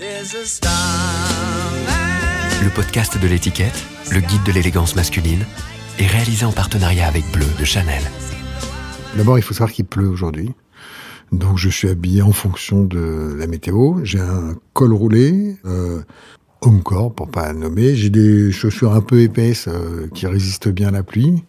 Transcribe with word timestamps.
Le 0.00 0.22
podcast 2.72 3.20
de 3.20 3.26
l'étiquette, 3.26 3.84
le 4.12 4.20
guide 4.20 4.44
de 4.44 4.52
l'élégance 4.52 4.94
masculine, 4.94 5.44
est 5.98 6.06
réalisé 6.06 6.44
en 6.44 6.52
partenariat 6.52 7.08
avec 7.08 7.24
Bleu 7.32 7.46
de 7.58 7.64
Chanel. 7.64 8.02
D'abord, 9.16 9.40
il 9.40 9.42
faut 9.42 9.54
savoir 9.54 9.72
qu'il 9.72 9.86
pleut 9.86 10.06
aujourd'hui. 10.08 10.52
Donc 11.32 11.58
je 11.58 11.68
suis 11.68 11.88
habillé 11.88 12.22
en 12.22 12.30
fonction 12.30 12.84
de 12.84 13.34
la 13.36 13.48
météo. 13.48 13.96
J'ai 14.04 14.20
un 14.20 14.54
col 14.72 14.92
roulé, 14.92 15.56
euh, 15.64 16.02
Homecore 16.60 17.12
pour 17.12 17.28
pas 17.28 17.52
nommer. 17.52 17.96
J'ai 17.96 18.10
des 18.10 18.52
chaussures 18.52 18.92
un 18.92 19.00
peu 19.00 19.20
épaisses 19.20 19.66
euh, 19.66 20.08
qui 20.14 20.28
résistent 20.28 20.68
bien 20.68 20.88
à 20.88 20.92
la 20.92 21.02
pluie, 21.02 21.42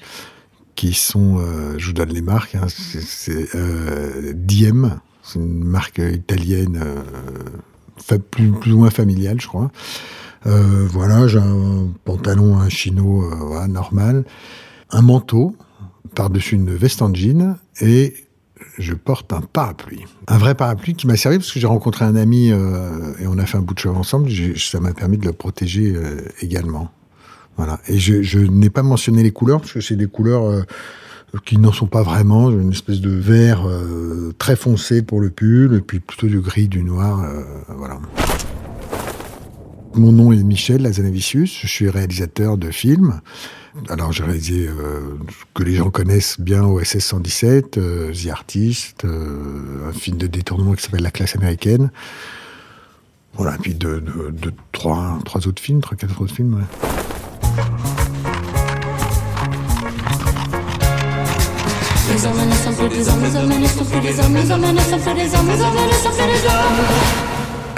qui 0.73 0.95
sont, 0.95 1.37
euh, 1.37 1.75
je 1.77 1.85
vous 1.85 1.93
donne 1.93 2.09
les 2.09 2.23
marques, 2.23 2.55
hein, 2.55 2.65
c'est 2.67 3.53
euh, 3.53 4.33
Diem, 4.33 4.99
c'est 5.21 5.37
une 5.37 5.63
marque 5.63 5.99
italienne 5.99 6.81
euh, 6.83 7.03
plus, 8.31 8.73
ou 8.73 8.77
moins 8.77 8.89
familiale, 8.89 9.39
je 9.39 9.47
crois. 9.47 9.71
Euh, 10.45 10.87
voilà, 10.89 11.27
j'ai 11.27 11.39
un 11.39 11.89
pantalon, 12.05 12.57
un 12.57 12.69
chino 12.69 13.23
euh, 13.23 13.67
normal, 13.67 14.23
un 14.89 15.01
manteau 15.01 15.55
par-dessus 16.15 16.55
une 16.55 16.73
veste 16.73 17.01
en 17.01 17.13
jean 17.13 17.57
et 17.81 18.13
je 18.77 18.93
porte 18.93 19.33
un 19.33 19.41
parapluie. 19.41 20.05
Un 20.27 20.37
vrai 20.37 20.55
parapluie 20.55 20.93
qui 20.93 21.07
m'a 21.07 21.17
servi 21.17 21.37
parce 21.37 21.51
que 21.51 21.59
j'ai 21.59 21.67
rencontré 21.67 22.05
un 22.05 22.15
ami 22.15 22.51
euh, 22.51 23.13
et 23.19 23.27
on 23.27 23.37
a 23.37 23.45
fait 23.45 23.57
un 23.57 23.61
bout 23.61 23.73
de 23.73 23.79
chemin 23.79 23.99
ensemble. 23.99 24.29
Ça 24.57 24.79
m'a 24.79 24.93
permis 24.93 25.17
de 25.17 25.25
le 25.25 25.33
protéger 25.33 25.93
également. 26.41 26.89
Voilà. 27.57 27.79
Et 27.87 27.99
je, 27.99 28.21
je 28.21 28.39
n'ai 28.39 28.69
pas 28.69 28.83
mentionné 28.83 29.21
les 29.21 29.31
couleurs 29.31 29.59
parce 29.59 29.73
que 29.73 29.81
c'est 29.81 29.97
des 29.97 30.07
couleurs 30.07 30.63
qui 31.45 31.57
n'en 31.57 31.71
sont 31.71 31.87
pas 31.87 32.03
vraiment. 32.03 32.49
Une 32.49 32.71
espèce 32.71 33.01
de 33.01 33.09
vert 33.09 33.67
euh, 33.67 34.33
très 34.37 34.55
foncé 34.55 35.01
pour 35.01 35.19
le 35.19 35.29
pull 35.29 35.75
et 35.75 35.81
puis 35.81 35.99
plutôt 35.99 36.27
du 36.27 36.39
gris, 36.39 36.67
du 36.67 36.83
noir. 36.83 37.19
euh, 37.23 37.43
voilà. 37.75 37.99
Mon 39.95 40.11
nom 40.11 40.31
est 40.31 40.43
Michel 40.43 40.83
Lazanavicius, 40.83 41.59
je 41.61 41.67
suis 41.67 41.89
réalisateur 41.89 42.57
de 42.57 42.69
films. 42.69 43.21
Alors 43.89 44.11
j'ai 44.11 44.23
réalisé 44.23 44.67
euh, 44.67 45.17
que 45.53 45.63
les 45.63 45.75
gens 45.75 45.89
connaissent 45.89 46.39
bien 46.39 46.63
OSS 46.63 46.99
117, 46.99 47.77
euh, 47.77 48.13
The 48.13 48.27
Artist, 48.29 49.05
euh, 49.05 49.89
un 49.89 49.91
film 49.91 50.17
de 50.17 50.27
détournement 50.27 50.73
qui 50.73 50.83
s'appelle 50.83 51.03
La 51.03 51.11
classe 51.11 51.35
américaine. 51.35 51.91
Voilà, 53.33 53.57
puis 53.61 53.73
de, 53.73 54.03
trois, 54.71 55.19
trois 55.23 55.47
autres 55.47 55.61
films, 55.61 55.81
trois, 55.81 55.97
quatre 55.97 56.21
autres 56.21 56.33
films. 56.33 56.65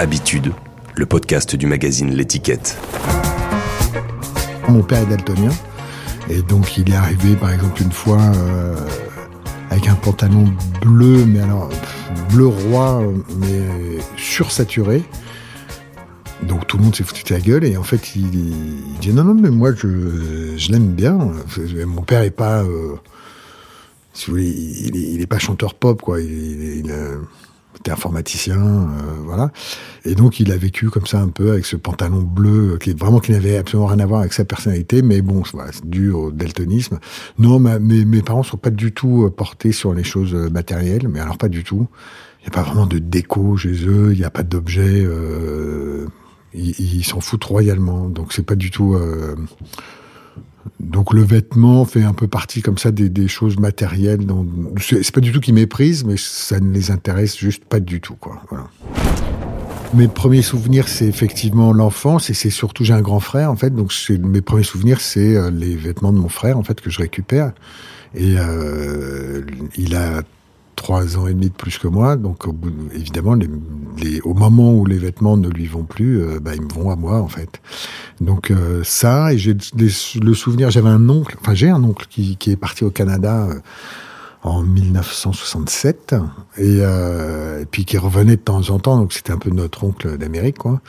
Habitude, 0.00 0.52
le 0.96 1.06
podcast 1.06 1.54
du 1.54 1.66
magazine 1.66 2.10
L'étiquette. 2.10 2.76
Mon 4.68 4.82
père 4.82 5.02
est 5.02 5.06
daltonien, 5.06 5.52
et 6.28 6.42
donc 6.42 6.76
il 6.76 6.90
est 6.90 6.96
arrivé 6.96 7.36
par 7.36 7.52
exemple 7.52 7.82
une 7.82 7.92
fois 7.92 8.18
euh, 8.20 8.74
avec 9.70 9.86
un 9.86 9.94
pantalon 9.94 10.52
bleu, 10.80 11.24
mais 11.24 11.40
alors 11.40 11.68
bleu 12.30 12.48
roi, 12.48 13.00
mais 13.38 14.00
sursaturé. 14.16 15.04
Donc 16.42 16.66
tout 16.66 16.78
le 16.78 16.82
monde 16.82 16.96
s'est 16.96 17.04
foutu 17.04 17.22
de 17.22 17.34
la 17.34 17.40
gueule 17.40 17.64
et 17.64 17.76
en 17.76 17.84
fait 17.84 18.16
il, 18.16 18.34
il 18.34 18.98
dit 19.00 19.12
non 19.12 19.22
non 19.22 19.34
mais 19.34 19.50
moi 19.50 19.70
je, 19.76 20.56
je 20.56 20.72
l'aime 20.72 20.94
bien. 20.94 21.16
Mon 21.86 22.02
père 22.02 22.22
est 22.22 22.30
pas, 22.30 22.62
euh, 22.64 22.96
si 24.12 24.26
vous 24.26 24.32
voulez, 24.36 24.48
il, 24.50 24.96
est- 24.96 25.12
il 25.14 25.20
est 25.20 25.26
pas 25.26 25.38
chanteur 25.38 25.74
pop 25.74 26.00
quoi. 26.02 26.20
Il, 26.20 26.30
il, 26.30 26.92
était 27.78 27.90
informaticien, 27.90 28.60
euh, 28.60 28.86
voilà. 29.24 29.50
Et 30.04 30.14
donc 30.14 30.38
il 30.40 30.52
a 30.52 30.56
vécu 30.56 30.90
comme 30.90 31.06
ça 31.06 31.20
un 31.20 31.28
peu 31.28 31.50
avec 31.52 31.64
ce 31.64 31.74
pantalon 31.76 32.20
bleu 32.20 32.74
euh, 32.74 32.76
qui 32.76 32.92
vraiment 32.92 33.18
qui 33.18 33.32
n'avait 33.32 33.56
absolument 33.56 33.86
rien 33.86 33.98
à 34.00 34.06
voir 34.06 34.20
avec 34.20 34.34
sa 34.34 34.44
personnalité, 34.44 35.00
mais 35.02 35.22
bon, 35.22 35.42
c'est 35.44 35.84
dû 35.88 36.10
au 36.10 36.30
daltonisme. 36.30 36.98
Non, 37.38 37.58
ma- 37.58 37.78
mes, 37.78 38.22
parents 38.22 38.42
sont 38.42 38.58
pas 38.58 38.70
du 38.70 38.92
tout 38.92 39.24
euh, 39.24 39.30
portés 39.30 39.72
sur 39.72 39.94
les 39.94 40.04
choses 40.04 40.34
euh, 40.34 40.50
matérielles, 40.50 41.08
mais 41.08 41.18
alors 41.18 41.38
pas 41.38 41.48
du 41.48 41.64
tout. 41.64 41.88
Il 42.40 42.42
n'y 42.42 42.48
a 42.48 42.50
pas 42.50 42.62
vraiment 42.62 42.86
de 42.86 42.98
déco 42.98 43.56
chez 43.56 43.72
eux, 43.86 44.10
il 44.12 44.18
n'y 44.18 44.24
a 44.24 44.30
pas 44.30 44.42
d'objets. 44.42 45.02
Euh, 45.04 46.06
ils 46.54 47.04
s'en 47.04 47.20
foutent 47.20 47.44
royalement, 47.44 48.08
donc 48.10 48.34
c'est 48.34 48.44
pas 48.44 48.56
du 48.56 48.70
tout. 48.70 48.94
euh, 48.94 49.34
donc 50.80 51.12
le 51.12 51.22
vêtement 51.22 51.84
fait 51.84 52.02
un 52.02 52.12
peu 52.12 52.28
partie 52.28 52.62
comme 52.62 52.78
ça 52.78 52.90
des, 52.90 53.28
choses 53.28 53.58
matérielles. 53.58 54.24
dont- 54.26 54.46
C'est 54.80 55.10
pas 55.12 55.20
du 55.20 55.32
tout 55.32 55.40
qu'ils 55.40 55.54
méprisent, 55.54 56.04
mais 56.04 56.16
ça 56.16 56.60
ne 56.60 56.72
les 56.72 56.90
intéresse 56.90 57.36
juste 57.38 57.64
pas 57.64 57.80
du 57.80 58.00
tout, 58.00 58.14
quoi. 58.14 58.42
Mes 59.94 60.08
premiers 60.08 60.42
souvenirs, 60.42 60.88
c'est 60.88 61.06
effectivement 61.06 61.72
l'enfance 61.72 62.30
et 62.30 62.34
c'est 62.34 62.48
surtout 62.50 62.82
j'ai 62.82 62.94
un 62.94 63.02
grand 63.02 63.20
frère 63.20 63.50
en 63.50 63.56
fait, 63.56 63.74
donc 63.74 63.92
mes 64.08 64.40
premiers 64.40 64.62
souvenirs, 64.62 65.00
c'est 65.02 65.36
euh, 65.36 65.50
les 65.50 65.76
vêtements 65.76 66.12
de 66.14 66.18
mon 66.18 66.30
frère 66.30 66.56
en 66.56 66.62
fait 66.62 66.80
que 66.80 66.88
je 66.88 66.98
récupère. 66.98 67.52
Et 68.14 68.36
euh, 68.38 69.42
il 69.76 69.94
a 69.94 70.22
trois 70.82 71.16
ans 71.16 71.28
et 71.28 71.32
demi 71.32 71.48
de 71.48 71.54
plus 71.54 71.78
que 71.78 71.86
moi, 71.86 72.16
donc 72.16 72.44
évidemment, 72.92 73.36
les, 73.36 74.20
au 74.22 74.34
moment 74.34 74.74
où 74.74 74.84
les 74.84 74.98
vêtements 74.98 75.36
ne 75.36 75.48
lui 75.48 75.66
vont 75.66 75.84
plus, 75.84 76.20
euh, 76.20 76.40
bah, 76.40 76.56
ils 76.56 76.62
me 76.62 76.68
vont 76.68 76.90
à 76.90 76.96
moi 76.96 77.20
en 77.20 77.28
fait. 77.28 77.60
Donc 78.20 78.50
euh, 78.50 78.82
ça, 78.82 79.32
et 79.32 79.38
j'ai 79.38 79.54
le 79.54 80.34
souvenir, 80.34 80.72
j'avais 80.72 80.88
un 80.88 81.08
oncle, 81.08 81.36
enfin 81.40 81.54
j'ai 81.54 81.70
un 81.70 81.84
oncle 81.84 82.06
qui, 82.10 82.36
est 82.46 82.56
parti 82.56 82.82
au 82.82 82.90
Canada 82.90 83.46
euh, 83.48 83.60
en 84.42 84.62
1967 84.62 86.16
et, 86.58 86.78
et 86.78 87.66
puis 87.70 87.84
qui 87.84 87.96
revenait 87.96 88.34
de 88.34 88.42
temps 88.42 88.70
en 88.70 88.80
temps, 88.80 88.96
donc 88.96 89.12
c'était 89.12 89.30
un 89.30 89.38
peu 89.38 89.50
notre 89.50 89.84
oncle 89.84 90.18
d'Amérique 90.18 90.58
quoi. 90.58 90.80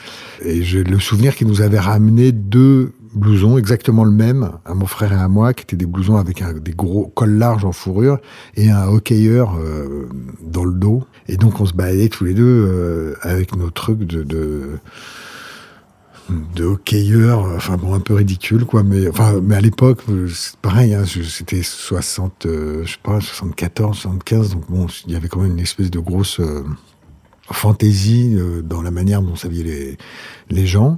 Et 0.44 0.64
j'ai 0.64 0.84
le 0.84 1.00
souvenir 1.00 1.36
qu'il 1.36 1.46
nous 1.46 1.62
avait 1.62 1.80
ramené 1.80 2.32
deux 2.32 2.94
blousons 3.14 3.58
exactement 3.58 4.04
le 4.04 4.12
même 4.12 4.52
à 4.66 4.74
mon 4.74 4.86
frère 4.86 5.14
et 5.14 5.18
à 5.18 5.28
moi, 5.28 5.54
qui 5.54 5.64
étaient 5.64 5.76
des 5.76 5.86
blousons 5.86 6.18
avec 6.18 6.44
des 6.62 6.72
gros 6.72 7.08
cols 7.16 7.38
larges 7.38 7.66
en 7.66 7.72
fourrure 7.72 8.20
et 8.56 8.70
un 8.70 8.88
hockeyeur 8.88 9.56
euh, 9.58 10.10
dans 10.42 10.66
le 10.66 10.74
dos. 10.74 11.04
Et 11.28 11.38
donc 11.38 11.60
on 11.62 11.66
se 11.66 11.74
baladait 11.74 12.10
tous 12.10 12.26
les 12.26 12.34
deux 12.34 12.44
euh, 12.44 13.16
avec 13.22 13.56
nos 13.56 13.70
trucs 13.70 14.00
de, 14.00 14.80
de 16.30 16.64
hockeyeur, 16.64 17.46
enfin 17.56 17.78
bon, 17.78 17.94
un 17.94 18.00
peu 18.00 18.16
ridicule, 18.16 18.66
quoi, 18.66 18.84
mais, 18.84 19.08
enfin, 19.08 19.40
mais 19.42 19.56
à 19.56 19.62
l'époque, 19.62 20.02
c'est 20.34 20.58
pareil, 20.58 20.94
hein, 20.94 21.04
c'était 21.06 21.64
60, 21.64 22.46
euh, 22.46 22.84
je 22.86 22.94
sais 22.94 22.98
pas, 23.02 23.22
74, 23.22 23.98
75, 23.98 24.50
donc 24.52 24.70
bon, 24.70 24.88
il 25.06 25.14
y 25.14 25.16
avait 25.16 25.28
quand 25.28 25.42
même 25.42 25.52
une 25.52 25.60
espèce 25.60 25.92
de 25.92 26.00
grosse 26.00 26.42
fantaisie 27.52 28.38
dans 28.64 28.82
la 28.82 28.90
manière 28.90 29.22
dont 29.22 29.36
s'habillaient 29.36 29.64
les, 29.64 29.98
les 30.50 30.66
gens. 30.66 30.98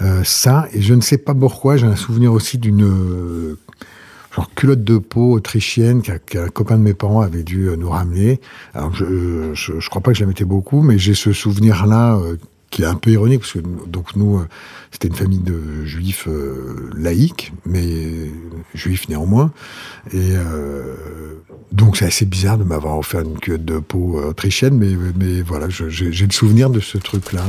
Euh, 0.00 0.24
ça, 0.24 0.66
et 0.72 0.82
je 0.82 0.92
ne 0.94 1.00
sais 1.00 1.18
pas 1.18 1.34
pourquoi, 1.34 1.76
j'ai 1.76 1.86
un 1.86 1.96
souvenir 1.96 2.32
aussi 2.32 2.58
d'une 2.58 2.84
euh, 2.84 3.58
culotte 4.56 4.82
de 4.82 4.98
peau 4.98 5.32
autrichienne 5.32 6.02
qu'un 6.02 6.48
copain 6.48 6.76
de 6.76 6.82
mes 6.82 6.94
parents 6.94 7.20
avait 7.20 7.44
dû 7.44 7.68
euh, 7.68 7.76
nous 7.76 7.90
ramener. 7.90 8.40
Alors, 8.74 8.92
je, 8.94 9.52
je, 9.54 9.78
je 9.78 9.88
crois 9.88 10.02
pas 10.02 10.10
que 10.10 10.18
je 10.18 10.22
la 10.22 10.26
mettais 10.26 10.44
beaucoup, 10.44 10.82
mais 10.82 10.98
j'ai 10.98 11.14
ce 11.14 11.32
souvenir-là 11.32 12.18
qui 12.70 12.82
est 12.82 12.86
un 12.86 12.96
peu 12.96 13.12
ironique, 13.12 13.42
parce 13.42 13.52
que 13.52 13.60
donc 13.86 14.16
nous, 14.16 14.42
c'était 14.90 15.06
une 15.06 15.14
famille 15.14 15.38
de 15.38 15.84
juifs 15.84 16.26
euh, 16.26 16.90
laïcs, 16.96 17.52
mais 17.64 18.32
juifs 18.74 19.08
néanmoins. 19.08 19.52
Et 20.12 20.32
donc 21.70 21.96
c'est 21.96 22.06
assez 22.06 22.24
bizarre 22.24 22.58
de 22.58 22.64
m'avoir 22.64 22.98
offert 22.98 23.20
une 23.20 23.38
culotte 23.38 23.64
de 23.64 23.78
peau 23.78 24.20
autrichienne, 24.20 24.76
mais, 24.76 24.96
mais 25.16 25.40
voilà, 25.42 25.68
j'ai 25.68 26.26
le 26.26 26.32
souvenir 26.32 26.68
de 26.68 26.80
ce 26.80 26.98
truc-là. 26.98 27.44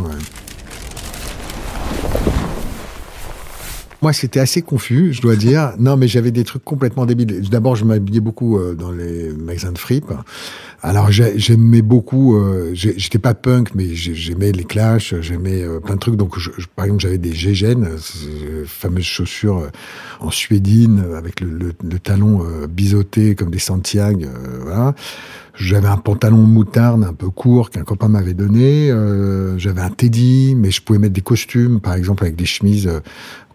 Moi, 4.05 4.13
c'était 4.13 4.39
assez 4.39 4.61
confus, 4.61 5.13
je 5.13 5.21
dois 5.23 5.35
dire. 5.35 5.73
Non, 5.79 5.97
mais 5.97 6.07
j'avais 6.07 6.29
des 6.29 6.43
trucs 6.43 6.63
complètement 6.63 7.07
débiles. 7.07 7.41
D'abord, 7.49 7.75
je 7.75 7.85
m'habillais 7.85 8.19
beaucoup 8.19 8.59
euh, 8.59 8.75
dans 8.75 8.91
les 8.91 9.33
magasins 9.33 9.71
de 9.71 9.79
fripe. 9.79 10.13
Alors, 10.83 11.09
j'ai- 11.11 11.39
j'aimais 11.39 11.81
beaucoup. 11.81 12.35
euh, 12.37 12.69
J'étais 12.75 13.17
pas 13.17 13.33
punk, 13.33 13.69
mais 13.73 13.95
j'ai- 13.95 14.13
j'aimais 14.13 14.51
les 14.51 14.63
Clash, 14.63 15.15
j'aimais 15.21 15.63
euh, 15.63 15.79
plein 15.79 15.95
de 15.95 15.99
trucs. 15.99 16.17
Donc, 16.17 16.35
par 16.75 16.85
exemple, 16.85 17.01
j'avais 17.01 17.17
des 17.17 17.33
ces 17.33 17.75
fameuses 18.67 19.03
chaussures 19.05 19.71
en 20.19 20.29
suédine 20.29 21.03
avec 21.17 21.39
le, 21.41 21.73
talon 21.97 22.43
biseauté 22.69 23.33
comme 23.33 23.49
des 23.49 23.57
Santiago. 23.57 24.27
voilà. 24.61 24.93
J'avais 25.57 25.87
un 25.87 25.95
pantalon 25.97 26.39
moutarde 26.43 27.03
un 27.05 27.13
peu 27.13 27.29
court 27.29 27.69
qu'un 27.69 27.83
copain 27.83 28.09
m'avait 28.09 28.33
donné. 28.33 28.89
J'avais 29.57 29.81
un 29.81 29.89
teddy, 29.89 30.53
mais 30.55 30.69
je 30.69 30.81
pouvais 30.81 30.99
mettre 30.99 31.13
des 31.13 31.21
costumes, 31.21 31.79
par 31.79 31.93
exemple 31.95 32.23
avec 32.25 32.35
des 32.35 32.45
chemises 32.45 32.91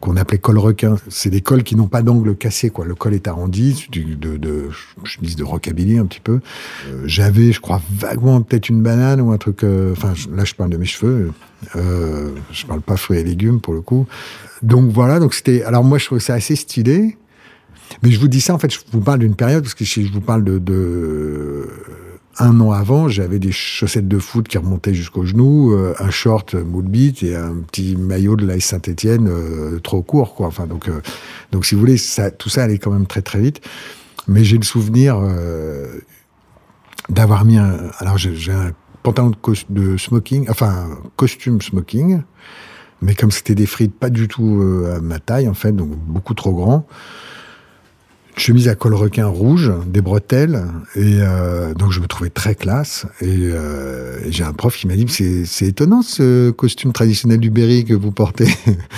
qu'on 0.01 0.17
appelait 0.17 0.39
col 0.39 0.59
requin. 0.59 0.97
C'est 1.09 1.29
des 1.31 1.43
cols 1.43 1.63
qui 1.63 1.77
n'ont 1.77 1.87
pas 1.87 2.01
d'angle 2.03 2.35
cassé, 2.35 2.71
quoi. 2.71 2.87
Le 2.87 2.95
col 2.95 3.13
est 3.15 3.29
arrondi, 3.29 3.87
du- 3.91 4.17
de, 4.17 4.37
de, 4.39 4.71
chemise 5.05 5.37
de 5.37 5.45
rockabilly 5.45 5.99
un 5.99 6.07
petit 6.07 6.21
peu. 6.21 6.41
Euh, 6.89 7.03
J'avais, 7.05 7.53
je 7.53 7.61
crois, 7.61 7.83
vaguement 7.93 8.41
peut-être 8.41 8.69
une 8.71 8.83
banane 8.83 9.21
ou 9.21 9.31
un 9.33 9.37
truc. 9.39 9.63
euh, 9.63 9.93
Enfin, 9.93 10.15
je- 10.15 10.29
là, 10.31 10.45
je 10.45 10.55
parle 10.55 10.71
de 10.71 10.77
mes 10.79 10.87
cheveux. 10.87 11.33
Euh, 11.77 12.31
je 12.51 12.65
parle 12.67 12.81
pas 12.81 12.97
fruits 12.97 13.19
et 13.19 13.25
légumes 13.25 13.61
pour 13.61 13.75
le 13.75 13.83
coup. 13.83 14.07
Donc 14.63 14.91
voilà. 14.91 15.21
Donc 15.21 15.35
c'était. 15.35 15.63
Alors 15.65 15.85
moi, 15.85 15.99
je 15.99 16.07
trouvais 16.07 16.21
ça 16.21 16.35
assez 16.35 16.57
stylé. 16.57 17.17
Mais 18.03 18.11
je 18.11 18.21
vous 18.21 18.29
dis 18.29 18.41
ça, 18.41 18.55
en 18.55 18.59
fait, 18.59 18.73
je 18.73 18.79
vous 18.93 19.01
parle 19.01 19.19
d'une 19.19 19.35
période, 19.35 19.63
parce 19.65 19.75
que 19.75 19.85
si 19.85 20.07
je 20.07 20.13
vous 20.13 20.21
parle 20.21 20.45
de, 20.45 20.59
de 20.59 21.69
un 22.41 22.59
an 22.61 22.73
avant, 22.73 23.09
j'avais 23.09 23.39
des 23.39 23.53
chaussettes 23.53 24.09
de 24.09 24.19
foot 24.19 24.49
qui 24.49 24.59
remontaient 24.59 24.95
jusqu'aux 24.95 25.25
genoux, 25.25 25.73
euh, 25.73 25.95
un 25.99 26.11
short 26.11 26.55
moule 26.55 26.87
et 26.95 27.37
un 27.37 27.55
petit 27.57 27.97
maillot 27.97 28.37
de 28.37 28.47
l'AS 28.47 28.61
Saint-Etienne 28.61 29.29
euh, 29.29 29.79
trop 29.79 30.03
court, 30.03 30.35
quoi. 30.35 30.47
Enfin, 30.47 30.67
donc, 30.67 30.89
euh, 30.89 31.01
donc, 31.53 31.67
si 31.67 31.75
vous 31.75 31.81
voulez, 31.81 31.99
ça, 31.99 32.31
tout 32.31 32.49
ça 32.49 32.65
allait 32.65 32.79
quand 32.79 32.91
même 32.91 33.07
très 33.07 33.23
très 33.23 33.41
vite. 33.41 33.61
Mais 34.27 34.45
j'ai 34.45 34.57
le 34.57 34.65
souvenir 34.65 35.21
d'avoir 37.09 37.45
mis 37.45 37.57
un. 37.57 37.91
Alors, 37.99 38.19
j'ai 38.19 38.53
un 38.53 38.73
pantalon 39.03 39.31
de, 39.31 39.37
de, 39.71 39.97
smoking, 39.97 40.47
enfin, 40.51 40.89
costume 41.17 41.61
smoking, 41.61 42.21
mais 43.03 43.15
comme 43.15 43.31
c'était 43.31 43.55
des 43.55 43.67
frites 43.67 43.95
pas 43.95 44.11
du 44.11 44.29
tout 44.29 44.63
à 44.95 45.01
ma 45.01 45.19
taille, 45.19 45.49
en 45.49 45.55
fait, 45.55 45.73
donc 45.73 45.89
beaucoup 45.89 46.35
trop 46.35 46.53
grand 46.53 46.87
chemise 48.41 48.69
à 48.69 48.75
col 48.75 48.95
requin 48.95 49.27
rouge, 49.27 49.71
des 49.87 50.01
bretelles, 50.01 50.65
et 50.97 51.19
euh, 51.21 51.75
donc 51.75 51.93
je 51.93 52.01
me 52.01 52.07
trouvais 52.07 52.31
très 52.31 52.55
classe. 52.55 53.07
Euh, 53.23 54.19
et, 54.25 54.33
j'ai 54.33 54.45
un 54.45 54.55
prof 54.55 54.75
qui 54.77 54.87
m'a 54.87 54.97
dit 54.97 55.07
c'est 55.45 55.67
étonnant 55.67 56.03
ce 56.03 56.51
costume 56.51 56.93
traditionnel 56.93 57.39
du 57.39 57.51
Berry 57.51 57.85
que 57.85 57.95
vous 57.95 58.13
portez. 58.13 58.49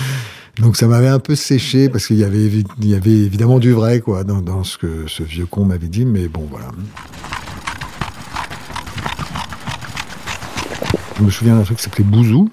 donc 0.59 0.77
ça 0.77 0.87
m'avait 0.87 1.09
un 1.09 1.19
peu 1.19 1.35
séché 1.35 1.89
parce 1.89 2.07
qu'il 2.07 2.17
y 2.17 2.23
avait 2.23 2.49
y 2.81 2.95
avait 2.95 3.11
évidemment 3.11 3.59
du 3.59 3.71
vrai 3.71 3.99
quoi 3.99 4.23
dans, 4.23 4.41
dans 4.41 4.63
ce 4.63 4.77
que 4.77 5.05
ce 5.07 5.23
vieux 5.23 5.45
con 5.45 5.65
m'avait 5.65 5.87
dit, 5.87 6.05
mais 6.05 6.27
bon 6.29 6.47
voilà. 6.49 6.69
Je 11.19 11.23
me 11.23 11.29
souviens 11.29 11.55
d'un 11.55 11.63
truc 11.63 11.77
qui 11.77 11.83
s'appelait 11.83 12.05
Bouzou, 12.05 12.49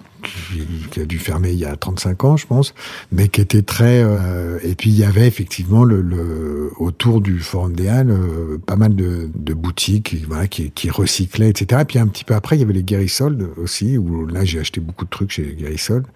qui, 0.90 1.00
a 1.00 1.04
dû 1.04 1.18
fermer 1.18 1.50
il 1.50 1.58
y 1.58 1.64
a 1.64 1.76
35 1.76 2.24
ans, 2.24 2.36
je 2.36 2.46
pense, 2.46 2.74
mais 3.12 3.28
qui 3.28 3.40
était 3.40 3.62
très. 3.62 4.02
Euh, 4.02 4.58
et 4.62 4.74
puis 4.74 4.90
il 4.90 4.96
y 4.96 5.04
avait 5.04 5.26
effectivement 5.26 5.84
le, 5.84 6.70
autour 6.78 7.20
du 7.20 7.38
Forum 7.40 7.74
des 7.74 7.88
Halles 7.88 8.10
euh, 8.10 8.58
pas 8.64 8.76
mal 8.76 8.94
de, 8.94 9.28
boutiques, 9.54 10.16
voilà, 10.26 10.46
qui, 10.46 10.70
qui, 10.70 10.90
recyclaient, 10.90 11.50
etc. 11.50 11.82
Et 11.82 11.84
puis 11.84 11.98
un 11.98 12.06
petit 12.06 12.24
peu 12.24 12.34
après, 12.34 12.56
il 12.56 12.60
y 12.60 12.62
avait 12.62 12.72
les 12.72 12.82
Guérissoldes 12.82 13.48
aussi, 13.56 13.98
où 13.98 14.26
là 14.26 14.44
j'ai 14.44 14.60
acheté 14.60 14.80
beaucoup 14.80 15.04
de 15.04 15.10
trucs 15.10 15.30
chez 15.30 15.54
Guérissoldes. 15.54 16.06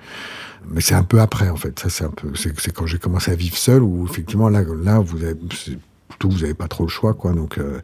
Mais 0.71 0.81
c'est 0.81 0.95
un 0.95 1.03
peu 1.03 1.21
après, 1.21 1.51
en 1.51 1.57
fait. 1.57 1.79
Ça, 1.79 1.91
c'est 1.91 2.05
un 2.05 2.11
peu. 2.11 2.29
C'est 2.35 2.73
quand 2.73 2.87
j'ai 2.87 2.99
commencé 2.99 3.31
à 3.31 3.35
vivre 3.35 3.57
seul, 3.57 3.83
où 3.83 4.07
effectivement 4.07 4.49
là, 4.49 4.65
là, 4.83 4.99
vous 4.99 5.23
avez 5.23 5.35
vous 6.29 6.41
n'avez 6.41 6.55
pas 6.55 6.69
trop 6.69 6.85
le 6.85 6.91
choix, 6.91 7.15
quoi. 7.15 7.33
Donc 7.33 7.59
euh, 7.59 7.81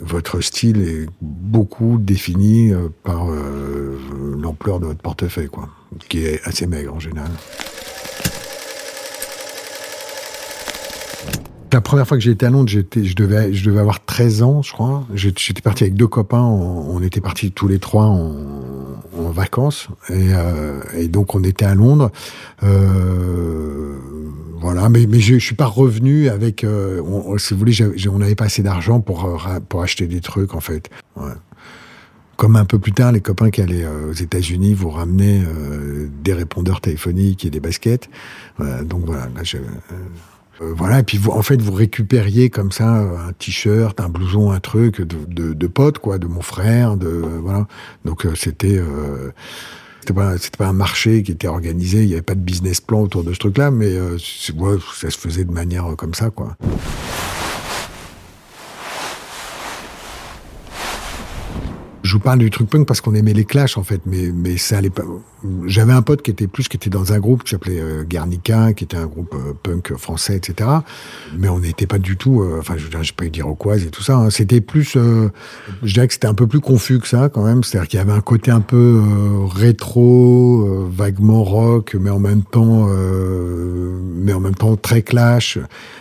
votre 0.00 0.40
style 0.40 0.82
est 0.82 1.06
beaucoup 1.20 1.98
défini 1.98 2.72
euh, 2.72 2.88
par 3.02 3.30
euh, 3.30 3.98
l'ampleur 4.38 4.80
de 4.80 4.86
votre 4.86 5.00
portefeuille, 5.00 5.48
quoi, 5.48 5.68
qui 6.08 6.24
est 6.24 6.40
assez 6.44 6.66
maigre 6.66 6.94
en 6.94 7.00
général. 7.00 7.30
La 11.74 11.80
première 11.80 12.06
fois 12.06 12.16
que 12.16 12.22
j'ai 12.22 12.30
été 12.30 12.46
à 12.46 12.50
Londres, 12.50 12.68
j'étais, 12.68 13.02
je 13.02 13.16
devais, 13.16 13.52
je 13.52 13.68
devais 13.68 13.80
avoir 13.80 14.04
13 14.04 14.42
ans, 14.44 14.62
je 14.62 14.72
crois. 14.72 15.04
J'étais 15.12 15.60
parti 15.60 15.82
avec 15.82 15.96
deux 15.96 16.06
copains. 16.06 16.40
On, 16.40 17.02
était 17.02 17.20
partis 17.20 17.50
tous 17.50 17.66
les 17.66 17.80
trois 17.80 18.04
en, 18.04 18.30
vacances 19.32 19.88
et, 20.08 20.28
euh, 20.34 21.08
donc 21.08 21.34
on 21.34 21.42
était 21.42 21.64
à 21.64 21.74
Londres. 21.74 22.12
Euh, 22.62 23.98
voilà, 24.64 24.88
mais, 24.88 25.04
mais 25.06 25.20
je, 25.20 25.34
je 25.34 25.44
suis 25.44 25.54
pas 25.54 25.66
revenu 25.66 26.30
avec. 26.30 26.64
Euh, 26.64 27.02
si 27.36 27.52
vous 27.52 27.58
voulez, 27.58 27.76
on 28.08 28.18
n'avait 28.18 28.34
pas 28.34 28.46
assez 28.46 28.62
d'argent 28.62 28.98
pour 28.98 29.26
euh, 29.26 29.60
pour 29.60 29.82
acheter 29.82 30.06
des 30.06 30.22
trucs 30.22 30.54
en 30.54 30.60
fait. 30.60 30.88
Comme 32.38 32.56
un 32.56 32.64
peu 32.64 32.78
plus 32.78 32.92
tard, 32.92 33.12
les 33.12 33.20
copains 33.20 33.50
qui 33.50 33.60
allaient 33.60 33.84
euh, 33.84 34.08
aux 34.08 34.14
États-Unis 34.14 34.72
vous 34.72 34.88
ramenaient 34.88 35.42
des 36.22 36.32
répondeurs 36.32 36.80
téléphoniques 36.80 37.44
et 37.44 37.50
des 37.50 37.60
baskets. 37.60 38.08
donc 38.58 39.04
voilà, 39.04 39.28
voilà, 40.60 41.00
et 41.00 41.02
puis 41.02 41.18
vous, 41.18 41.32
en 41.32 41.42
fait, 41.42 41.60
vous 41.60 41.72
récupériez 41.72 42.48
comme 42.48 42.72
ça 42.72 42.88
un 42.88 43.32
t-shirt, 43.34 44.00
un 44.00 44.08
blouson, 44.08 44.50
un 44.50 44.60
truc 44.60 45.02
de, 45.02 45.16
de, 45.28 45.52
de 45.52 45.66
potes, 45.66 45.98
quoi, 45.98 46.16
de 46.16 46.26
mon 46.26 46.40
frère, 46.40 46.96
de 46.96 47.22
voilà. 47.42 47.66
Donc 48.06 48.26
c'était 48.34 48.80
c'était 50.04 50.12
pas, 50.12 50.34
pas 50.58 50.66
un 50.66 50.74
marché 50.74 51.22
qui 51.22 51.32
était 51.32 51.48
organisé, 51.48 52.02
il 52.02 52.08
n'y 52.08 52.12
avait 52.12 52.22
pas 52.22 52.34
de 52.34 52.40
business 52.40 52.80
plan 52.80 53.00
autour 53.00 53.24
de 53.24 53.32
ce 53.32 53.38
truc-là, 53.38 53.70
mais 53.70 53.92
euh, 53.94 54.18
ouais, 54.56 54.76
ça 54.94 55.10
se 55.10 55.18
faisait 55.18 55.44
de 55.44 55.52
manière 55.52 55.92
euh, 55.92 55.94
comme 55.96 56.12
ça, 56.12 56.30
quoi. 56.30 56.56
Je 62.14 62.18
vous 62.18 62.22
parle 62.22 62.38
du 62.38 62.48
truc 62.48 62.70
punk 62.70 62.86
parce 62.86 63.00
qu'on 63.00 63.16
aimait 63.16 63.32
les 63.32 63.44
clashs 63.44 63.76
en 63.76 63.82
fait, 63.82 64.02
mais 64.06 64.30
mais 64.32 64.56
ça 64.56 64.78
allait 64.78 64.88
pas. 64.88 65.02
J'avais 65.66 65.92
un 65.92 66.00
pote 66.00 66.22
qui 66.22 66.30
était 66.30 66.46
plus 66.46 66.68
qui 66.68 66.76
était 66.76 66.88
dans 66.88 67.12
un 67.12 67.18
groupe 67.18 67.42
qui 67.42 67.50
s'appelait 67.50 67.80
euh, 67.80 68.04
Guernica, 68.04 68.72
qui 68.72 68.84
était 68.84 68.96
un 68.96 69.06
groupe 69.06 69.34
euh, 69.34 69.52
punk 69.60 69.96
français, 69.96 70.36
etc. 70.36 70.70
Mais 71.36 71.48
on 71.48 71.58
n'était 71.58 71.88
pas 71.88 71.98
du 71.98 72.16
tout. 72.16 72.40
Euh, 72.40 72.58
enfin, 72.60 72.76
je 72.76 72.86
dire, 72.86 73.02
j'ai 73.02 73.12
pas 73.12 73.24
eu 73.24 73.30
d'Iroquoise 73.30 73.84
et 73.84 73.90
tout 73.90 74.02
ça. 74.02 74.14
Hein. 74.16 74.30
C'était 74.30 74.60
plus. 74.60 74.96
je 74.96 75.92
dirais 75.92 76.06
que 76.06 76.14
c'était 76.14 76.28
un 76.28 76.34
peu 76.34 76.46
plus 76.46 76.60
confus 76.60 77.00
que 77.00 77.08
ça 77.08 77.28
quand 77.28 77.44
même. 77.44 77.64
C'est-à-dire 77.64 77.88
qu'il 77.88 77.98
y 77.98 78.00
avait 78.00 78.12
un 78.12 78.20
côté 78.20 78.52
un 78.52 78.60
peu 78.60 79.02
rétro, 79.52 80.86
vaguement 80.88 81.42
rock, 81.42 81.96
mais 82.00 82.10
en 82.10 82.20
même 82.20 82.44
temps, 82.44 82.88
mais 84.14 84.32
en 84.32 84.40
même 84.40 84.54
temps 84.54 84.76
très 84.76 85.02
clash. 85.02 85.58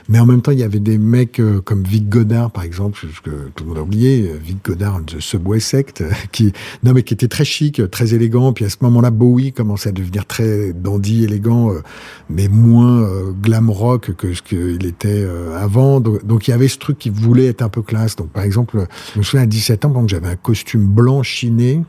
Mais 0.09 0.19
en 0.19 0.27
même 0.27 0.43
temps, 0.43 0.51
il 0.51 0.59
y 0.59 0.63
avait 0.63 0.79
des 0.79 0.99
mecs 0.99 1.41
comme 1.65 1.83
Vic 1.83 2.07
Godard, 2.07 2.51
par 2.51 2.63
exemple, 2.63 2.99
que 3.23 3.49
tout 3.55 3.63
le 3.63 3.69
monde 3.69 3.79
a 3.79 3.81
oublié. 3.81 4.31
Vic 4.41 4.63
Godard, 4.63 5.01
The 5.07 5.19
Subway 5.19 5.59
Sect 5.59 6.02
qui, 6.31 6.53
non, 6.83 6.93
mais 6.93 7.03
qui 7.03 7.13
était 7.13 7.27
très 7.27 7.45
chic, 7.45 7.81
très 7.91 8.13
élégant. 8.13 8.53
Puis 8.53 8.65
à 8.65 8.69
ce 8.69 8.77
moment-là, 8.81 9.11
Bowie 9.11 9.53
commençait 9.53 9.89
à 9.89 9.91
devenir 9.91 10.25
très 10.25 10.73
dandy, 10.73 11.23
élégant, 11.23 11.71
euh, 11.71 11.81
mais 12.29 12.47
moins 12.47 13.01
euh, 13.03 13.31
glam 13.31 13.69
rock 13.69 14.15
que 14.15 14.33
ce 14.33 14.41
qu'il 14.41 14.85
était 14.85 15.23
euh, 15.23 15.57
avant. 15.57 15.99
Donc, 15.99 16.47
il 16.47 16.51
y 16.51 16.53
avait 16.53 16.67
ce 16.67 16.77
truc 16.77 16.97
qui 16.97 17.09
voulait 17.09 17.47
être 17.47 17.61
un 17.61 17.69
peu 17.69 17.81
classe. 17.81 18.15
Donc 18.15 18.29
par 18.29 18.43
exemple, 18.43 18.85
je 19.13 19.19
me 19.19 19.23
souviens 19.23 19.43
à 19.43 19.47
17 19.47 19.85
ans, 19.85 20.07
j'avais 20.07 20.27
un 20.27 20.35
costume 20.35 20.85
blanc 20.85 21.23
chiné 21.23 21.81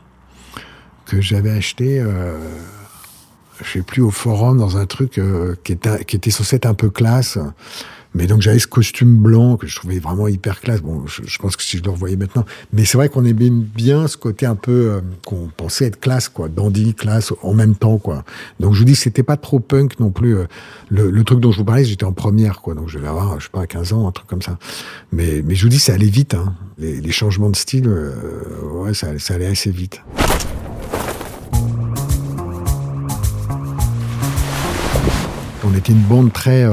que 1.05 1.21
j'avais 1.21 1.51
acheté 1.51 2.03
je 3.63 3.71
sais 3.71 3.81
plus, 3.83 4.01
au 4.01 4.11
forum, 4.11 4.57
dans 4.57 4.75
un 4.75 4.85
truc 4.85 5.19
qui, 5.63 5.71
était, 5.71 6.03
qui 6.03 6.17
était 6.17 6.29
censé 6.29 6.57
être 6.57 6.65
un 6.65 6.73
peu 6.73 6.89
classe. 6.89 7.37
Mais 8.15 8.27
donc 8.27 8.41
j'avais 8.41 8.59
ce 8.59 8.67
costume 8.67 9.17
blanc 9.17 9.57
que 9.57 9.67
je 9.67 9.75
trouvais 9.75 9.99
vraiment 9.99 10.29
hyper 10.29 10.61
classe. 10.61 10.81
Bon, 10.81 11.05
je, 11.05 11.37
pense 11.37 11.57
que 11.57 11.63
si 11.63 11.77
je 11.77 11.83
le 11.83 11.89
revoyais 11.89 12.15
maintenant, 12.15 12.45
mais 12.71 12.85
c'est 12.85 12.97
vrai 12.97 13.09
qu'on 13.09 13.25
aimait 13.25 13.49
bien 13.49 14.07
ce 14.07 14.15
côté 14.15 14.45
un 14.45 14.55
peu 14.55 14.71
euh, 14.71 15.01
qu'on 15.25 15.49
pensait 15.55 15.85
être 15.85 15.99
classe, 15.99 16.29
quoi, 16.29 16.47
dandy, 16.47 16.93
classe 16.93 17.33
en 17.43 17.53
même 17.53 17.75
temps, 17.75 17.97
quoi. 17.97 18.23
Donc 18.61 18.73
je 18.73 18.79
vous 18.79 18.85
dis, 18.85 18.95
c'était 18.95 19.21
pas 19.21 19.35
trop 19.35 19.59
punk 19.59 19.99
non 19.99 20.11
plus. 20.11 20.37
Euh, 20.37 20.45
le, 20.89 21.23
truc 21.25 21.41
dont 21.41 21.51
je 21.51 21.57
vous 21.57 21.65
parlais, 21.65 21.83
j'étais 21.83 22.05
en 22.05 22.13
première, 22.13 22.61
quoi. 22.61 22.73
Donc 22.73 22.87
je 22.87 22.99
vais 22.99 23.07
avoir, 23.07 23.37
je 23.41 23.45
sais 23.45 23.51
pas, 23.51 23.63
à 23.63 23.67
15 23.67 23.91
ans, 23.91 24.07
un 24.07 24.11
truc 24.13 24.27
comme 24.27 24.41
ça. 24.41 24.57
Mais 25.11 25.43
mais 25.45 25.55
je 25.55 25.63
vous 25.63 25.69
dis, 25.69 25.79
ça 25.79 25.93
allait 25.93 26.07
vite. 26.07 26.35
Hein. 26.35 26.55
Les, 26.77 27.11
changements 27.11 27.49
de 27.49 27.55
style, 27.57 27.87
euh, 27.87 28.13
ouais, 28.75 28.93
ça, 28.93 29.19
ça 29.19 29.33
allait 29.33 29.47
assez 29.47 29.71
vite. 29.71 30.01
On 35.65 35.73
était 35.73 35.91
une 35.91 36.03
bande 36.03 36.31
très 36.31 36.63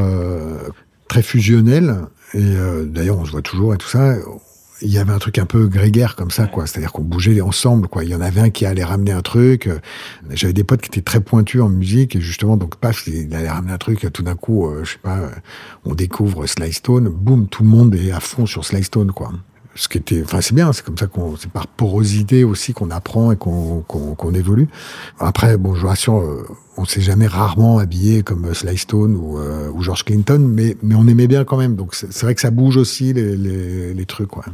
très 1.13 1.23
fusionnel. 1.23 1.97
Et 2.33 2.39
euh, 2.39 2.85
d'ailleurs, 2.85 3.19
on 3.19 3.27
se 3.27 3.33
voit 3.33 3.43
toujours 3.43 3.75
et 3.75 3.77
tout 3.77 3.89
ça. 3.89 4.15
Il 4.81 4.91
y 4.91 4.97
avait 4.97 5.13
un 5.13 5.19
truc 5.19 5.37
un 5.39 5.45
peu 5.45 5.67
grégaire 5.67 6.17
comme 6.17 6.31
ça, 6.31 6.47
quoi. 6.47 6.67
C'est-à-dire 6.67 6.91
qu'on 6.91 7.03
bougeait 7.03 7.39
ensemble, 7.43 7.87
quoi. 7.87 8.03
Il 8.03 8.09
y 8.09 8.15
en 8.15 8.23
avait 8.23 8.41
un 8.41 8.49
qui 8.49 8.65
allait 8.65 8.83
ramener 8.83 9.13
un 9.13 9.21
truc. 9.21 9.69
J'avais 10.31 10.55
des 10.55 10.65
potes 10.65 10.81
qui 10.81 10.89
étaient 10.89 11.03
très 11.03 11.21
pointus 11.21 11.61
en 11.61 11.69
musique 11.69 12.17
et 12.17 12.21
justement, 12.23 12.57
donc 12.57 12.77
paf, 12.77 13.07
il 13.07 13.35
allait 13.35 13.51
ramener 13.51 13.75
un 13.75 13.79
truc. 13.79 14.11
Tout 14.11 14.23
d'un 14.23 14.37
coup, 14.37 14.67
euh, 14.67 14.85
je 14.85 14.93
sais 14.93 14.99
pas, 15.03 15.21
on 15.85 15.95
découvre 15.95 16.47
Sly 16.47 16.73
Stone. 16.73 17.11
Boum, 17.11 17.47
tout 17.47 17.63
le 17.63 17.69
monde 17.69 17.95
est 17.95 18.11
à 18.11 18.21
fond 18.21 18.47
sur 18.47 18.65
Sly 18.65 18.83
Stone, 18.83 19.13
quoi 19.13 19.33
ce 19.75 19.89
qui 19.89 19.99
était, 19.99 20.23
enfin 20.23 20.41
c'est 20.41 20.55
bien, 20.55 20.73
c'est 20.73 20.85
comme 20.85 20.99
ça 20.99 21.07
qu'on, 21.07 21.37
c'est 21.37 21.51
par 21.51 21.67
porosité 21.67 22.45
aussi 22.45 22.75
qu'on 22.75 22.91
apprend 22.91 23.33
et 23.33 23.37
qu'on, 23.37 23.81
qu'on, 23.81 24.35
évolue. 24.35 24.69
Après, 25.19 25.57
bon, 25.57 25.75
je 25.75 25.81
vous 25.81 25.89
rassure, 25.89 26.19
euh, 26.19 26.47
on 26.77 26.85
s'est 26.85 27.01
jamais 27.01 27.27
rarement 27.27 27.79
habillé 27.79 28.23
comme 28.23 28.53
Sly 28.53 28.77
Stone 28.77 29.17
ou, 29.17 29.39
euh, 29.39 29.71
ou 29.71 29.83
George 29.83 30.05
Clinton, 30.05 30.39
mais, 30.39 30.77
mais 30.83 30.95
on 30.95 31.07
aimait 31.07 31.27
bien 31.27 31.45
quand 31.45 31.57
même. 31.57 31.77
Donc 31.77 31.95
c'est, 31.95 32.23
vrai 32.23 32.35
que 32.35 32.41
ça 32.41 32.51
bouge 32.51 32.77
aussi 32.77 33.13
les, 33.13 33.37
les, 33.37 33.95
les 33.95 34.07
trucs, 34.07 34.29
quoi. 34.29 34.45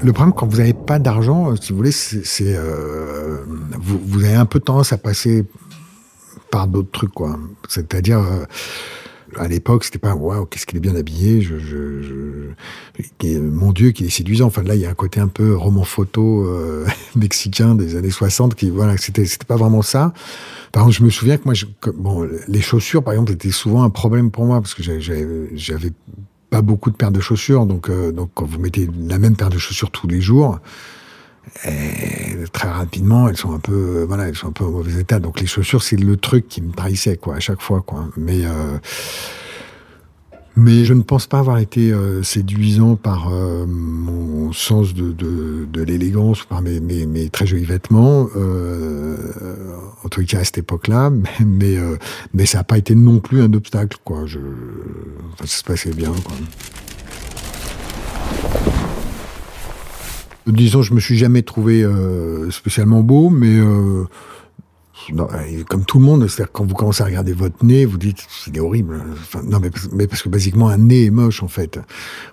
Le 0.00 0.12
problème, 0.12 0.32
quand 0.32 0.46
vous 0.46 0.58
n'avez 0.58 0.74
pas 0.74 0.98
d'argent, 0.98 1.50
euh, 1.50 1.56
si 1.60 1.72
vous 1.72 1.78
voulez, 1.78 1.92
c'est, 1.92 2.22
euh, 2.40 3.38
vous, 3.78 4.00
vous 4.04 4.24
avez 4.24 4.34
un 4.34 4.46
peu 4.46 4.60
tendance 4.60 4.92
à 4.92 4.98
passer 4.98 5.44
par 6.50 6.68
d'autres 6.68 6.90
trucs, 6.90 7.12
quoi. 7.12 7.38
C'est-à-dire, 7.68 8.24
à 9.36 9.48
l'époque, 9.48 9.84
c'était 9.84 9.98
pas 9.98 10.14
waouh, 10.14 10.46
qu'est-ce 10.46 10.66
qu'il 10.66 10.76
est 10.76 10.80
bien 10.80 10.96
habillé, 10.96 11.40
je, 11.40 11.58
je, 11.58 12.02
je, 12.02 13.38
mon 13.38 13.72
Dieu, 13.72 13.90
qu'il 13.90 14.06
est 14.06 14.10
séduisant. 14.10 14.46
Enfin 14.46 14.62
là, 14.62 14.74
il 14.74 14.80
y 14.80 14.86
a 14.86 14.90
un 14.90 14.94
côté 14.94 15.20
un 15.20 15.28
peu 15.28 15.56
roman 15.56 15.84
photo 15.84 16.44
euh, 16.46 16.86
mexicain 17.16 17.74
des 17.74 17.96
années 17.96 18.10
60 18.10 18.54
qui 18.54 18.70
voilà, 18.70 18.96
c'était 18.96 19.26
c'était 19.26 19.44
pas 19.44 19.56
vraiment 19.56 19.82
ça. 19.82 20.12
Par 20.72 20.82
exemple, 20.82 20.98
je 20.98 21.04
me 21.04 21.10
souviens 21.10 21.36
que 21.36 21.44
moi, 21.44 21.54
je, 21.54 21.66
bon, 21.94 22.28
les 22.46 22.60
chaussures, 22.60 23.02
par 23.02 23.14
exemple, 23.14 23.32
étaient 23.32 23.50
souvent 23.50 23.82
un 23.82 23.90
problème 23.90 24.30
pour 24.30 24.44
moi 24.44 24.60
parce 24.60 24.74
que 24.74 24.82
j'avais 24.82 25.92
pas 26.50 26.62
beaucoup 26.62 26.90
de 26.90 26.96
paires 26.96 27.10
de 27.10 27.20
chaussures, 27.20 27.66
donc 27.66 27.90
euh, 27.90 28.12
donc 28.12 28.30
quand 28.34 28.46
vous 28.46 28.58
mettez 28.58 28.88
la 29.06 29.18
même 29.18 29.36
paire 29.36 29.50
de 29.50 29.58
chaussures 29.58 29.90
tous 29.90 30.08
les 30.08 30.20
jours, 30.20 30.60
très 32.52 32.68
rapidement, 32.68 33.28
elles 33.28 33.36
sont 33.36 33.52
un 33.52 33.58
peu, 33.58 34.04
voilà, 34.06 34.28
elles 34.28 34.36
sont 34.36 34.48
un 34.48 34.52
peu 34.52 34.64
en 34.64 34.70
mauvais 34.70 35.00
état. 35.00 35.18
Donc 35.18 35.40
les 35.40 35.46
chaussures, 35.46 35.82
c'est 35.82 35.96
le 35.96 36.16
truc 36.16 36.48
qui 36.48 36.62
me 36.62 36.72
trahissait, 36.72 37.16
quoi, 37.16 37.36
à 37.36 37.40
chaque 37.40 37.60
fois, 37.60 37.82
quoi. 37.82 38.08
Mais, 38.16 38.44
euh, 38.44 38.78
Mais 40.56 40.84
je 40.84 40.92
ne 40.92 41.02
pense 41.02 41.26
pas 41.26 41.38
avoir 41.38 41.58
été 41.58 41.92
euh, 41.92 42.22
séduisant 42.22 42.96
par 42.96 43.28
euh, 43.32 43.64
mon 43.66 44.52
sens 44.52 44.94
de, 44.94 45.12
de, 45.12 45.82
l'élégance, 45.82 46.44
par 46.44 46.62
mes, 46.62 46.80
mes, 46.80 47.28
très 47.30 47.46
jolis 47.46 47.64
vêtements, 47.64 48.28
en 50.04 50.08
tout 50.08 50.24
cas 50.24 50.40
à 50.40 50.44
cette 50.44 50.58
époque-là, 50.58 51.10
mais, 51.46 51.76
mais, 52.34 52.46
ça 52.46 52.58
n'a 52.58 52.64
pas 52.64 52.78
été 52.78 52.94
non 52.94 53.20
plus 53.20 53.40
un 53.42 53.52
obstacle. 53.52 53.98
Quoi. 54.04 54.26
Je, 54.26 54.38
ça 55.40 55.46
se 55.46 55.62
passait 55.62 55.92
bien. 55.92 56.12
Disons, 60.48 60.82
je 60.82 60.94
me 60.94 61.00
suis 61.00 61.16
jamais 61.16 61.42
trouvé 61.42 61.86
spécialement 62.50 63.02
beau, 63.02 63.30
mais 63.30 63.60
comme 65.68 65.84
tout 65.84 65.98
le 65.98 66.04
monde, 66.04 66.26
c'est-à-dire 66.28 66.52
quand 66.52 66.64
vous 66.64 66.74
commencez 66.74 67.02
à 67.02 67.06
regarder 67.06 67.32
votre 67.32 67.64
nez, 67.64 67.84
vous 67.84 67.98
dites 67.98 68.26
c'est 68.28 68.58
horrible. 68.58 69.02
Enfin, 69.12 69.42
non, 69.44 69.58
mais, 69.60 69.70
mais, 69.92 70.06
parce 70.06 70.22
que 70.22 70.28
basiquement 70.28 70.68
un 70.68 70.78
nez 70.78 71.06
est 71.06 71.10
moche 71.10 71.42
en 71.42 71.48
fait. 71.48 71.78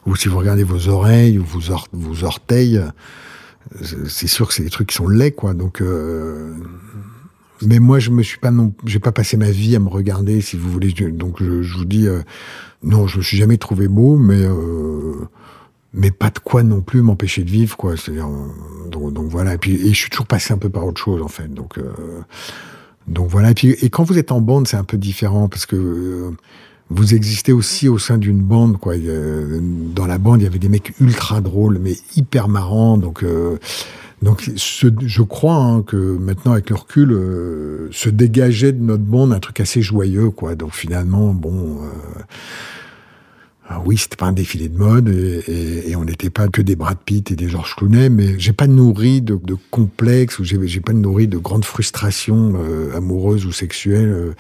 Ou 0.06 0.16
si 0.16 0.28
vous 0.28 0.38
regardez 0.38 0.64
vos 0.64 0.88
oreilles 0.88 1.38
ou 1.40 1.44
vos, 1.44 1.60
vos 1.94 2.24
orteils, 2.24 2.82
c'est 4.08 4.28
sûr 4.28 4.48
que 4.48 4.54
c'est 4.54 4.64
des 4.64 4.70
trucs 4.70 4.90
qui 4.90 4.96
sont 4.96 5.08
laids 5.08 5.32
quoi. 5.32 5.54
Donc, 5.54 5.82
euh... 5.82 6.54
mais 7.62 7.80
moi 7.80 8.00
je 8.00 8.12
me 8.12 8.24
suis 8.24 8.40
pas 8.40 8.52
non, 8.52 8.74
j'ai 8.86 9.00
pas 9.00 9.12
passé 9.12 9.38
ma 9.38 9.52
vie 9.52 9.76
à 9.76 9.80
me 9.80 9.90
regarder 9.90 10.42
si 10.42 10.58
vous 10.58 10.70
voulez. 10.70 10.92
Donc 10.92 11.42
je, 11.42 11.62
je 11.62 11.78
vous 11.78 11.86
dis 11.86 12.08
euh... 12.08 12.22
non, 12.84 13.08
je 13.08 13.18
me 13.20 13.24
suis 13.24 13.38
jamais 13.38 13.58
trouvé 13.58 13.88
beau, 13.88 14.18
mais 14.18 14.44
euh 14.44 15.28
mais 15.96 16.12
pas 16.12 16.30
de 16.30 16.40
quoi 16.40 16.64
non 16.64 16.82
plus 16.82 17.02
m'empêcher 17.02 17.44
de 17.44 17.50
vivre, 17.50 17.78
quoi. 17.78 17.96
Donc, 18.92 19.14
donc, 19.14 19.28
voilà. 19.30 19.56
Et 19.56 19.58
puis, 19.58 19.76
et 19.76 19.94
je 19.94 19.98
suis 19.98 20.10
toujours 20.10 20.28
passé 20.28 20.54
un 20.54 20.58
peu 20.58 20.70
par 20.70 20.86
autre 20.86 21.02
chose, 21.02 21.22
en 21.22 21.28
fait. 21.28 21.54
Donc, 21.54 21.78
euh, 21.78 21.92
donc 23.08 23.30
voilà. 23.30 23.52
Et 23.52 23.54
puis, 23.54 23.70
et 23.70 23.90
quand 23.90 24.04
vous 24.04 24.18
êtes 24.18 24.32
en 24.32 24.42
bande, 24.42 24.68
c'est 24.68 24.78
un 24.78 24.84
peu 24.84 24.98
différent 24.98 25.48
parce 25.48 25.66
que 25.66 25.76
euh, 25.76 26.32
vous 26.90 27.16
existez 27.16 27.52
aussi 27.52 27.88
au 27.88 27.98
sein 27.98 28.18
d'une 28.18 28.42
bande, 28.42 28.78
quoi. 28.78 28.96
dans 28.98 30.06
la 30.06 30.18
bande, 30.18 30.42
il 30.42 30.44
y 30.44 30.48
avait 30.48 30.60
des 30.60 30.70
mecs 30.70 30.94
ultra 31.00 31.42
drôles, 31.42 31.80
mais 31.80 31.96
hyper 32.16 32.48
marrants. 32.48 32.98
Donc, 32.98 33.24
euh, 33.24 33.58
donc, 34.22 34.50
je 34.56 35.22
crois 35.22 35.56
hein, 35.56 35.82
que 35.82 35.96
maintenant, 35.96 36.54
avec 36.54 36.70
le 36.70 36.76
recul, 36.76 37.12
euh, 37.12 37.90
se 37.92 38.10
dégageait 38.10 38.72
de 38.72 38.82
notre 38.82 39.04
bande 39.04 39.34
un 39.34 39.40
truc 39.40 39.60
assez 39.60 39.82
joyeux, 39.82 40.30
quoi. 40.30 40.56
Donc 40.56 40.74
finalement, 40.74 41.34
bon. 41.34 41.80
Euh, 41.84 42.22
ah 43.68 43.82
oui, 43.84 43.98
c'était 43.98 44.16
pas 44.16 44.28
un 44.28 44.32
défilé 44.32 44.70
de 44.70 44.78
mode 44.78 45.10
et, 45.10 45.90
et, 45.90 45.96
on 45.96 46.06
n'était 46.06 46.30
pas 46.30 46.48
que 46.48 46.62
des 46.62 46.76
Brad 46.76 47.00
Pitt 47.04 47.32
et 47.32 47.36
des 47.36 47.50
George 47.50 47.76
Clooney, 47.76 48.10
mais 48.10 48.38
j'ai 48.38 48.54
pas 48.54 48.68
nourri 48.68 49.22
de, 49.22 49.40
de 49.42 49.58
complexes 49.72 50.38
ou 50.38 50.44
j'ai 50.44 50.82
pas 50.82 50.94
nourri 50.94 51.28
de 51.28 51.40
grandes 51.40 51.66
frustrations 51.66 52.54
euh, 52.58 52.96
amoureuses 52.96 53.48
ou 53.48 53.52
sexuelles. 53.52 54.10
Euh. 54.10 54.36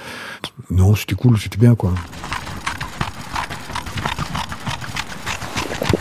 Non, 0.70 0.94
c'était 0.94 1.16
cool, 1.16 1.40
c'était 1.40 1.58
bien 1.58 1.74
quoi. 1.74 1.96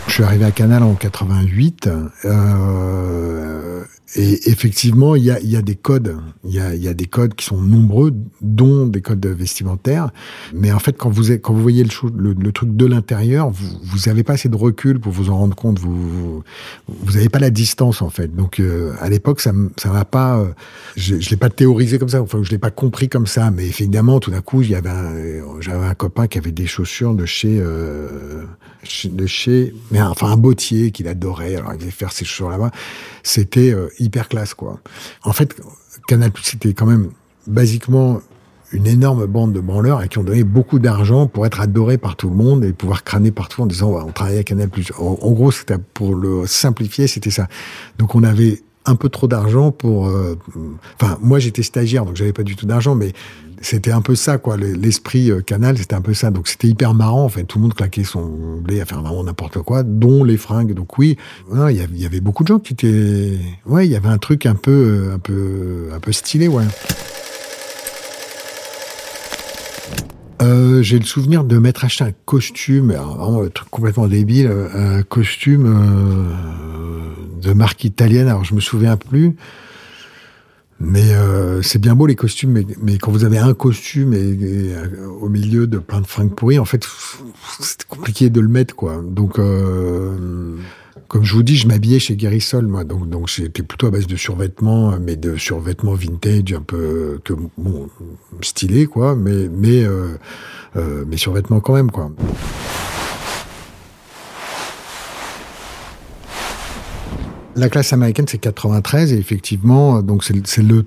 Je 0.07 0.13
suis 0.13 0.23
arrivé 0.23 0.45
à 0.45 0.51
Canal 0.51 0.83
en 0.83 0.93
88. 0.93 1.89
Euh, 2.25 3.83
et 4.15 4.49
effectivement, 4.49 5.15
il 5.15 5.23
y 5.23 5.31
a, 5.31 5.41
y 5.41 5.57
a, 5.57 5.61
des 5.61 5.75
codes. 5.75 6.17
Il 6.45 6.53
y 6.53 6.59
a, 6.59 6.73
y 6.73 6.87
a, 6.87 6.93
des 6.93 7.05
codes 7.05 7.35
qui 7.35 7.45
sont 7.45 7.61
nombreux, 7.61 8.13
dont 8.41 8.87
des 8.87 9.01
codes 9.01 9.25
vestimentaires. 9.25 10.11
Mais 10.53 10.71
en 10.71 10.79
fait, 10.79 10.93
quand 10.97 11.09
vous, 11.09 11.33
quand 11.33 11.53
vous 11.53 11.61
voyez 11.61 11.83
le, 11.83 12.33
le, 12.33 12.51
truc 12.53 12.75
de 12.77 12.85
l'intérieur, 12.85 13.49
vous 13.49 13.99
n'avez 14.05 14.23
pas 14.23 14.33
assez 14.33 14.47
de 14.47 14.55
recul 14.55 14.99
pour 14.99 15.11
vous 15.11 15.29
en 15.29 15.37
rendre 15.37 15.55
compte. 15.55 15.79
Vous 15.79 16.43
vous 16.87 17.13
n'avez 17.13 17.27
pas 17.27 17.39
la 17.39 17.49
distance, 17.49 18.01
en 18.01 18.09
fait. 18.09 18.33
Donc, 18.33 18.59
euh, 18.59 18.93
à 19.01 19.09
l'époque, 19.09 19.41
ça 19.41 19.51
ça 19.77 19.89
m'a 19.89 20.05
pas... 20.05 20.39
Euh, 20.39 20.47
je 20.95 21.15
ne 21.15 21.19
l'ai 21.19 21.37
pas 21.37 21.49
théorisé 21.49 21.99
comme 21.99 22.09
ça, 22.09 22.21
enfin, 22.21 22.39
je 22.41 22.51
l'ai 22.51 22.57
pas 22.57 22.71
compris 22.71 23.09
comme 23.09 23.27
ça. 23.27 23.51
Mais 23.51 23.65
évidemment, 23.65 24.21
tout 24.21 24.31
d'un 24.31 24.41
coup, 24.41 24.63
j'avais 24.63 24.89
un 24.89 25.93
copain 25.93 26.27
qui 26.27 26.37
avait 26.37 26.53
des 26.53 26.67
chaussures 26.67 27.15
de 27.15 27.25
chez... 27.25 27.59
Euh, 27.59 28.43
de 29.05 29.25
chez... 29.25 29.73
Mais 29.91 30.01
enfin, 30.01 30.27
un 30.27 30.37
bottier 30.37 30.91
qu'il 30.91 31.09
adorait. 31.09 31.55
Alors, 31.55 31.73
il 31.73 31.79
faisait 31.79 31.91
faire 31.91 32.11
ses 32.13 32.23
chaussures 32.23 32.49
là-bas. 32.49 32.71
C'était 33.23 33.73
hyper 34.05 34.27
classe, 34.29 34.53
quoi. 34.53 34.79
En 35.23 35.33
fait, 35.33 35.55
Canal 36.07 36.31
c'était 36.41 36.73
quand 36.73 36.85
même 36.85 37.09
basiquement 37.47 38.21
une 38.71 38.87
énorme 38.87 39.25
bande 39.25 39.53
de 39.53 39.59
branleurs 39.59 40.03
et 40.03 40.09
qui 40.09 40.17
ont 40.17 40.23
donné 40.23 40.43
beaucoup 40.43 40.79
d'argent 40.79 41.27
pour 41.27 41.45
être 41.45 41.61
adorés 41.61 41.97
par 41.97 42.15
tout 42.15 42.29
le 42.29 42.35
monde 42.35 42.63
et 42.63 42.73
pouvoir 42.73 43.03
crâner 43.03 43.31
partout 43.31 43.61
en 43.61 43.65
disant 43.65 43.91
on 44.05 44.11
travaille 44.11 44.37
à 44.37 44.43
Canal+. 44.43 44.69
En, 44.97 45.17
en 45.21 45.31
gros, 45.31 45.51
c'était 45.51 45.77
pour 45.77 46.15
le 46.15 46.47
simplifier, 46.47 47.07
c'était 47.07 47.31
ça. 47.31 47.47
Donc 47.97 48.15
on 48.15 48.23
avait 48.23 48.61
un 48.85 48.95
peu 48.95 49.09
trop 49.09 49.27
d'argent 49.27 49.71
pour. 49.71 50.07
Euh, 50.07 50.37
enfin, 50.99 51.17
moi 51.21 51.39
j'étais 51.39 51.63
stagiaire, 51.63 52.05
donc 52.05 52.15
j'avais 52.15 52.33
pas 52.33 52.43
du 52.43 52.55
tout 52.55 52.65
d'argent, 52.65 52.95
mais 52.95 53.13
c'était 53.61 53.91
un 53.91 54.01
peu 54.01 54.15
ça, 54.15 54.37
quoi. 54.37 54.57
L'esprit 54.57 55.31
euh, 55.31 55.41
canal, 55.41 55.77
c'était 55.77 55.95
un 55.95 56.01
peu 56.01 56.13
ça. 56.13 56.29
Donc 56.29 56.47
c'était 56.47 56.67
hyper 56.67 56.93
marrant. 56.93 57.23
En 57.23 57.29
fait, 57.29 57.43
tout 57.43 57.57
le 57.57 57.63
monde 57.63 57.73
claquait 57.73 58.03
son 58.03 58.59
blé 58.61 58.81
à 58.81 58.85
faire 58.85 59.01
vraiment 59.01 59.23
n'importe 59.23 59.59
quoi, 59.59 59.83
dont 59.83 60.23
les 60.23 60.37
fringues. 60.37 60.73
Donc 60.73 60.97
oui, 60.97 61.17
il 61.51 61.87
y, 61.95 62.05
avait 62.05 62.21
beaucoup 62.21 62.43
de 62.43 62.49
gens 62.49 62.59
qui 62.59 62.73
étaient. 62.73 63.39
Ouais, 63.65 63.87
il 63.87 63.91
y 63.91 63.95
avait 63.95 64.09
un 64.09 64.17
truc 64.17 64.45
un 64.45 64.55
peu, 64.55 65.09
un 65.13 65.19
peu, 65.19 65.89
un 65.93 65.99
peu 65.99 66.11
stylé, 66.11 66.47
ouais. 66.47 66.65
Euh, 70.45 70.81
j'ai 70.81 70.99
le 70.99 71.05
souvenir 71.05 71.43
de 71.43 71.57
m'être 71.57 71.83
acheté 71.83 72.03
un 72.03 72.11
costume, 72.25 72.91
un 72.91 73.49
truc 73.49 73.69
complètement 73.69 74.07
débile, 74.07 74.51
un 74.73 75.01
costume 75.03 75.65
euh, 75.65 77.41
de 77.41 77.53
marque 77.53 77.83
italienne. 77.83 78.27
Alors 78.27 78.43
je 78.43 78.53
me 78.53 78.59
souviens 78.59 78.97
plus. 78.97 79.35
Mais 80.79 81.13
euh, 81.13 81.61
c'est 81.61 81.79
bien 81.79 81.95
beau 81.95 82.05
les 82.05 82.15
costumes, 82.15 82.63
mais, 82.81 82.97
quand 82.97 83.09
vous 83.09 83.23
avez 83.23 83.37
un 83.37 83.53
costume 83.53 84.13
et, 84.13 84.75
au 85.21 85.29
milieu 85.29 85.67
de 85.67 85.77
plein 85.77 86.01
de 86.01 86.07
fringues 86.07 86.35
pourries, 86.35 86.59
en 86.59 86.65
fait, 86.65 86.85
c'est 87.61 87.85
compliqué 87.85 88.29
de 88.29 88.41
le 88.41 88.49
mettre, 88.49 88.75
quoi. 88.75 89.01
Donc, 89.01 89.39
euh, 89.39 90.57
comme 91.07 91.23
je 91.23 91.33
vous 91.33 91.43
dis, 91.43 91.55
je 91.55 91.67
m'habillais 91.67 91.99
chez 91.99 92.15
Guérissol, 92.15 92.67
moi, 92.67 92.83
donc 92.83 93.09
donc 93.09 93.27
j'étais 93.27 93.63
plutôt 93.63 93.87
à 93.87 93.91
base 93.91 94.07
de 94.07 94.15
survêtements, 94.15 94.97
mais 94.99 95.15
de 95.15 95.37
survêtements 95.37 95.93
vintage, 95.93 96.53
un 96.53 96.61
peu 96.61 97.19
que 97.23 97.33
stylé, 98.41 98.85
quoi, 98.85 99.15
mais 99.15 99.47
mais 99.49 99.83
euh, 99.83 100.17
euh 100.75 101.05
mais 101.07 101.17
survêtements 101.17 101.59
quand 101.59 101.73
même, 101.73 101.91
quoi. 101.91 102.11
La 107.57 107.69
classe 107.69 107.93
américaine, 107.93 108.25
c'est 108.27 108.37
93, 108.37 109.13
et 109.13 109.17
effectivement, 109.17 110.01
donc 110.01 110.23
c'est 110.25 110.61
le 110.61 110.85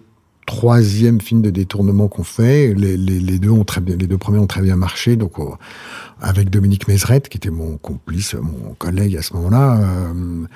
troisième 0.48 1.20
film 1.20 1.42
de 1.42 1.50
détournement 1.50 2.08
qu'on 2.08 2.24
fait. 2.24 2.72
Les, 2.72 3.38
deux 3.38 3.50
ont 3.50 3.64
très 3.64 3.82
bien, 3.82 3.96
les 3.96 4.06
deux 4.06 4.16
premiers 4.16 4.38
ont 4.38 4.46
très 4.46 4.62
bien 4.62 4.76
marché. 4.76 5.14
Donc, 5.14 5.38
euh, 5.38 5.44
avec 6.22 6.48
Dominique 6.48 6.88
Mézeret, 6.88 7.20
qui 7.20 7.36
était 7.36 7.50
mon 7.50 7.76
complice, 7.76 8.34
mon 8.34 8.72
collègue 8.78 9.14
à 9.16 9.22
ce 9.22 9.34
moment-là, 9.34 9.78
euh, 9.78 10.46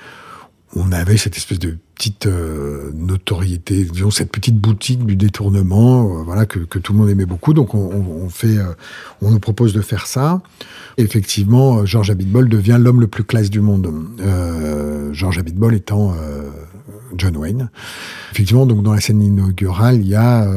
on 0.75 0.91
avait 0.91 1.17
cette 1.17 1.37
espèce 1.37 1.59
de 1.59 1.77
petite 1.93 2.25
euh, 2.25 2.89
notoriété, 2.95 3.83
disons 3.85 4.09
cette 4.09 4.31
petite 4.31 4.57
boutique 4.57 5.05
du 5.05 5.15
détournement, 5.15 6.23
voilà 6.23 6.47
que, 6.47 6.57
tout 6.79 6.93
le 6.93 6.97
monde 6.97 7.09
aimait 7.11 7.27
beaucoup. 7.27 7.53
Donc 7.53 7.75
on, 7.75 8.29
fait, 8.29 8.57
on 9.21 9.29
nous 9.29 9.39
propose 9.39 9.73
de 9.73 9.81
faire 9.81 10.07
ça. 10.07 10.41
Effectivement, 10.97 11.85
Georges 11.85 12.09
Abitbol 12.09 12.49
devient 12.49 12.79
l'homme 12.79 12.99
le 12.99 13.07
plus 13.07 13.23
classe 13.23 13.51
du 13.51 13.61
monde. 13.61 13.93
Georges 15.11 15.37
Abitbol 15.37 15.75
étant 15.75 16.15
John 17.15 17.37
Wayne. 17.37 17.69
Effectivement, 18.31 18.65
donc 18.65 18.83
dans 18.83 18.93
la 18.93 18.99
scène 18.99 19.21
inaugurale, 19.21 20.01
il 20.01 20.07
y 20.07 20.15
a, 20.15 20.47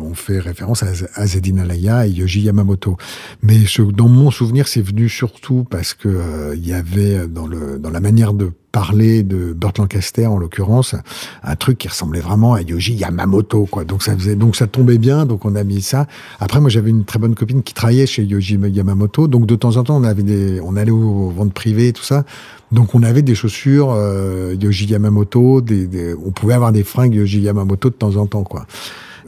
on 0.00 0.14
fait 0.14 0.38
référence 0.38 0.82
à, 0.82 0.88
à 1.14 1.24
Alaya 1.24 2.06
et 2.06 2.10
Yoji 2.10 2.42
Yamamoto. 2.42 2.96
Mais 3.42 3.66
ce, 3.66 3.82
dans 3.82 4.08
mon 4.08 4.30
souvenir, 4.30 4.68
c'est 4.68 4.82
venu 4.82 5.08
surtout 5.08 5.66
parce 5.68 5.94
que 5.94 6.54
il 6.56 6.66
y 6.66 6.72
avait 6.72 7.26
dans 7.26 7.46
le 7.46 7.78
dans 7.78 7.90
la 7.90 8.00
manière 8.00 8.32
de 8.32 8.52
parler 8.74 9.22
de 9.22 9.52
Burt 9.52 9.78
Lancaster 9.78 10.26
en 10.26 10.36
l'occurrence, 10.36 10.96
un 11.44 11.54
truc 11.54 11.78
qui 11.78 11.86
ressemblait 11.86 12.18
vraiment 12.18 12.54
à 12.54 12.60
Yoji 12.60 12.94
Yamamoto 12.94 13.66
quoi. 13.66 13.84
Donc 13.84 14.02
ça 14.02 14.16
faisait 14.16 14.34
donc 14.34 14.56
ça 14.56 14.66
tombait 14.66 14.98
bien, 14.98 15.26
donc 15.26 15.44
on 15.44 15.54
a 15.54 15.62
mis 15.62 15.80
ça. 15.80 16.08
Après 16.40 16.60
moi 16.60 16.70
j'avais 16.70 16.90
une 16.90 17.04
très 17.04 17.20
bonne 17.20 17.36
copine 17.36 17.62
qui 17.62 17.72
travaillait 17.72 18.06
chez 18.06 18.24
Yoji 18.24 18.58
Yamamoto, 18.58 19.28
donc 19.28 19.46
de 19.46 19.54
temps 19.54 19.76
en 19.76 19.84
temps 19.84 19.96
on 19.96 20.02
avait 20.02 20.24
des 20.24 20.60
on 20.60 20.74
allait 20.74 20.90
aux 20.90 21.30
ventes 21.30 21.54
privées 21.54 21.92
tout 21.92 22.02
ça. 22.02 22.24
Donc 22.72 22.96
on 22.96 23.04
avait 23.04 23.22
des 23.22 23.36
chaussures 23.36 23.92
euh, 23.92 24.56
Yoji 24.60 24.86
Yamamoto, 24.86 25.60
des, 25.60 26.12
on 26.26 26.32
pouvait 26.32 26.54
avoir 26.54 26.72
des 26.72 26.82
fringues 26.82 27.14
Yoji 27.14 27.42
Yamamoto 27.42 27.90
de 27.90 27.94
temps 27.94 28.16
en 28.16 28.26
temps 28.26 28.42
quoi. 28.42 28.66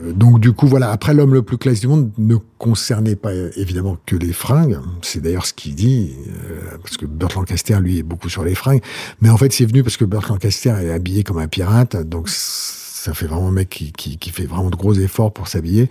Euh, 0.03 0.13
donc 0.13 0.39
du 0.39 0.51
coup 0.51 0.67
voilà, 0.67 0.91
après 0.91 1.13
l'homme 1.13 1.33
le 1.33 1.41
plus 1.41 1.57
classe 1.57 1.79
du 1.79 1.87
monde 1.87 2.11
ne 2.17 2.35
concernait 2.57 3.15
pas 3.15 3.33
évidemment 3.55 3.97
que 4.05 4.15
les 4.15 4.33
fringues, 4.33 4.79
c'est 5.01 5.21
d'ailleurs 5.21 5.45
ce 5.45 5.53
qu'il 5.53 5.75
dit, 5.75 6.13
euh, 6.27 6.77
parce 6.81 6.97
que 6.97 7.05
Burt 7.05 7.33
Lancaster 7.35 7.79
lui 7.79 7.99
est 7.99 8.03
beaucoup 8.03 8.29
sur 8.29 8.43
les 8.43 8.55
fringues, 8.55 8.81
mais 9.21 9.29
en 9.29 9.37
fait 9.37 9.51
c'est 9.51 9.65
venu 9.65 9.83
parce 9.83 9.97
que 9.97 10.05
Burt 10.05 10.27
Lancaster 10.29 10.73
est 10.81 10.91
habillé 10.91 11.23
comme 11.23 11.37
un 11.37 11.47
pirate, 11.47 11.95
donc 12.07 12.29
ça 12.29 13.13
fait 13.13 13.27
vraiment 13.27 13.47
un 13.47 13.51
mec 13.51 13.69
qui, 13.69 13.93
qui, 13.93 14.17
qui, 14.17 14.31
fait 14.31 14.45
vraiment 14.45 14.69
de 14.69 14.75
gros 14.75 14.93
efforts 14.93 15.31
pour 15.31 15.47
s'habiller. 15.47 15.89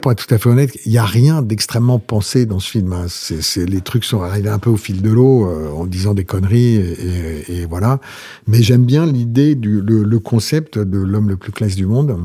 Pour 0.00 0.12
être 0.12 0.24
tout 0.24 0.32
à 0.32 0.38
fait 0.38 0.48
honnête, 0.48 0.70
il 0.84 0.92
n'y 0.92 0.98
a 0.98 1.04
rien 1.04 1.42
d'extrêmement 1.42 1.98
pensé 1.98 2.46
dans 2.46 2.60
ce 2.60 2.70
film. 2.70 2.92
Hein. 2.92 3.06
C'est, 3.08 3.68
les 3.68 3.80
trucs 3.80 4.04
sont 4.04 4.22
arrivés 4.22 4.50
un 4.50 4.60
peu 4.60 4.70
au 4.70 4.76
fil 4.76 5.02
de 5.02 5.10
l'eau 5.10 5.48
euh, 5.48 5.72
en 5.72 5.86
disant 5.86 6.14
des 6.14 6.24
conneries 6.24 6.76
et, 6.76 6.92
et, 7.48 7.62
et 7.62 7.66
voilà. 7.66 7.98
Mais 8.46 8.62
j'aime 8.62 8.84
bien 8.84 9.06
l'idée 9.06 9.56
du 9.56 9.80
le, 9.80 10.04
le 10.04 10.18
concept 10.20 10.78
de 10.78 10.98
l'homme 10.98 11.28
le 11.28 11.36
plus 11.36 11.50
classe 11.50 11.74
du 11.74 11.86
monde 11.86 12.16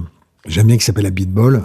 J'aime 0.47 0.67
bien 0.67 0.77
qui 0.77 0.85
s'appelle 0.85 1.09
Beatball. 1.11 1.63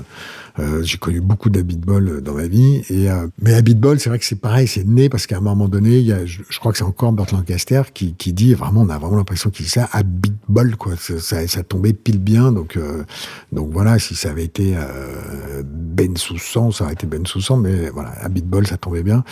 Euh, 0.58 0.82
j'ai 0.82 0.98
connu 0.98 1.20
beaucoup 1.20 1.48
d'Habitball 1.48 2.20
dans 2.20 2.34
ma 2.34 2.46
vie. 2.46 2.82
Et, 2.90 3.10
euh, 3.10 3.26
mais 3.40 3.54
Habitball, 3.54 3.98
c'est 3.98 4.10
vrai 4.10 4.18
que 4.18 4.24
c'est 4.24 4.40
pareil, 4.40 4.66
c'est 4.66 4.86
né 4.86 5.08
parce 5.08 5.26
qu'à 5.26 5.38
un 5.38 5.40
moment 5.40 5.68
donné, 5.68 5.98
il 5.98 6.04
y 6.06 6.12
a, 6.12 6.26
je, 6.26 6.42
crois 6.58 6.72
que 6.72 6.78
c'est 6.78 6.84
encore 6.84 7.12
Burt 7.12 7.32
Lancaster 7.32 7.82
qui, 7.94 8.14
qui 8.14 8.32
dit 8.32 8.52
vraiment, 8.54 8.82
on 8.82 8.88
a 8.90 8.98
vraiment 8.98 9.16
l'impression 9.16 9.50
qu'il 9.50 9.64
dit 9.64 9.70
ça, 9.70 9.88
Habitball, 9.92 10.76
quoi. 10.76 10.92
Ça, 10.96 11.46
ça, 11.46 11.62
tombait 11.62 11.94
pile 11.94 12.18
bien. 12.18 12.52
Donc, 12.52 12.76
euh, 12.76 13.04
donc 13.50 13.70
voilà, 13.72 13.98
si 13.98 14.14
ça 14.14 14.30
avait 14.30 14.44
été 14.44 14.74
euh, 14.76 15.62
Ben 15.64 16.16
Soussan, 16.16 16.70
ça 16.70 16.84
aurait 16.84 16.94
été 16.94 17.06
Ben 17.06 17.24
Soussan, 17.24 17.56
mais 17.56 17.88
voilà, 17.88 18.10
Habitball, 18.22 18.66
ça 18.66 18.76
tombait 18.76 19.02
bien. 19.02 19.24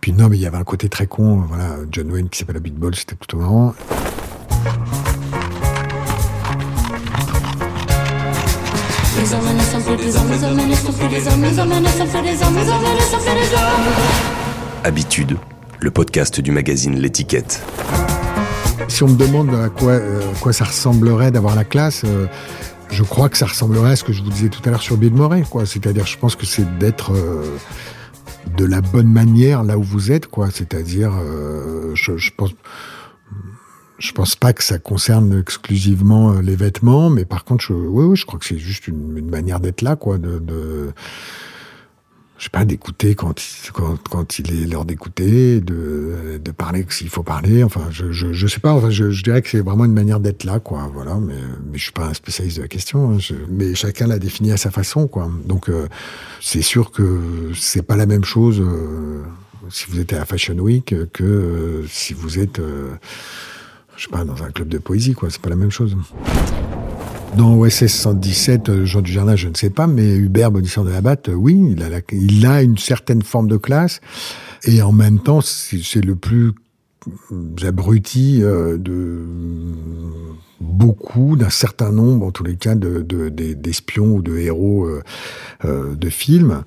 Puis 0.00 0.12
non, 0.12 0.28
mais 0.28 0.36
il 0.36 0.42
y 0.42 0.46
avait 0.46 0.58
un 0.58 0.64
côté 0.64 0.88
très 0.88 1.06
con, 1.06 1.44
voilà, 1.48 1.78
John 1.90 2.10
Wayne 2.12 2.28
qui 2.28 2.38
s'appelle 2.38 2.58
Habitball, 2.58 2.94
c'était 2.94 3.16
plutôt 3.16 3.38
marrant. 3.38 3.74
Habitude, 14.82 15.36
le 15.78 15.90
podcast 15.92 16.40
du 16.40 16.50
magazine 16.50 16.98
L'étiquette. 16.98 17.62
Si 18.88 19.04
on 19.04 19.08
me 19.08 19.16
demande 19.16 19.54
à 19.54 19.68
quoi, 19.68 19.92
euh, 19.92 20.20
quoi 20.40 20.52
ça 20.52 20.64
ressemblerait 20.64 21.30
d'avoir 21.30 21.54
la 21.54 21.62
classe, 21.62 22.02
euh, 22.04 22.26
je 22.90 23.04
crois 23.04 23.28
que 23.28 23.38
ça 23.38 23.46
ressemblerait 23.46 23.92
à 23.92 23.96
ce 23.96 24.02
que 24.02 24.12
je 24.12 24.20
vous 24.20 24.30
disais 24.30 24.48
tout 24.48 24.60
à 24.64 24.70
l'heure 24.70 24.82
sur 24.82 24.96
Bill 24.96 25.12
Murray, 25.12 25.44
quoi. 25.48 25.64
C'est-à-dire, 25.64 26.06
je 26.06 26.18
pense 26.18 26.34
que 26.34 26.44
c'est 26.44 26.78
d'être 26.78 27.12
euh, 27.12 27.56
de 28.56 28.64
la 28.64 28.80
bonne 28.80 29.12
manière 29.12 29.62
là 29.62 29.78
où 29.78 29.82
vous 29.84 30.10
êtes, 30.10 30.26
quoi. 30.26 30.48
C'est-à-dire, 30.52 31.12
je, 31.94 32.16
je 32.16 32.30
pense 32.36 32.50
je 34.04 34.12
pense 34.12 34.36
pas 34.36 34.52
que 34.52 34.62
ça 34.62 34.78
concerne 34.78 35.38
exclusivement 35.38 36.32
euh, 36.32 36.42
les 36.42 36.56
vêtements, 36.56 37.08
mais 37.08 37.24
par 37.24 37.44
contre, 37.44 37.64
je, 37.64 37.72
oui, 37.72 38.04
oui, 38.04 38.16
je 38.16 38.26
crois 38.26 38.38
que 38.38 38.44
c'est 38.44 38.58
juste 38.58 38.86
une, 38.86 39.28
manière 39.28 39.60
d'être 39.60 39.82
là, 39.82 39.96
quoi, 39.96 40.18
de, 40.18 40.38
de 40.38 40.92
je 42.36 42.44
sais 42.44 42.50
pas, 42.50 42.64
d'écouter 42.66 43.14
quand, 43.14 43.40
quand, 44.10 44.38
il 44.38 44.62
est 44.62 44.66
l'heure 44.66 44.84
d'écouter, 44.84 45.60
de, 45.60 46.38
de 46.44 46.50
parler 46.50 46.84
s'il 46.90 47.08
faut 47.08 47.22
parler. 47.22 47.64
Enfin, 47.64 47.86
je, 47.90 48.12
je, 48.12 48.32
je 48.32 48.46
sais 48.46 48.60
pas. 48.60 48.72
Enfin, 48.72 48.90
je, 48.90 49.10
je 49.10 49.22
dirais 49.22 49.40
que 49.40 49.48
c'est 49.48 49.60
vraiment 49.60 49.84
une 49.84 49.94
manière 49.94 50.20
d'être 50.20 50.44
là, 50.44 50.58
quoi. 50.60 50.90
Voilà. 50.92 51.14
Mais, 51.14 51.38
mais 51.70 51.78
je 51.78 51.84
suis 51.84 51.92
pas 51.92 52.06
un 52.06 52.12
spécialiste 52.12 52.58
de 52.58 52.62
la 52.62 52.68
question. 52.68 53.12
Hein. 53.12 53.18
Mais 53.48 53.74
chacun 53.74 54.08
l'a 54.08 54.18
défini 54.18 54.52
à 54.52 54.56
sa 54.56 54.70
façon, 54.70 55.06
quoi. 55.06 55.30
Donc, 55.46 55.68
euh, 55.68 55.86
c'est 56.40 56.60
sûr 56.60 56.90
que 56.90 57.52
c'est 57.54 57.82
pas 57.82 57.96
la 57.96 58.06
même 58.06 58.24
chose 58.24 58.60
euh, 58.60 59.22
si 59.70 59.86
vous 59.88 60.00
êtes 60.00 60.12
à 60.12 60.18
la 60.18 60.26
Fashion 60.26 60.58
Week 60.58 60.94
que 61.12 61.24
euh, 61.24 61.86
si 61.88 62.12
vous 62.12 62.38
êtes 62.38 62.60
je 63.96 64.04
sais 64.04 64.10
pas, 64.10 64.24
dans 64.24 64.42
un 64.42 64.50
club 64.50 64.68
de 64.68 64.78
poésie, 64.78 65.14
quoi. 65.14 65.30
C'est 65.30 65.40
pas 65.40 65.50
la 65.50 65.56
même 65.56 65.70
chose. 65.70 65.96
Dans 67.36 67.56
OSS 67.56 67.86
117, 67.86 68.68
euh, 68.68 68.84
Jean 68.84 69.00
Dujardin, 69.00 69.34
je 69.34 69.48
ne 69.48 69.54
sais 69.54 69.70
pas, 69.70 69.88
mais 69.88 70.14
Hubert 70.14 70.52
Bonisseur 70.52 70.84
de 70.84 70.90
la 70.90 71.00
Batte, 71.00 71.30
euh, 71.30 71.34
oui, 71.34 71.76
il 72.12 72.46
a, 72.46 72.62
une 72.62 72.78
certaine 72.78 73.22
forme 73.22 73.48
de 73.48 73.56
classe. 73.56 74.00
Et 74.62 74.82
en 74.82 74.92
même 74.92 75.18
temps, 75.18 75.40
c'est 75.40 76.04
le 76.04 76.14
plus 76.14 76.52
abruti 77.62 78.40
euh, 78.42 78.78
de 78.78 79.24
beaucoup, 80.60 81.36
d'un 81.36 81.50
certain 81.50 81.90
nombre, 81.90 82.26
en 82.26 82.30
tous 82.30 82.44
les 82.44 82.56
cas, 82.56 82.74
d'espions 82.76 84.06
de, 84.06 84.12
ou 84.12 84.22
de 84.22 84.38
héros 84.38 84.88
de 85.64 86.08
films. 86.08 86.62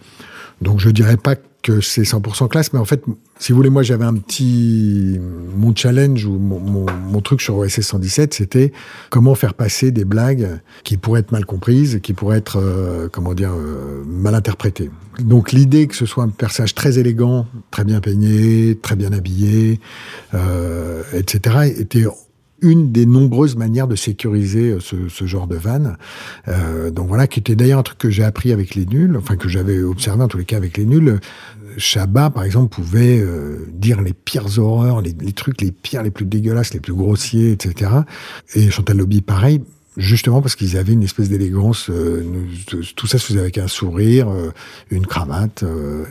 Donc 0.62 0.80
je 0.80 0.90
dirais 0.90 1.18
pas 1.18 1.36
que 1.68 1.82
c'est 1.82 2.04
100% 2.04 2.48
classe, 2.48 2.72
mais 2.72 2.80
en 2.80 2.86
fait, 2.86 3.04
si 3.40 3.52
vous 3.52 3.58
voulez, 3.58 3.70
moi 3.70 3.84
j'avais 3.84 4.06
un 4.06 4.14
petit... 4.16 5.20
Mon 5.56 5.76
challenge 5.76 6.26
ou 6.26 6.38
mon, 6.38 7.22
truc 7.22 7.42
sur 7.42 7.58
OSS 7.58 7.82
117, 7.82 8.34
c'était 8.34 8.72
comment 9.10 9.36
faire 9.36 9.54
passer 9.54 9.92
des 9.92 10.06
blagues 10.06 10.62
qui 10.84 10.98
pourraient 10.98 11.20
être 11.20 11.32
mal 11.32 11.46
comprises, 11.46 12.00
qui 12.02 12.14
pourraient 12.14 12.38
être, 12.38 12.58
euh, 12.62 13.10
comment 13.12 13.34
dire, 13.34 13.52
euh, 13.52 14.04
mal 14.06 14.36
interprétées. 14.36 14.90
Donc 15.20 15.52
l'idée 15.52 15.88
que 15.88 15.96
ce 15.96 16.06
soit 16.06 16.24
un 16.24 16.30
personnage 16.30 16.74
très 16.74 17.00
élégant, 17.00 17.48
très 17.72 17.84
bien 17.84 18.00
peigné, 18.00 18.78
très 18.82 18.96
bien 18.96 19.12
habillé, 19.12 19.80
euh, 20.36 21.04
etc., 21.14 21.74
était 21.78 22.06
une 22.62 22.92
des 22.92 23.06
nombreuses 23.06 23.56
manières 23.56 23.88
de 23.88 23.96
sécuriser 23.96 24.72
euh, 24.72 24.80
ce, 24.80 25.10
ce 25.10 25.26
genre 25.26 25.48
de 25.48 25.56
vanne. 25.56 25.98
Euh, 26.48 26.92
donc 26.92 27.08
voilà, 27.08 27.28
qui 27.28 27.40
était 27.40 27.56
d'ailleurs 27.56 27.80
un 27.80 27.84
truc 27.84 27.98
que 27.98 28.10
j'ai 28.10 28.24
appris 28.24 28.52
avec 28.52 28.76
les 28.76 28.86
nuls, 28.86 29.16
enfin 29.18 29.36
que 29.36 29.50
j'avais 29.50 29.82
observé 29.82 30.24
en 30.24 30.28
tous 30.28 30.38
les 30.38 30.46
cas 30.46 30.58
avec 30.58 30.78
les 30.78 30.86
nuls. 30.86 31.20
Chabat, 31.78 32.31
par 32.31 32.44
exemple, 32.44 32.70
pouvait 32.70 33.20
euh, 33.20 33.68
dire 33.72 34.01
les 34.01 34.14
pires 34.14 34.58
horreurs, 34.58 35.01
les, 35.01 35.16
les, 35.20 35.34
trucs 35.34 35.62
les 35.62 35.72
pires, 35.72 36.01
les 36.01 36.12
plus 36.12 36.25
dégueulasses, 36.25 36.74
les 36.74 36.79
plus 36.79 36.94
grossiers, 36.94 37.51
etc. 37.51 37.92
Et 38.55 38.72
Chantal 38.72 38.98
Lobby, 38.98 39.22
pareil, 39.22 39.62
justement 39.96 40.42
parce 40.42 40.55
qu'ils 40.55 40.77
avaient 40.77 40.94
une 40.94 41.03
espèce 41.03 41.29
d'élégance. 41.29 41.90
Euh, 41.90 42.24
tout 42.96 43.08
ça 43.08 43.20
se 43.20 43.25
faisait 43.25 43.40
avec 43.40 43.58
un 43.58 43.68
sourire, 43.68 44.29
euh, 44.29 44.51
une 44.90 45.05
cravate, 45.05 45.64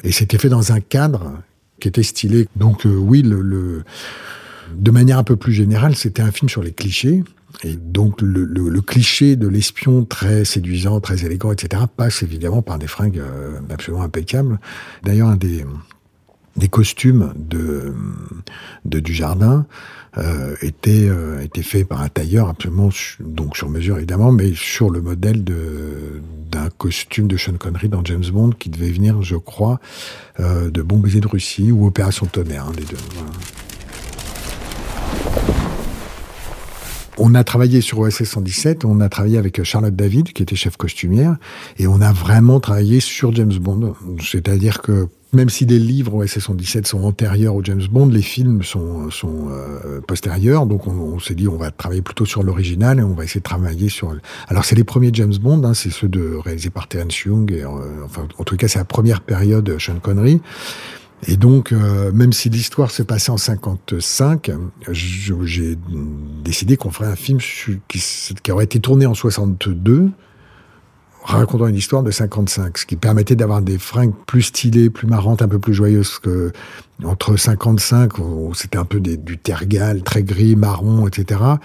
et 0.05 0.13
c'était 0.13 0.39
fait 0.39 0.49
dans 0.49 0.73
un 0.73 0.81
cadre 0.81 1.33
qui 1.81 1.89
était 1.89 2.05
stylé. 2.05 2.47
Donc 2.57 2.85
oui, 2.85 3.23
le, 3.23 3.41
le 3.43 3.83
de 4.75 4.91
manière 4.91 5.19
un 5.19 5.25
peu 5.25 5.37
plus 5.37 5.53
générale, 5.53 5.95
c'était 5.97 6.23
un 6.23 6.31
film 6.31 6.49
sur 6.49 6.63
les 6.63 6.73
clichés. 6.73 7.23
Et 7.63 7.75
donc 7.75 8.21
le, 8.21 8.45
le, 8.45 8.69
le 8.69 8.81
cliché 8.83 9.37
de 9.37 9.49
l'espion 9.49 10.05
très 10.05 10.45
séduisant, 10.45 11.01
très 11.01 11.25
élégant, 11.25 11.53
etc., 11.53 11.85
passe 11.97 12.23
évidemment 12.23 12.61
par 12.61 12.79
des 12.79 12.87
fringues 12.87 13.19
euh, 13.19 13.59
absolument 13.71 14.03
impeccables. 14.03 14.59
D'ailleurs, 15.05 15.29
un 15.29 15.37
des, 15.37 15.65
des 16.57 16.69
costumes 16.69 17.33
de, 17.37 17.95
de 18.85 19.01
Dujardin 19.01 19.67
euh, 20.19 20.57
était, 20.63 21.09
euh, 21.09 21.43
était 21.43 21.63
fait 21.63 21.85
par 21.85 22.01
un 22.01 22.09
tailleur 22.09 22.49
absolument 22.49 22.89
donc 23.21 23.57
sur 23.57 23.69
mesure 23.69 23.99
évidemment, 23.99 24.33
mais 24.33 24.53
sur 24.55 24.91
le 24.91 25.03
modèle 25.03 25.45
de 25.45 26.23
d'un 26.51 26.71
costume 26.71 27.27
de 27.27 27.37
Sean 27.37 27.57
Connery 27.59 27.89
dans 27.89 28.05
James 28.05 28.25
Bond 28.33 28.51
qui 28.51 28.71
devait 28.71 28.93
venir, 28.93 29.21
je 29.21 29.37
crois, 29.37 29.81
euh, 30.41 30.71
de 30.71 30.81
baiser 30.81 31.21
de 31.21 31.27
Russie 31.27 31.73
ou 31.73 31.87
Opération 31.87 32.25
Tonnerre, 32.27 32.67
hein, 32.67 32.73
les 32.79 32.85
deux. 32.85 32.97
On 37.19 37.35
a 37.35 37.45
travaillé 37.45 37.81
sur 37.81 38.01
OSS 38.01 38.25
117, 38.25 38.85
on 38.85 39.01
a 39.01 39.09
travaillé 39.09 39.39
avec 39.39 39.63
Charlotte 39.63 39.97
David, 39.97 40.33
qui 40.33 40.43
était 40.43 40.57
chef 40.57 40.77
costumière, 40.77 41.37
et 41.79 41.87
on 41.87 42.01
a 42.03 42.13
vraiment 42.13 42.61
travaillé 42.61 43.01
sur 43.01 43.35
James 43.35 43.55
Bond. 43.55 43.95
C'est-à-dire 44.21 44.83
que 44.83 45.09
même 45.33 45.49
si 45.49 45.67
des 45.67 45.79
livres 45.79 46.15
OSS 46.15 46.39
117 46.39 46.87
sont 46.87 47.03
antérieurs 47.05 47.55
au 47.55 47.63
James 47.63 47.83
Bond, 47.91 48.07
les 48.07 48.23
films 48.23 48.63
sont, 48.63 49.11
sont 49.11 49.49
euh, 49.51 50.01
postérieurs. 50.01 50.67
Donc 50.67 50.87
on, 50.87 51.19
s'est 51.19 51.35
dit 51.35 51.49
on 51.49 51.57
va 51.57 51.71
travailler 51.71 52.03
plutôt 52.03 52.25
sur 52.25 52.43
l'original 52.43 52.99
et 52.99 53.03
on 53.03 53.13
va 53.13 53.25
essayer 53.25 53.41
de 53.41 53.45
travailler 53.45 53.89
sur. 53.89 54.15
Alors 54.49 54.65
c'est 54.65 54.77
les 54.77 54.85
premiers 54.85 55.11
James 55.13 55.37
Bond, 55.41 55.63
hein, 55.65 55.75
c'est 55.75 55.91
ceux 55.91 56.09
de 56.09 56.37
réalisés 56.37 56.71
par 56.71 56.89
Terence 56.89 57.19
Young. 57.25 57.53
Euh, 57.53 58.05
enfin 58.05 58.29
en 58.39 58.45
tout 58.45 58.57
cas 58.57 58.69
c'est 58.69 58.79
la 58.79 58.85
première 58.85 59.21
période 59.21 59.77
Sean 59.79 59.99
Connery. 60.01 60.41
Et 61.27 61.37
donc, 61.37 61.73
euh, 61.73 62.13
même 62.13 62.33
si 62.33 62.51
l'histoire 62.51 62.91
se 62.91 63.03
passait 63.03 63.31
en 63.31 63.39
55, 63.39 64.51
j'ai 64.91 65.79
décidé 66.45 66.77
qu'on 66.77 66.91
ferait 66.91 67.09
un 67.09 67.17
film 67.17 67.39
qui, 67.89 68.53
aurait 68.53 68.65
été 68.65 68.81
tourné 68.81 69.07
en 69.07 69.15
62, 69.15 70.11
racontant 71.25 71.67
une 71.67 71.77
histoire 71.77 72.03
de 72.03 72.11
55, 72.11 72.79
ce 72.79 72.87
qui 72.87 72.97
permettait 72.97 73.35
d'avoir 73.35 73.63
des 73.63 73.79
fringues 73.79 74.13
plus 74.27 74.43
stylées, 74.43 74.91
plus 74.91 75.07
marrantes, 75.07 75.41
un 75.41 75.49
peu 75.49 75.59
plus 75.59 75.75
joyeuses 75.75 76.19
que 76.19 76.53
entre 77.03 77.37
55, 77.37 78.13
c'était 78.55 78.79
un 78.79 78.85
peu 78.85 79.01
du 79.01 79.39
tergal, 79.39 80.03
très 80.03 80.23
gris, 80.23 80.55
marron, 80.55 81.07
etc 81.09 81.57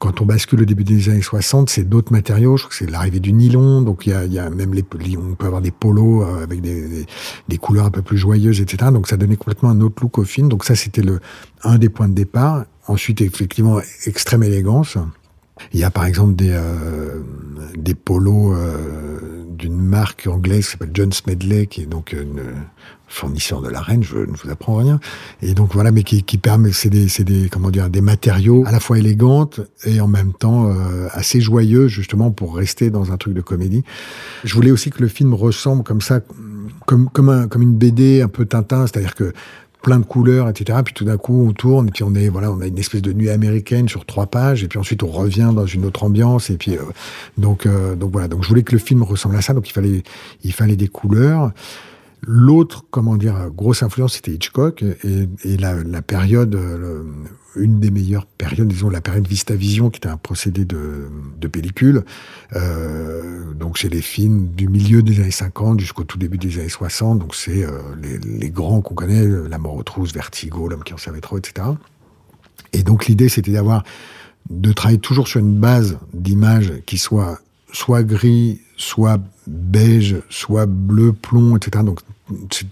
quand 0.00 0.22
on 0.22 0.24
bascule 0.24 0.62
au 0.62 0.64
début 0.64 0.82
des 0.82 1.10
années 1.10 1.20
60, 1.20 1.68
c'est 1.68 1.84
d'autres 1.84 2.10
matériaux. 2.10 2.56
Je 2.56 2.62
crois 2.62 2.70
que 2.70 2.76
c'est 2.76 2.90
l'arrivée 2.90 3.20
du 3.20 3.34
nylon. 3.34 3.82
Donc 3.82 4.06
il 4.06 4.12
y 4.32 4.38
a, 4.38 4.48
même 4.50 4.72
les, 4.72 4.82
on 5.16 5.34
peut 5.34 5.46
avoir 5.46 5.60
des 5.60 5.70
polos 5.70 6.24
euh, 6.24 6.42
avec 6.42 6.62
des, 6.62 7.58
couleurs 7.58 7.84
un 7.84 7.90
peu 7.90 8.00
plus 8.00 8.16
joyeuses, 8.16 8.62
etc. 8.62 8.90
Donc 8.92 9.06
ça 9.08 9.18
donnait 9.18 9.36
complètement 9.36 9.68
un 9.68 9.80
autre 9.82 10.02
look 10.02 10.16
au 10.16 10.24
film. 10.24 10.48
Donc 10.48 10.64
ça 10.64 10.74
c'était 10.74 11.02
le 11.02 11.20
un 11.62 11.76
des 11.76 11.90
points 11.90 12.08
de 12.08 12.14
départ. 12.14 12.64
Ensuite 12.88 13.20
effectivement 13.20 13.78
extrême 14.06 14.42
élégance. 14.42 14.96
Il 15.72 15.80
y 15.80 15.84
a 15.84 15.90
par 15.90 16.04
exemple 16.04 16.34
des 16.34 16.50
euh, 16.52 17.20
des 17.76 17.94
polos 17.94 18.54
euh, 18.54 19.44
d'une 19.50 19.80
marque 19.80 20.26
anglaise 20.26 20.66
qui 20.66 20.72
s'appelle 20.72 20.90
John 20.94 21.12
Smedley, 21.12 21.66
qui 21.66 21.82
est 21.82 21.86
donc 21.86 22.12
une 22.12 22.42
fournisseur 23.10 23.60
de 23.60 23.68
la 23.68 23.80
reine, 23.80 24.02
je 24.04 24.16
ne 24.16 24.32
vous 24.32 24.50
apprends 24.50 24.76
rien. 24.76 25.00
Et 25.42 25.52
donc 25.52 25.74
voilà, 25.74 25.90
mais 25.90 26.04
qui, 26.04 26.22
qui 26.22 26.38
permet, 26.38 26.72
c'est 26.72 26.88
des, 26.88 27.08
c'est 27.08 27.24
des, 27.24 27.48
comment 27.48 27.70
dire, 27.70 27.90
des 27.90 28.00
matériaux 28.00 28.64
à 28.66 28.72
la 28.72 28.80
fois 28.80 28.98
élégantes 28.98 29.60
et 29.84 30.00
en 30.00 30.06
même 30.06 30.32
temps 30.32 30.68
euh, 30.68 31.08
assez 31.10 31.40
joyeux, 31.40 31.88
justement 31.88 32.30
pour 32.30 32.56
rester 32.56 32.88
dans 32.90 33.12
un 33.12 33.16
truc 33.16 33.34
de 33.34 33.40
comédie. 33.40 33.82
Je 34.44 34.54
voulais 34.54 34.70
aussi 34.70 34.90
que 34.90 35.00
le 35.02 35.08
film 35.08 35.34
ressemble 35.34 35.82
comme 35.82 36.00
ça, 36.00 36.20
comme 36.86 37.10
comme 37.10 37.28
un, 37.28 37.48
comme 37.48 37.62
une 37.62 37.74
BD 37.74 38.22
un 38.22 38.28
peu 38.28 38.46
Tintin, 38.46 38.86
c'est-à-dire 38.86 39.16
que 39.16 39.32
plein 39.82 39.98
de 39.98 40.04
couleurs, 40.04 40.48
etc. 40.48 40.78
Puis 40.84 40.94
tout 40.94 41.04
d'un 41.04 41.16
coup, 41.16 41.46
on 41.48 41.52
tourne 41.52 41.88
et 41.88 41.90
puis 41.90 42.04
on 42.04 42.14
est, 42.14 42.28
voilà, 42.28 42.50
on 42.50 42.60
a 42.60 42.66
une 42.66 42.78
espèce 42.78 43.02
de 43.02 43.12
nuit 43.12 43.30
américaine 43.30 43.88
sur 43.88 44.04
trois 44.04 44.26
pages 44.26 44.62
et 44.62 44.68
puis 44.68 44.78
ensuite 44.78 45.02
on 45.02 45.08
revient 45.08 45.52
dans 45.54 45.66
une 45.66 45.84
autre 45.84 46.04
ambiance 46.04 46.50
et 46.50 46.56
puis 46.56 46.76
euh, 46.76 46.82
donc 47.38 47.66
euh, 47.66 47.94
donc 47.94 48.12
voilà. 48.12 48.28
Donc 48.28 48.42
je 48.42 48.48
voulais 48.48 48.62
que 48.62 48.72
le 48.72 48.78
film 48.78 49.02
ressemble 49.02 49.36
à 49.36 49.42
ça. 49.42 49.54
Donc 49.54 49.68
il 49.68 49.72
fallait 49.72 50.02
il 50.44 50.52
fallait 50.52 50.76
des 50.76 50.88
couleurs. 50.88 51.52
L'autre, 52.22 52.84
comment 52.90 53.16
dire, 53.16 53.50
grosse 53.50 53.82
influence, 53.82 54.14
c'était 54.14 54.32
Hitchcock 54.32 54.84
et, 55.04 55.56
la, 55.56 56.02
période, 56.02 56.58
une 57.56 57.80
des 57.80 57.90
meilleures 57.90 58.26
périodes, 58.26 58.68
disons 58.68 58.90
la 58.90 59.00
période 59.00 59.26
Vista 59.26 59.54
Vision, 59.54 59.90
qui 59.90 59.98
était 59.98 60.08
un 60.08 60.16
procédé 60.16 60.64
de, 60.64 61.08
pellicule. 61.48 62.04
Euh, 62.54 63.52
donc 63.54 63.78
c'est 63.78 63.88
les 63.88 64.02
films 64.02 64.48
du 64.48 64.68
milieu 64.68 65.02
des 65.02 65.20
années 65.20 65.30
50 65.30 65.80
jusqu'au 65.80 66.04
tout 66.04 66.18
début 66.18 66.38
des 66.38 66.58
années 66.58 66.68
60. 66.68 67.18
Donc 67.18 67.34
c'est 67.34 67.64
euh, 67.64 67.70
les, 68.24 68.50
grands 68.50 68.80
qu'on 68.80 68.94
connaît, 68.94 69.26
La 69.48 69.58
mort 69.58 69.74
aux 69.74 69.82
trousses, 69.82 70.12
Vertigo, 70.12 70.68
L'homme 70.68 70.84
qui 70.84 70.94
en 70.94 70.98
savait 70.98 71.20
trop, 71.20 71.38
etc. 71.38 71.66
Et 72.72 72.82
donc 72.82 73.06
l'idée, 73.06 73.28
c'était 73.28 73.52
d'avoir 73.52 73.82
de 74.48 74.72
travailler 74.72 75.00
toujours 75.00 75.28
sur 75.28 75.40
une 75.40 75.58
base 75.58 75.98
d'image 76.12 76.72
qui 76.86 76.98
soit 76.98 77.40
soit 77.72 78.02
gris, 78.02 78.60
soit 78.80 79.20
beige, 79.46 80.16
soit 80.30 80.64
bleu 80.64 81.12
plomb, 81.12 81.56
etc. 81.56 81.84
Donc 81.84 82.00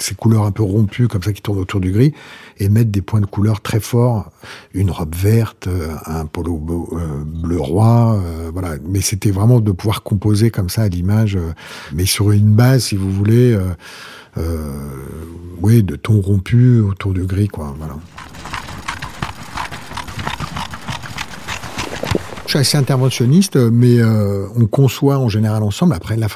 ces 0.01 0.14
couleurs 0.14 0.44
un 0.44 0.53
peu 0.53 0.62
rompues 0.62 1.07
comme 1.07 1.23
ça 1.23 1.33
qui 1.33 1.42
tournent 1.42 1.59
autour 1.59 1.81
du 1.81 1.90
gris 1.90 2.14
et 2.59 2.68
mettre 2.68 2.90
des 2.90 3.03
points 3.03 3.21
de 3.21 3.27
couleur 3.27 3.61
très 3.61 3.81
forts, 3.81 4.31
une 4.73 4.90
robe 4.90 5.14
verte, 5.14 5.66
euh, 5.66 5.94
un 6.07 6.25
polo 6.25 6.88
euh, 6.92 7.25
bleu 7.25 7.61
roi, 7.61 8.14
euh, 8.25 8.51
voilà. 8.53 8.77
Mais 8.88 9.01
c'était 9.03 9.31
vraiment 9.31 9.61
de 9.61 9.73
pouvoir 9.73 10.03
composer 10.03 10.51
comme 10.51 10.71
ça 10.71 10.83
à 10.83 10.88
l'image, 10.88 11.38
mais 11.92 12.07
sur 12.07 12.31
une 12.31 12.55
base, 12.55 12.85
si 12.85 12.97
vous 12.97 13.11
voulez, 13.11 13.59
oui, 15.61 15.83
de 15.83 15.97
tons 15.97 16.21
rompus 16.21 16.83
autour 16.83 17.12
du 17.12 17.25
gris, 17.25 17.49
quoi. 17.49 17.75
Voilà. 17.79 17.97
Je 22.48 22.52
suis 22.52 22.61
assez 22.61 22.78
interventionniste, 22.78 23.56
mais 23.56 23.98
euh, 23.98 24.46
on 24.56 24.64
conçoit 24.64 25.18
en 25.18 25.28
général 25.28 25.62
ensemble. 25.62 25.92
Après, 25.92 26.16
la, 26.16 26.28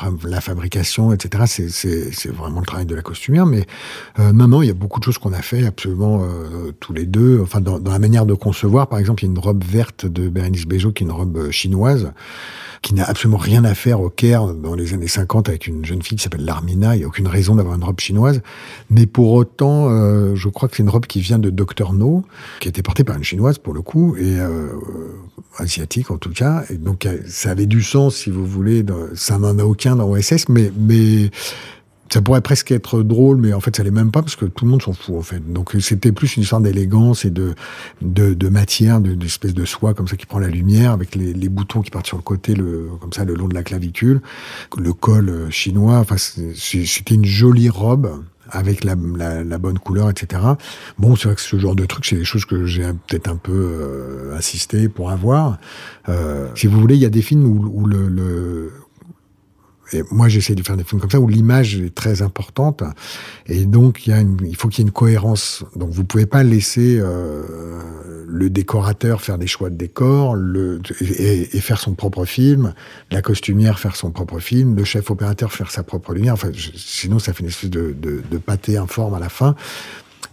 fabrication, 0.43 1.11
etc., 1.11 1.71
c'est 1.71 2.29
vraiment 2.29 2.61
le 2.61 2.67
travail 2.67 2.85
de 2.85 2.95
la 2.95 3.01
costumière. 3.01 3.47
Mais 3.47 3.65
euh, 4.19 4.31
non, 4.31 4.61
il 4.61 4.67
y 4.67 4.71
a 4.71 4.75
beaucoup 4.75 5.01
de 5.01 5.05
choses 5.07 5.17
qu'on 5.17 5.33
a 5.33 5.41
fait 5.41 5.65
absolument 5.65 6.21
euh, 6.23 6.71
tous 6.81 6.93
les 6.93 7.07
deux. 7.07 7.41
Enfin, 7.43 7.63
dans, 7.63 7.81
la 7.83 7.99
manière 7.99 8.27
de 8.27 8.35
concevoir, 8.35 8.89
par 8.89 8.99
exemple, 8.99 9.25
il 9.25 9.29
y 9.29 9.31
a 9.31 9.33
une 9.33 9.39
robe 9.39 9.65
verte 9.65 10.05
de 10.05 10.29
Bérénice 10.29 10.67
Bejo, 10.67 10.93
qui 10.93 11.05
est 11.05 11.07
une 11.07 11.13
robe 11.15 11.39
euh, 11.39 11.51
chinoise 11.51 12.13
qui 12.83 12.95
n'a 12.95 13.05
absolument 13.05 13.39
rien 13.39 13.65
à 13.65 13.75
faire 13.75 14.01
au 14.01 14.11
Caire 14.11 14.55
dans 14.55 14.75
les 14.75 14.93
années 14.93 15.07
50 15.07 15.49
avec 15.49 15.69
une 15.69 15.85
jeune 15.85 16.03
fille 16.03 16.19
qui 16.19 16.25
s'appelle 16.25 16.45
Larmina. 16.45 16.97
Il 16.97 16.99
n'y 16.99 17.05
a 17.05 17.07
aucune 17.07 17.29
raison 17.29 17.55
d'avoir 17.55 17.77
une 17.77 17.85
robe 17.85 18.01
chinoise. 18.01 18.43
Mais 18.91 19.07
pour 19.07 19.31
autant, 19.35 19.89
je 20.35 20.49
crois 20.49 20.69
que 20.69 20.75
c'est 20.75 20.83
une 20.83 20.89
robe 20.89 21.07
qui 21.07 21.21
vient 21.21 21.39
de 21.39 21.49
Dr. 21.49 21.93
No, 21.93 22.25
qui 22.59 22.67
a 22.67 22.71
été 22.71 22.83
portée 22.83 23.05
par 23.05 23.17
une 23.17 23.23
chinoise 23.23 23.59
pour 23.59 23.73
le 23.73 23.83
coup, 23.83 24.17
et 24.17 24.41
euh, 24.41 24.67
en 26.11 26.19
tout 26.19 26.33
cas. 26.33 26.65
Et 26.71 26.77
donc 26.77 27.07
ça 27.27 27.51
avait 27.51 27.67
du 27.67 27.83
sens, 27.83 28.17
si 28.17 28.31
vous 28.31 28.47
voulez. 28.47 28.85
Ça 29.15 29.39
n'en 29.39 29.59
a 29.59 29.65
aucun 29.65 29.97
dans 29.97 30.09
OSS, 30.11 30.49
mais, 30.49 30.73
mais 30.79 31.31
ça 32.13 32.21
pourrait 32.21 32.43
presque 32.43 32.71
être 32.73 33.03
drôle, 33.03 33.39
mais 33.39 33.55
en 33.55 33.61
fait, 33.61 33.75
ça 33.75 33.83
l'est 33.83 33.91
même 33.91 34.11
pas 34.11 34.21
parce 34.21 34.37
que 34.37 34.45
tout 34.45 34.67
le 34.67 34.71
monde 34.71 34.83
s'en 34.83 34.93
fout, 34.93 35.17
en 35.17 35.23
fait. 35.23 35.41
Donc, 35.51 35.75
c'était 35.81 36.13
plus 36.13 36.37
une 36.37 36.43
histoire 36.43 36.61
d'élégance 36.61 37.25
et 37.25 37.31
de, 37.31 37.55
de, 38.03 38.35
de 38.35 38.49
matière, 38.49 39.01
d'espèce 39.01 39.55
de, 39.55 39.65
soie 39.65 39.95
comme 39.95 40.09
ça 40.09 40.17
qui 40.17 40.27
prend 40.27 40.39
la 40.39 40.49
lumière 40.49 40.93
avec 40.93 41.15
les, 41.15 41.33
les, 41.33 41.49
boutons 41.49 41.81
qui 41.81 41.91
partent 41.91 42.07
sur 42.07 42.19
le 42.19 42.23
côté, 42.23 42.55
le, 42.55 42.91
comme 43.01 43.15
ça, 43.15 43.25
le 43.25 43.35
long 43.35 43.49
de 43.49 43.55
la 43.55 43.63
clavicule. 43.63 44.21
Le 44.77 44.93
col 44.93 45.29
euh, 45.31 45.51
chinois. 45.51 45.99
Enfin, 45.99 46.17
c'était 46.19 47.15
une 47.15 47.25
jolie 47.25 47.71
robe 47.71 48.23
avec 48.53 48.85
la, 48.85 48.95
bonne 48.95 49.79
couleur, 49.79 50.11
etc. 50.11 50.43
Bon, 50.99 51.17
c'est 51.17 51.29
vrai 51.29 51.35
que 51.35 51.41
ce 51.41 51.59
genre 51.59 51.75
de 51.75 51.87
truc, 51.87 52.05
c'est 52.05 52.17
des 52.17 52.25
choses 52.25 52.45
que 52.45 52.67
j'ai 52.67 52.85
peut-être 53.09 53.29
un 53.29 53.37
peu 53.37 53.53
euh, 53.53 54.37
assisté 54.37 54.89
pour 54.89 55.11
avoir. 55.11 55.59
Euh, 56.09 56.49
si 56.55 56.67
vous 56.67 56.79
voulez, 56.79 56.95
il 56.95 57.01
y 57.01 57.07
a 57.07 57.11
des 57.11 57.23
films 57.23 57.45
où, 57.45 57.83
où 57.83 57.87
le, 57.87 58.09
le, 58.09 58.73
et 59.93 60.03
moi, 60.11 60.29
j'essaie 60.29 60.55
de 60.55 60.63
faire 60.63 60.77
des 60.77 60.85
films 60.85 61.01
comme 61.01 61.11
ça 61.11 61.21
où 61.21 61.29
l'image 61.29 61.77
est 61.77 61.95
très 61.95 62.23
importante. 62.23 62.83
Et 63.47 63.65
donc, 63.65 64.07
il, 64.07 64.11
y 64.11 64.13
a 64.13 64.21
une, 64.21 64.39
il 64.47 64.57
faut 64.57 64.69
qu'il 64.69 64.83
y 64.83 64.87
ait 64.87 64.89
une 64.89 64.93
cohérence. 64.93 65.65
Donc, 65.77 65.91
vous 65.91 66.05
pouvez 66.05 66.27
pas 66.27 66.43
laisser 66.43 66.99
euh, 66.99 67.43
le 68.27 68.51
décorateur 68.51 69.21
faire 69.21 69.39
des 69.39 69.47
choix 69.47 69.71
de 69.71 69.77
décor 69.77 70.35
le, 70.35 70.81
et, 71.01 71.61
faire 71.61 71.79
son 71.79 71.95
propre 71.95 72.25
film, 72.25 72.75
la 73.11 73.23
costumière 73.23 73.79
faire 73.79 73.97
son 73.97 74.11
propre 74.11 74.39
film, 74.39 74.75
le 74.77 74.85
chef 74.85 75.11
opérateur 75.11 75.53
faire 75.53 75.71
sa 75.71 75.83
propre 75.83 76.15
lumière. 76.15 76.35
Enfin, 76.35 76.51
sinon, 76.77 77.19
ça 77.19 77.33
fait 77.33 77.41
une 77.41 77.49
espèce 77.49 77.71
de, 77.71 77.95
de, 78.01 78.23
de 78.31 78.39
pâté 78.39 78.77
informe 78.77 79.15
à 79.15 79.21
la 79.21 79.29
fin. 79.29 79.55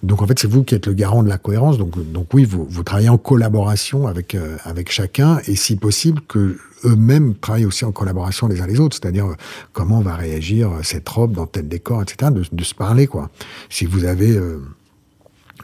Donc 0.04 0.22
en 0.22 0.28
fait, 0.28 0.40
c'est 0.40 0.50
vous 0.50 0.64
qui 0.64 0.76
êtes 0.76 0.88
le 0.88 0.94
garant 0.94 1.24
de 1.24 1.30
la 1.30 1.38
cohérence. 1.38 1.78
Donc, 1.78 2.00
donc 2.12 2.34
oui, 2.34 2.46
vous, 2.46 2.66
vous 2.70 2.84
travaillez 2.84 3.10
en 3.10 3.18
collaboration 3.18 4.08
avec, 4.08 4.36
euh, 4.36 4.58
avec 4.64 4.92
chacun 4.92 5.40
et 5.48 5.56
si 5.56 5.76
possible 5.76 6.22
que 6.28 6.58
eux-mêmes 6.86 7.36
travaillent 7.36 7.66
aussi 7.66 7.86
en 7.86 7.92
collaboration 7.92 8.48
les 8.48 8.62
uns 8.62 8.68
les 8.68 8.80
autres, 8.80 8.98
c'est-à-dire 9.02 9.28
euh, 9.28 9.36
comment 9.74 10.02
va 10.02 10.16
réagir 10.16 10.72
euh, 10.72 10.84
cette 10.84 11.08
robe 11.08 11.34
dans 11.34 11.46
tel 11.46 11.68
décor, 11.68 12.02
etc., 12.02 12.32
de, 12.32 12.44
de 12.52 12.64
se 12.64 12.76
parler, 12.76 13.08
quoi. 13.08 13.30
Si 13.70 13.86
vous 13.86 14.06
avez 14.06 14.32
euh, 14.32 14.62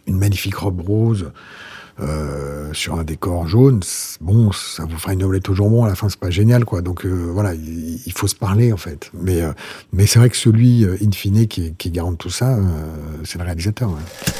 une 0.07 0.17
magnifique 0.17 0.55
robe 0.55 0.81
rose 0.81 1.31
euh, 1.99 2.73
sur 2.73 2.95
un 2.95 3.03
décor 3.03 3.47
jaune, 3.47 3.81
bon, 4.21 4.51
ça 4.51 4.85
vous 4.85 4.97
fera 4.97 5.13
une 5.13 5.23
omelette 5.23 5.47
au 5.49 5.53
jambon, 5.53 5.85
à 5.85 5.87
la 5.87 5.95
fin, 5.95 6.09
c'est 6.09 6.19
pas 6.19 6.29
génial, 6.29 6.65
quoi. 6.65 6.81
Donc 6.81 7.05
voilà, 7.05 7.53
il, 7.53 8.13
faut 8.13 8.27
se 8.27 8.35
parler, 8.35 8.73
en 8.73 8.77
fait. 8.77 9.11
Mais, 9.13 9.41
mais 9.93 10.05
c'est 10.05 10.19
vrai 10.19 10.29
que 10.29 10.37
celui, 10.37 10.85
in 10.85 11.11
fine, 11.11 11.47
qui, 11.47 11.73
qui 11.73 11.91
tout 12.19 12.29
ça, 12.29 12.57
c'est 13.23 13.37
le 13.37 13.45
réalisateur. 13.45 13.89
Ouais. 13.89 14.33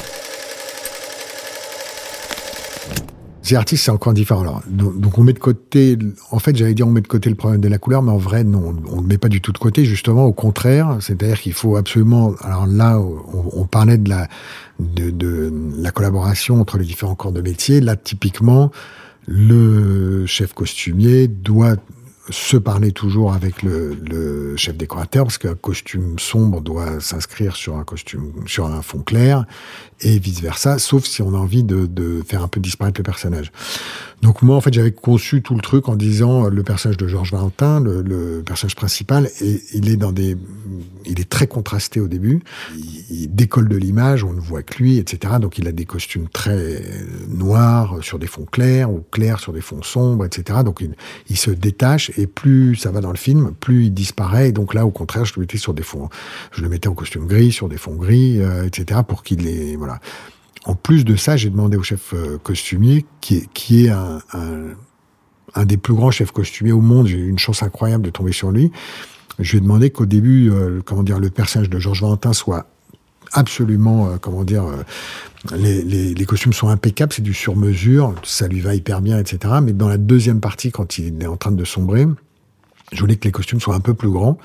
The 3.46 3.52
Artist, 3.52 3.84
c'est 3.84 3.90
encore 3.92 4.12
différent. 4.12 4.40
Alors, 4.40 4.62
donc, 4.68 5.18
on 5.18 5.22
met 5.22 5.32
de 5.32 5.38
côté, 5.38 5.96
en 6.32 6.38
fait, 6.40 6.56
j'allais 6.56 6.74
dire 6.74 6.88
on 6.88 6.90
met 6.90 7.00
de 7.00 7.06
côté 7.06 7.30
le 7.30 7.36
problème 7.36 7.60
de 7.60 7.68
la 7.68 7.78
couleur, 7.78 8.02
mais 8.02 8.10
en 8.10 8.16
vrai, 8.16 8.42
non, 8.42 8.74
on 8.90 9.02
ne 9.02 9.06
met 9.06 9.18
pas 9.18 9.28
du 9.28 9.40
tout 9.40 9.52
de 9.52 9.58
côté, 9.58 9.84
justement, 9.84 10.24
au 10.24 10.32
contraire. 10.32 10.96
C'est-à-dire 11.00 11.40
qu'il 11.40 11.52
faut 11.52 11.76
absolument, 11.76 12.34
alors 12.42 12.66
là, 12.66 12.98
on, 12.98 13.50
on 13.52 13.64
parlait 13.66 13.98
de 13.98 14.08
la, 14.08 14.26
de, 14.80 15.10
de, 15.10 15.52
la 15.78 15.92
collaboration 15.92 16.60
entre 16.60 16.76
les 16.78 16.84
différents 16.84 17.14
corps 17.14 17.30
de 17.30 17.40
métier. 17.40 17.80
Là, 17.80 17.94
typiquement, 17.94 18.72
le 19.26 20.26
chef 20.26 20.52
costumier 20.52 21.28
doit 21.28 21.76
se 22.30 22.56
parler 22.56 22.92
toujours 22.92 23.32
avec 23.32 23.62
le, 23.62 23.94
le 23.94 24.56
chef 24.56 24.76
décorateur 24.76 25.24
parce 25.24 25.38
qu'un 25.38 25.54
costume 25.54 26.18
sombre 26.18 26.60
doit 26.60 27.00
s'inscrire 27.00 27.54
sur 27.54 27.76
un 27.76 27.84
costume 27.84 28.32
sur 28.46 28.66
un 28.66 28.82
fond 28.82 29.00
clair 29.00 29.44
et 30.00 30.18
vice 30.18 30.40
versa 30.40 30.78
sauf 30.78 31.04
si 31.04 31.22
on 31.22 31.34
a 31.34 31.38
envie 31.38 31.62
de, 31.62 31.86
de 31.86 32.22
faire 32.26 32.42
un 32.42 32.48
peu 32.48 32.60
disparaître 32.60 33.00
le 33.00 33.04
personnage. 33.04 33.52
Donc 34.22 34.42
moi 34.42 34.56
en 34.56 34.60
fait 34.60 34.72
j'avais 34.72 34.92
conçu 34.92 35.42
tout 35.42 35.54
le 35.54 35.60
truc 35.60 35.88
en 35.88 35.94
disant 35.94 36.48
le 36.48 36.62
personnage 36.62 36.96
de 36.96 37.06
Georges 37.06 37.32
Valentin 37.32 37.80
le, 37.80 38.02
le, 38.02 38.42
personnage 38.44 38.74
principal 38.74 39.30
et 39.40 39.62
il 39.74 39.88
est 39.88 39.96
dans 39.96 40.12
des 40.12 40.36
il 41.04 41.20
est 41.20 41.28
très 41.28 41.46
contrasté 41.46 42.00
au 42.00 42.08
début. 42.08 42.42
Il, 42.76 43.04
il 43.10 43.34
décolle 43.34 43.68
de 43.68 43.76
l'image 43.76 44.24
on 44.24 44.32
ne 44.32 44.40
voit 44.40 44.62
que 44.62 44.82
lui 44.82 44.98
etc 44.98 45.34
donc 45.40 45.58
il 45.58 45.68
a 45.68 45.72
des 45.72 45.84
costumes 45.84 46.28
très 46.28 46.82
noirs 47.28 47.98
sur 48.02 48.18
des 48.18 48.26
fonds 48.26 48.46
clairs 48.46 48.90
ou 48.90 49.04
clairs 49.12 49.38
sur 49.38 49.52
des 49.52 49.60
fonds 49.60 49.82
sombres 49.82 50.24
etc 50.24 50.60
donc 50.64 50.80
il, 50.80 50.96
il 51.30 51.36
se 51.36 51.50
détache 51.50 52.10
et 52.16 52.26
plus 52.26 52.76
ça 52.76 52.90
va 52.90 53.00
dans 53.00 53.10
le 53.10 53.16
film, 53.16 53.52
plus 53.58 53.86
il 53.86 53.94
disparaît. 53.94 54.52
Donc 54.52 54.74
là, 54.74 54.86
au 54.86 54.90
contraire, 54.90 55.24
je 55.24 55.34
le 55.36 55.40
mettais 55.40 55.58
sur 55.58 55.74
des 55.74 55.82
fonds, 55.82 56.08
je 56.52 56.62
le 56.62 56.68
mettais 56.68 56.88
en 56.88 56.94
costume 56.94 57.26
gris, 57.26 57.52
sur 57.52 57.68
des 57.68 57.76
fonds 57.76 57.94
gris, 57.94 58.40
euh, 58.40 58.64
etc., 58.64 59.00
pour 59.06 59.22
qu'il 59.22 59.46
ait, 59.46 59.76
voilà. 59.76 60.00
En 60.64 60.74
plus 60.74 61.04
de 61.04 61.14
ça, 61.14 61.36
j'ai 61.36 61.50
demandé 61.50 61.76
au 61.76 61.82
chef 61.82 62.12
euh, 62.12 62.38
costumier, 62.38 63.06
qui 63.20 63.36
est, 63.36 63.48
qui 63.52 63.86
est 63.86 63.90
un, 63.90 64.18
un, 64.32 64.74
un, 65.54 65.64
des 65.64 65.76
plus 65.76 65.94
grands 65.94 66.10
chefs 66.10 66.32
costumiers 66.32 66.72
au 66.72 66.80
monde. 66.80 67.06
J'ai 67.06 67.18
eu 67.18 67.28
une 67.28 67.38
chance 67.38 67.62
incroyable 67.62 68.04
de 68.04 68.10
tomber 68.10 68.32
sur 68.32 68.50
lui. 68.50 68.72
Je 69.38 69.52
lui 69.52 69.58
ai 69.58 69.60
demandé 69.60 69.90
qu'au 69.90 70.06
début, 70.06 70.50
euh, 70.50 70.80
comment 70.84 71.02
dire, 71.02 71.20
le 71.20 71.30
personnage 71.30 71.70
de 71.70 71.78
Georges 71.78 72.02
Valentin 72.02 72.32
soit 72.32 72.66
absolument, 73.36 74.08
euh, 74.08 74.16
comment 74.20 74.44
dire, 74.44 74.64
euh, 74.64 74.82
les, 75.56 75.82
les, 75.82 76.14
les, 76.14 76.24
costumes 76.24 76.52
sont 76.52 76.68
impeccables, 76.68 77.12
c'est 77.12 77.22
du 77.22 77.34
sur-mesure, 77.34 78.14
ça 78.24 78.48
lui 78.48 78.60
va 78.60 78.74
hyper 78.74 79.00
bien, 79.00 79.18
etc. 79.18 79.54
Mais 79.62 79.72
dans 79.72 79.88
la 79.88 79.98
deuxième 79.98 80.40
partie, 80.40 80.70
quand 80.70 80.98
il 80.98 81.22
est 81.22 81.26
en 81.26 81.36
train 81.36 81.52
de 81.52 81.64
sombrer, 81.64 82.06
je 82.92 83.00
voulais 83.00 83.16
que 83.16 83.24
les 83.24 83.32
costumes 83.32 83.60
soient 83.60 83.74
un 83.74 83.80
peu 83.80 83.94
plus 83.94 84.10
grands, 84.10 84.38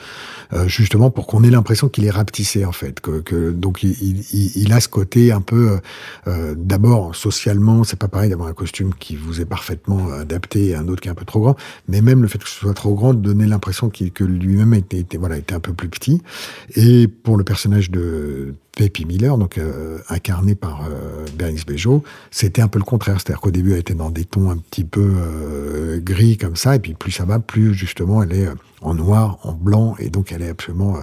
euh, 0.54 0.68
justement 0.68 1.12
pour 1.12 1.28
qu'on 1.28 1.44
ait 1.44 1.50
l'impression 1.50 1.90
qu'il 1.90 2.06
est 2.06 2.12
rapetissé 2.12 2.66
en 2.66 2.72
fait. 2.72 3.00
Que, 3.00 3.22
que 3.22 3.52
donc 3.52 3.84
il, 3.84 3.92
il, 4.02 4.58
il, 4.58 4.74
a 4.74 4.80
ce 4.80 4.88
côté 4.88 5.32
un 5.32 5.42
peu, 5.42 5.80
euh, 6.28 6.56
d'abord 6.58 7.16
socialement, 7.16 7.84
c'est 7.84 8.00
pas 8.00 8.08
pareil 8.08 8.30
d'avoir 8.30 8.50
un 8.50 8.54
costume 8.54 8.94
qui 8.96 9.16
vous 9.16 9.42
est 9.42 9.46
parfaitement 9.46 10.12
adapté 10.12 10.70
et 10.70 10.76
un 10.76 10.88
autre 10.88 11.02
qui 11.02 11.08
est 11.08 11.12
un 11.12 11.16
peu 11.16 11.26
trop 11.26 11.40
grand, 11.40 11.56
mais 11.88 12.02
même 12.02 12.24
le 12.24 12.28
fait 12.28 12.40
que 12.40 12.50
ce 12.50 12.60
soit 12.60 12.74
trop 12.74 12.96
grand 12.96 13.14
donnait 13.14 13.48
l'impression 13.48 13.90
que 13.90 14.24
lui-même 14.24 14.74
était, 14.74 15.00
était, 15.00 15.18
voilà 15.18 15.38
était 15.38 15.54
un 15.54 15.60
peu 15.60 15.74
plus 15.74 15.90
petit. 15.90 16.22
Et 16.76 17.08
pour 17.08 17.38
le 17.38 17.44
personnage 17.44 17.92
de 17.92 18.56
Peppy 18.78 19.06
Miller, 19.06 19.38
donc 19.38 19.58
euh, 19.58 20.00
incarné 20.10 20.56
par 20.56 20.86
euh, 20.86 21.26
Bernice 21.36 21.66
Bejo, 21.66 22.04
c'était 22.32 22.62
un 22.62 22.68
peu 22.68 22.80
le 22.80 22.86
contraire. 22.86 23.18
C'est-à-dire 23.20 23.42
qu'au 23.42 23.52
début, 23.52 23.74
elle 23.74 23.80
était 23.80 23.94
dans 23.94 24.10
des 24.10 24.26
tons 24.26 24.50
un 24.50 24.58
petit 24.58 24.86
peu 24.86 25.14
euh, 25.18 26.00
gris 26.00 26.38
comme 26.38 26.56
ça, 26.56 26.76
et 26.76 26.80
puis 26.80 26.94
plus 26.94 27.12
ça 27.12 27.26
va, 27.26 27.40
plus 27.40 27.74
justement 27.74 28.24
elle 28.24 28.34
est 28.34 28.48
euh, 28.48 28.56
en 28.82 28.94
noir, 28.94 29.40
en 29.44 29.54
blanc, 29.54 29.96
et 30.00 30.10
donc 30.10 30.32
elle 30.32 30.42
est 30.42 30.50
absolument 30.50 30.96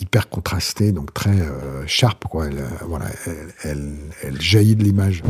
hyper 0.00 0.30
contrastée, 0.30 0.92
donc 0.92 1.12
très 1.12 1.36
sharp, 1.86 2.24
quoi. 2.28 2.46
Voilà, 2.88 3.04
elle 3.62 4.40
jaillit 4.40 4.74
de 4.74 4.84
l'image. 4.84 5.22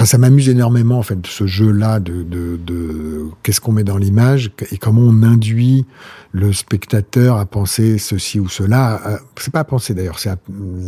Enfin, 0.00 0.06
ça 0.06 0.16
m'amuse 0.16 0.48
énormément 0.48 0.98
en 0.98 1.02
fait 1.02 1.26
ce 1.26 1.46
jeu-là 1.46 2.00
de, 2.00 2.22
de, 2.22 2.56
de 2.56 3.26
qu'est-ce 3.42 3.60
qu'on 3.60 3.72
met 3.72 3.84
dans 3.84 3.98
l'image 3.98 4.50
et 4.72 4.78
comment 4.78 5.02
on 5.02 5.22
induit 5.22 5.84
le 6.32 6.54
spectateur 6.54 7.36
à 7.36 7.44
penser 7.44 7.98
ceci 7.98 8.40
ou 8.40 8.48
cela. 8.48 9.20
C'est 9.38 9.52
pas 9.52 9.60
à 9.60 9.64
penser 9.64 9.92
d'ailleurs, 9.92 10.18
c'est 10.18 10.30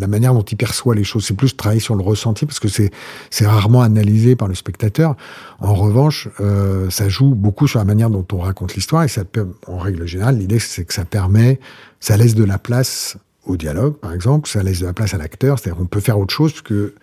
la 0.00 0.06
manière 0.06 0.32
dont 0.32 0.40
il 0.40 0.56
perçoit 0.56 0.94
les 0.94 1.04
choses. 1.04 1.26
C'est 1.26 1.36
plus 1.36 1.54
travailler 1.54 1.82
sur 1.82 1.94
le 1.94 2.02
ressenti 2.02 2.46
parce 2.46 2.58
que 2.58 2.68
c'est 2.68 2.90
c'est 3.28 3.46
rarement 3.46 3.82
analysé 3.82 4.34
par 4.34 4.48
le 4.48 4.54
spectateur. 4.54 5.14
En 5.60 5.74
revanche, 5.74 6.30
euh, 6.40 6.88
ça 6.88 7.10
joue 7.10 7.34
beaucoup 7.34 7.68
sur 7.68 7.80
la 7.80 7.84
manière 7.84 8.08
dont 8.08 8.26
on 8.32 8.38
raconte 8.38 8.74
l'histoire 8.76 9.02
et 9.02 9.08
ça 9.08 9.24
en 9.66 9.76
règle 9.76 10.06
générale, 10.06 10.38
l'idée 10.38 10.58
c'est 10.58 10.86
que 10.86 10.94
ça 10.94 11.04
permet, 11.04 11.60
ça 12.00 12.16
laisse 12.16 12.34
de 12.34 12.44
la 12.44 12.56
place 12.56 13.18
au 13.44 13.58
dialogue, 13.58 13.96
par 13.98 14.14
exemple, 14.14 14.48
ça 14.48 14.62
laisse 14.62 14.80
de 14.80 14.86
la 14.86 14.94
place 14.94 15.12
à 15.12 15.18
l'acteur, 15.18 15.58
c'est-à-dire 15.58 15.78
qu'on 15.78 15.86
peut 15.86 16.00
faire 16.00 16.18
autre 16.18 16.32
chose 16.32 16.62
que 16.62 16.94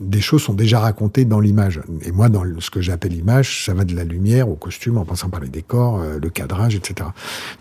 des 0.00 0.20
choses 0.20 0.42
sont 0.42 0.54
déjà 0.54 0.80
racontées 0.80 1.24
dans 1.24 1.40
l'image. 1.40 1.80
Et 2.02 2.12
moi, 2.12 2.28
dans 2.28 2.44
ce 2.60 2.70
que 2.70 2.80
j'appelle 2.80 3.12
l'image, 3.12 3.64
ça 3.64 3.74
va 3.74 3.84
de 3.84 3.94
la 3.94 4.04
lumière 4.04 4.48
au 4.48 4.54
costume, 4.54 4.98
en 4.98 5.04
passant 5.04 5.28
par 5.28 5.40
les 5.40 5.48
décors, 5.48 6.00
euh, 6.00 6.18
le 6.20 6.30
cadrage, 6.30 6.74
etc. 6.74 7.10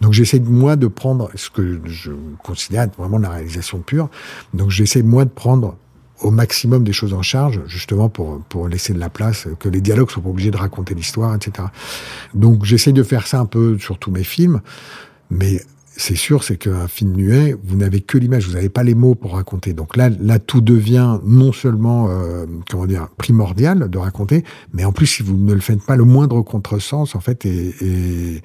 Donc 0.02 0.14
j'essaie, 0.14 0.40
moi, 0.40 0.76
de 0.76 0.88
prendre 0.88 1.30
ce 1.36 1.50
que 1.50 1.80
je 1.86 2.12
considère 2.44 2.84
être 2.84 2.98
vraiment 2.98 3.18
la 3.18 3.30
réalisation 3.30 3.80
pure. 3.80 4.10
Donc 4.54 4.70
j'essaie, 4.70 5.02
moi, 5.02 5.26
de 5.26 5.30
prendre 5.30 5.76
au 6.22 6.32
maximum 6.32 6.84
des 6.84 6.94
choses 6.94 7.14
en 7.14 7.22
charge, 7.22 7.62
justement 7.68 8.10
pour, 8.10 8.42
pour 8.50 8.68
laisser 8.68 8.94
de 8.94 9.00
la 9.00 9.10
place, 9.10 9.48
que 9.60 9.70
les 9.70 9.82
dialogues 9.82 10.10
soient 10.10 10.24
pas 10.24 10.30
obligés 10.30 10.52
de 10.52 10.58
raconter 10.58 10.96
l'histoire, 10.96 11.36
etc. 11.36 11.68
Donc 12.34 12.66
j'essaie 12.66 12.92
de 12.92 13.04
faire 13.04 13.28
ça 13.28 13.40
un 13.40 13.46
peu 13.46 13.78
sur 13.78 14.00
tous 14.00 14.12
mes 14.12 14.24
films, 14.24 14.62
mais 15.30 15.62
c'est 16.00 16.16
sûr, 16.16 16.44
c'est 16.44 16.58
qu'un 16.58 16.88
film 16.88 17.16
muet, 17.16 17.56
vous 17.64 17.76
n'avez 17.76 18.02
que 18.02 18.20
l'image, 18.20 18.46
vous 18.48 18.54
n'avez 18.54 18.70
pas 18.70 18.84
les 18.84 18.94
mots 18.94 19.16
pour 19.16 19.34
raconter. 19.34 19.74
Donc 19.74 19.98
là, 19.98 20.10
là, 20.10 20.38
tout 20.38 20.62
devient 20.62 21.18
non 21.26 21.52
seulement, 21.52 22.08
euh, 22.10 22.46
comment 22.70 22.86
dire, 22.86 23.08
primordial 23.18 23.90
de 23.90 23.98
raconter, 23.98 24.44
mais 24.74 24.86
en 24.86 24.92
plus, 24.92 25.08
si 25.08 25.24
vous 25.24 25.36
ne 25.36 25.54
le 25.54 25.60
faites 25.60 25.82
pas, 25.82 25.96
le 25.96 26.04
moindre 26.04 26.44
contresens, 26.44 27.16
en 27.16 27.20
fait, 27.20 27.48
est, 27.48 28.44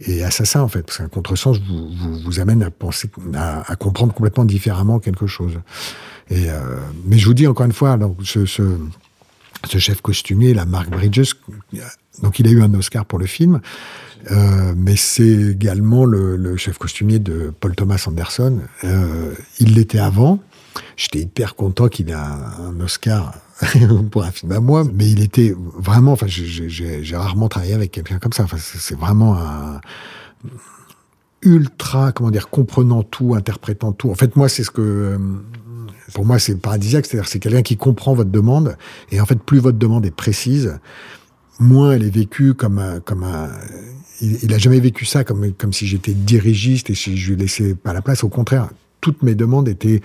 est, 0.00 0.22
assassin, 0.22 0.60
en 0.62 0.68
fait, 0.68 0.82
parce 0.82 0.98
qu'un 0.98 1.08
contresens 1.08 1.58
vous, 1.58 1.88
vous, 1.90 2.20
vous, 2.20 2.40
amène 2.40 2.62
à 2.62 2.70
penser, 2.70 3.10
à, 3.34 3.70
à, 3.70 3.74
comprendre 3.74 4.14
complètement 4.14 4.44
différemment 4.44 5.00
quelque 5.00 5.26
chose. 5.26 5.58
Et 6.30 6.48
euh, 6.50 6.60
mais 7.04 7.18
je 7.18 7.26
vous 7.26 7.34
dis 7.34 7.48
encore 7.48 7.66
une 7.66 7.72
fois, 7.72 7.96
donc 7.96 8.18
ce, 8.22 8.46
ce, 8.46 8.62
ce 9.68 9.78
chef 9.78 10.00
costumier, 10.02 10.54
la 10.54 10.66
Mark 10.66 10.88
Bridges, 10.88 11.34
donc 12.22 12.38
il 12.38 12.46
a 12.46 12.50
eu 12.50 12.62
un 12.62 12.72
Oscar 12.74 13.04
pour 13.04 13.18
le 13.18 13.26
film. 13.26 13.60
Euh, 14.30 14.74
mais 14.76 14.96
c'est 14.96 15.26
également 15.26 16.04
le, 16.04 16.36
le, 16.36 16.56
chef 16.56 16.78
costumier 16.78 17.18
de 17.18 17.52
Paul 17.58 17.74
Thomas 17.74 18.04
Anderson. 18.06 18.60
Euh, 18.84 19.34
il 19.58 19.74
l'était 19.74 19.98
avant. 19.98 20.38
J'étais 20.96 21.20
hyper 21.20 21.54
content 21.54 21.88
qu'il 21.88 22.10
ait 22.10 22.14
un, 22.14 22.80
Oscar 22.80 23.34
pour 24.10 24.24
un 24.24 24.30
film 24.30 24.52
à 24.52 24.60
moi, 24.60 24.84
mais 24.92 25.10
il 25.10 25.22
était 25.22 25.54
vraiment. 25.56 26.12
Enfin, 26.12 26.26
j'ai 26.28 27.16
rarement 27.16 27.48
travaillé 27.48 27.74
avec 27.74 27.90
quelqu'un 27.90 28.18
comme 28.18 28.32
ça. 28.32 28.44
Enfin, 28.44 28.58
c'est 28.58 28.96
vraiment 28.98 29.36
un 29.36 29.80
ultra, 31.42 32.12
comment 32.12 32.30
dire, 32.30 32.48
comprenant 32.48 33.02
tout, 33.02 33.34
interprétant 33.34 33.92
tout. 33.92 34.10
En 34.10 34.14
fait, 34.14 34.36
moi, 34.36 34.48
c'est 34.48 34.62
ce 34.62 34.70
que 34.70 34.80
euh, 34.80 35.18
pour 36.14 36.24
moi, 36.24 36.38
c'est 36.38 36.54
paradisiaque. 36.54 37.06
C'est-à-dire, 37.06 37.28
c'est 37.28 37.40
quelqu'un 37.40 37.62
qui 37.62 37.76
comprend 37.76 38.14
votre 38.14 38.30
demande. 38.30 38.76
Et 39.10 39.20
en 39.20 39.26
fait, 39.26 39.40
plus 39.40 39.58
votre 39.58 39.78
demande 39.78 40.06
est 40.06 40.14
précise, 40.14 40.78
moins 41.58 41.92
elle 41.92 42.04
est 42.04 42.14
vécue 42.14 42.54
comme 42.54 42.78
un, 42.78 43.00
comme 43.00 43.24
un, 43.24 43.48
il, 44.22 44.38
il 44.42 44.54
a 44.54 44.58
jamais 44.58 44.80
vécu 44.80 45.04
ça 45.04 45.24
comme, 45.24 45.52
comme 45.52 45.72
si 45.72 45.86
j'étais 45.86 46.14
dirigiste 46.14 46.90
et 46.90 46.94
si 46.94 47.16
je 47.16 47.32
lui 47.32 47.40
laissais 47.40 47.74
pas 47.74 47.92
la 47.92 48.02
place. 48.02 48.24
Au 48.24 48.28
contraire, 48.28 48.70
toutes 49.00 49.22
mes 49.22 49.34
demandes 49.34 49.68
étaient 49.68 50.00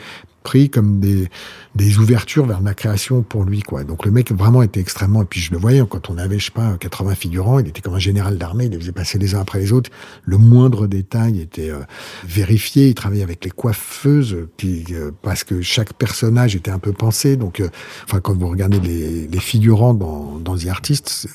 pris 0.47 0.69
comme 0.69 1.01
des, 1.01 1.27
des 1.75 1.97
ouvertures 1.97 2.45
vers 2.45 2.61
ma 2.61 2.73
création 2.73 3.21
pour 3.21 3.43
lui, 3.43 3.61
quoi. 3.61 3.83
Donc 3.83 4.05
le 4.05 4.11
mec 4.11 4.31
vraiment 4.31 4.61
était 4.61 4.79
extrêmement, 4.79 5.23
et 5.23 5.25
puis 5.25 5.41
je 5.41 5.51
le 5.51 5.57
voyais 5.57 5.83
quand 5.89 6.09
on 6.09 6.17
avait, 6.17 6.39
je 6.39 6.45
sais 6.45 6.51
pas, 6.51 6.77
80 6.79 7.15
figurants, 7.15 7.59
il 7.59 7.67
était 7.67 7.81
comme 7.81 7.95
un 7.95 7.99
général 7.99 8.37
d'armée, 8.37 8.65
il 8.65 8.71
les 8.71 8.79
faisait 8.79 8.93
passer 8.93 9.19
les 9.19 9.35
uns 9.35 9.41
après 9.41 9.59
les 9.59 9.73
autres. 9.73 9.89
Le 10.23 10.37
moindre 10.37 10.87
détail 10.87 11.41
était 11.41 11.69
euh, 11.69 11.81
vérifié. 12.25 12.87
Il 12.87 12.95
travaillait 12.95 13.23
avec 13.23 13.43
les 13.43 13.51
coiffeuses, 13.51 14.37
qui, 14.55 14.85
euh, 14.91 15.11
parce 15.21 15.43
que 15.43 15.61
chaque 15.61 15.91
personnage 15.93 16.55
était 16.55 16.71
un 16.71 16.79
peu 16.79 16.93
pensé. 16.93 17.35
Donc, 17.35 17.59
euh, 17.59 17.67
enfin, 18.05 18.21
quand 18.21 18.33
vous 18.33 18.47
regardez 18.47 18.79
les, 18.79 19.27
les 19.27 19.39
figurants 19.39 19.93
dans, 19.93 20.39
dans 20.39 20.57
The 20.57 20.67
Artist, 20.67 21.27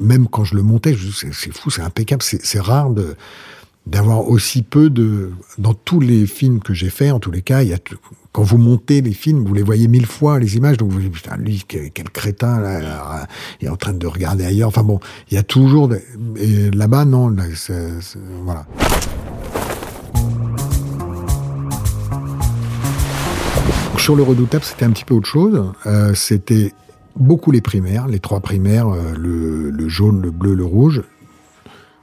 même 0.00 0.28
quand 0.28 0.44
je 0.44 0.54
le 0.54 0.62
montais, 0.62 0.96
c'est 1.14 1.52
fou, 1.52 1.70
c'est 1.70 1.82
impeccable, 1.82 2.22
c'est 2.22 2.60
rare 2.60 2.90
d'avoir 3.86 4.28
aussi 4.28 4.62
peu 4.62 4.90
de 4.90 5.30
dans 5.58 5.74
tous 5.74 6.00
les 6.00 6.26
films 6.26 6.60
que 6.60 6.74
j'ai 6.74 6.90
faits 6.90 7.12
en 7.12 7.20
tous 7.20 7.30
les 7.30 7.42
cas 7.42 7.60
quand 8.32 8.42
vous 8.42 8.58
montez 8.58 9.00
les 9.00 9.12
films 9.12 9.44
vous 9.44 9.54
les 9.54 9.62
voyez 9.62 9.86
mille 9.86 10.06
fois 10.06 10.40
les 10.40 10.56
images 10.56 10.76
donc 10.76 10.90
vous 10.90 11.00
dites 11.00 11.12
putain 11.12 11.36
lui 11.36 11.64
quel, 11.68 12.10
crétin 12.10 12.60
là, 12.60 13.28
il 13.60 13.66
est 13.68 13.70
en 13.70 13.76
train 13.76 13.92
de 13.92 14.06
regarder 14.06 14.44
ailleurs. 14.44 14.68
Enfin 14.68 14.82
bon 14.82 14.98
il 15.30 15.34
y 15.34 15.38
a 15.38 15.44
toujours 15.44 15.90
et 16.36 16.70
là-bas 16.72 17.04
non 17.04 17.28
là, 17.28 17.44
voilà. 18.42 18.66
Sur 23.98 24.16
le 24.16 24.22
redoutable 24.22 24.64
c'était 24.64 24.84
un 24.84 24.90
petit 24.90 25.04
peu 25.04 25.14
autre 25.14 25.28
chose. 25.28 25.64
Euh, 25.86 26.12
c'était 26.14 26.72
beaucoup 27.16 27.50
les 27.50 27.60
primaires 27.60 28.06
les 28.06 28.20
trois 28.20 28.40
primaires 28.40 28.88
euh, 28.88 29.14
le, 29.16 29.70
le 29.70 29.88
jaune 29.88 30.22
le 30.22 30.30
bleu 30.30 30.54
le 30.54 30.64
rouge 30.64 31.02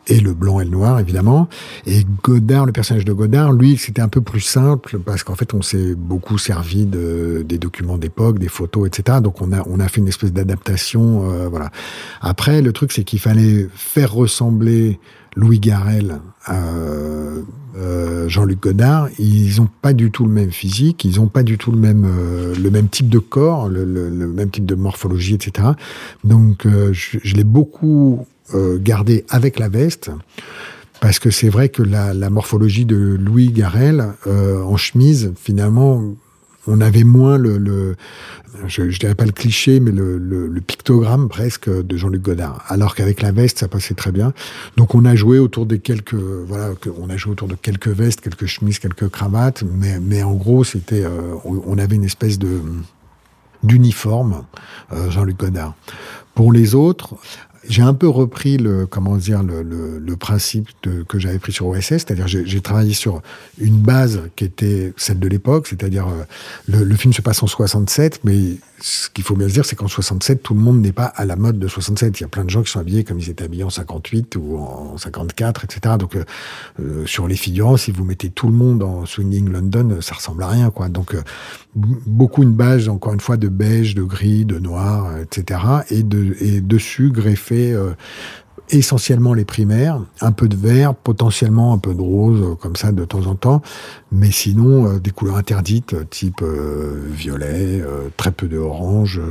et 0.07 0.19
le 0.19 0.33
blanc 0.33 0.59
et 0.59 0.65
le 0.65 0.71
noir, 0.71 0.99
évidemment. 0.99 1.47
Et 1.85 2.03
Godard, 2.23 2.65
le 2.65 2.71
personnage 2.71 3.05
de 3.05 3.13
Godard, 3.13 3.53
lui, 3.53 3.77
c'était 3.77 4.01
un 4.01 4.09
peu 4.09 4.21
plus 4.21 4.41
simple 4.41 4.99
parce 4.99 5.23
qu'en 5.23 5.35
fait, 5.35 5.53
on 5.53 5.61
s'est 5.61 5.95
beaucoup 5.95 6.37
servi 6.37 6.85
de, 6.85 7.43
des 7.47 7.57
documents 7.57 7.97
d'époque, 7.97 8.39
des 8.39 8.49
photos, 8.49 8.87
etc. 8.87 9.19
Donc, 9.21 9.41
on 9.41 9.51
a, 9.53 9.63
on 9.67 9.79
a 9.79 9.87
fait 9.87 10.01
une 10.01 10.07
espèce 10.07 10.33
d'adaptation, 10.33 11.29
euh, 11.31 11.47
voilà. 11.47 11.71
Après, 12.21 12.61
le 12.61 12.73
truc, 12.73 12.91
c'est 12.91 13.03
qu'il 13.03 13.19
fallait 13.19 13.67
faire 13.73 14.13
ressembler 14.13 14.99
Louis 15.35 15.59
Garrel 15.59 16.19
à 16.45 16.61
euh, 17.75 18.27
Jean-Luc 18.27 18.61
Godard. 18.61 19.09
Ils 19.19 19.61
ont 19.61 19.69
pas 19.81 19.93
du 19.93 20.11
tout 20.11 20.25
le 20.25 20.31
même 20.31 20.51
physique, 20.51 21.05
ils 21.05 21.19
ont 21.19 21.27
pas 21.27 21.43
du 21.43 21.57
tout 21.57 21.71
le 21.71 21.77
même, 21.77 22.05
euh, 22.05 22.55
le 22.55 22.69
même 22.69 22.87
type 22.87 23.09
de 23.09 23.19
corps, 23.19 23.69
le, 23.69 23.85
le, 23.85 24.09
le, 24.09 24.27
même 24.27 24.49
type 24.49 24.65
de 24.65 24.75
morphologie, 24.75 25.35
etc. 25.35 25.69
Donc, 26.23 26.65
euh, 26.65 26.93
je, 26.93 27.17
je 27.23 27.35
l'ai 27.35 27.43
beaucoup 27.43 28.25
euh, 28.53 28.77
gardé 28.79 29.25
avec 29.29 29.57
la 29.59 29.69
veste. 29.69 30.11
Parce 30.99 31.19
que 31.19 31.31
c'est 31.31 31.49
vrai 31.49 31.69
que 31.69 31.83
la, 31.83 32.13
la, 32.13 32.29
morphologie 32.29 32.85
de 32.85 33.17
Louis 33.19 33.51
Garrel 33.51 34.13
euh, 34.25 34.61
en 34.63 34.77
chemise, 34.77 35.33
finalement, 35.35 36.01
on 36.67 36.81
avait 36.81 37.03
moins 37.03 37.37
le, 37.37 37.95
je, 38.67 38.83
dirais 38.97 39.15
pas 39.15 39.25
le 39.25 39.31
cliché, 39.31 39.79
mais 39.79 39.91
le 39.91 40.61
pictogramme 40.65 41.29
presque 41.29 41.69
de 41.69 41.97
Jean-Luc 41.97 42.21
Godard. 42.21 42.63
Alors 42.67 42.95
qu'avec 42.95 43.21
la 43.21 43.31
veste, 43.31 43.59
ça 43.59 43.67
passait 43.67 43.95
très 43.95 44.11
bien. 44.11 44.33
Donc 44.77 44.95
on 44.95 45.05
a 45.05 45.15
joué 45.15 45.39
autour 45.39 45.65
des 45.65 45.79
quelques, 45.79 46.13
voilà, 46.13 46.71
on 46.99 47.09
a 47.09 47.17
joué 47.17 47.31
autour 47.31 47.47
de 47.47 47.55
quelques 47.55 47.89
vestes, 47.89 48.21
quelques 48.21 48.45
chemises, 48.45 48.79
quelques 48.79 49.09
cravates, 49.09 49.63
mais, 49.63 49.99
mais 49.99 50.23
en 50.23 50.33
gros, 50.33 50.63
c'était, 50.63 51.03
euh, 51.03 51.35
on 51.43 51.77
avait 51.77 51.95
une 51.95 52.05
espèce 52.05 52.39
de 52.39 52.61
d'uniforme 53.63 54.43
euh, 54.91 55.09
Jean-Luc 55.09 55.37
Godard. 55.37 55.73
Pour 56.35 56.51
les 56.51 56.75
autres, 56.75 57.15
j'ai 57.67 57.81
un 57.81 57.93
peu 57.93 58.07
repris 58.07 58.57
le 58.57 58.85
comment 58.85 59.17
dire 59.17 59.41
le, 59.43 60.15
principe 60.15 60.69
que 61.09 61.19
j'avais 61.19 61.39
pris 61.39 61.51
sur 61.51 61.67
OSS, 61.67 61.87
c'est-à-dire 61.87 62.27
j'ai 62.27 62.61
travaillé 62.61 62.93
sur 62.93 63.21
une 63.57 63.79
base 63.79 64.21
qui 64.35 64.45
était 64.45 64.93
celle 64.95 65.19
de 65.19 65.27
l'époque, 65.27 65.67
c'est-à-dire 65.67 66.07
euh, 66.07 66.23
le, 66.85 66.95
film 66.95 67.13
se 67.13 67.21
passe 67.21 67.41
en 67.43 67.47
67, 67.47 68.21
mais 68.23 68.57
ce 68.79 69.09
qu'il 69.09 69.23
faut 69.23 69.35
bien 69.35 69.49
se 69.49 69.53
dire, 69.53 69.65
c'est 69.65 69.75
qu'en 69.75 69.87
67, 69.87 70.43
tout 70.43 70.53
le 70.53 70.59
monde 70.59 70.79
n'est 70.81 70.91
pas 70.91 71.05
à 71.05 71.25
la 71.25 71.35
mode 71.35 71.57
de 71.57 71.67
67. 71.67 72.19
Il 72.19 72.23
y 72.23 72.25
a 72.25 72.29
plein 72.29 72.45
de 72.45 72.49
gens 72.49 72.61
qui 72.61 72.71
sont 72.71 72.79
habillés 72.79 73.03
comme 73.03 73.19
ils 73.19 73.29
étaient 73.29 73.43
habillés 73.43 73.63
en 73.63 73.69
58 73.69 74.35
ou 74.35 74.57
en 74.57 74.97
54, 74.97 75.65
etc. 75.65 75.95
Donc 75.97 76.15
euh, 76.15 76.23
euh, 76.79 77.05
sur 77.05 77.27
les 77.27 77.35
figurants, 77.35 77.75
si 77.75 77.91
vous 77.91 78.05
mettez 78.05 78.29
tout 78.29 78.47
le 78.47 78.53
monde 78.53 78.83
en 78.83 79.05
swinging 79.05 79.49
London, 79.49 79.97
ça 80.01 80.15
ressemble 80.15 80.43
à 80.43 80.47
rien, 80.47 80.69
quoi. 80.69 80.89
Donc 80.89 81.15
beaucoup 81.75 82.43
une 82.43 82.53
base, 82.53 82.87
encore 82.87 83.13
une 83.13 83.19
fois, 83.19 83.37
de 83.37 83.47
beige, 83.47 83.95
de 83.95 84.03
gris, 84.03 84.45
de 84.45 84.59
noir, 84.59 85.17
etc. 85.17 85.59
Et 85.89 86.03
dessus 86.03 87.09
greffé 87.09 87.52
euh, 87.53 87.93
essentiellement 88.69 89.33
les 89.33 89.45
primaires, 89.45 90.01
un 90.21 90.31
peu 90.31 90.47
de 90.47 90.55
vert, 90.55 90.95
potentiellement 90.95 91.73
un 91.73 91.77
peu 91.77 91.93
de 91.93 92.01
rose, 92.01 92.57
comme 92.59 92.75
ça 92.75 92.91
de 92.91 93.05
temps 93.05 93.25
en 93.27 93.35
temps, 93.35 93.61
mais 94.11 94.31
sinon 94.31 94.87
euh, 94.87 94.99
des 94.99 95.11
couleurs 95.11 95.37
interdites, 95.37 96.09
type 96.09 96.41
euh, 96.41 97.01
violet, 97.11 97.81
euh, 97.81 98.09
très 98.17 98.31
peu 98.31 98.47
de 98.47 98.57
orange, 98.57 99.21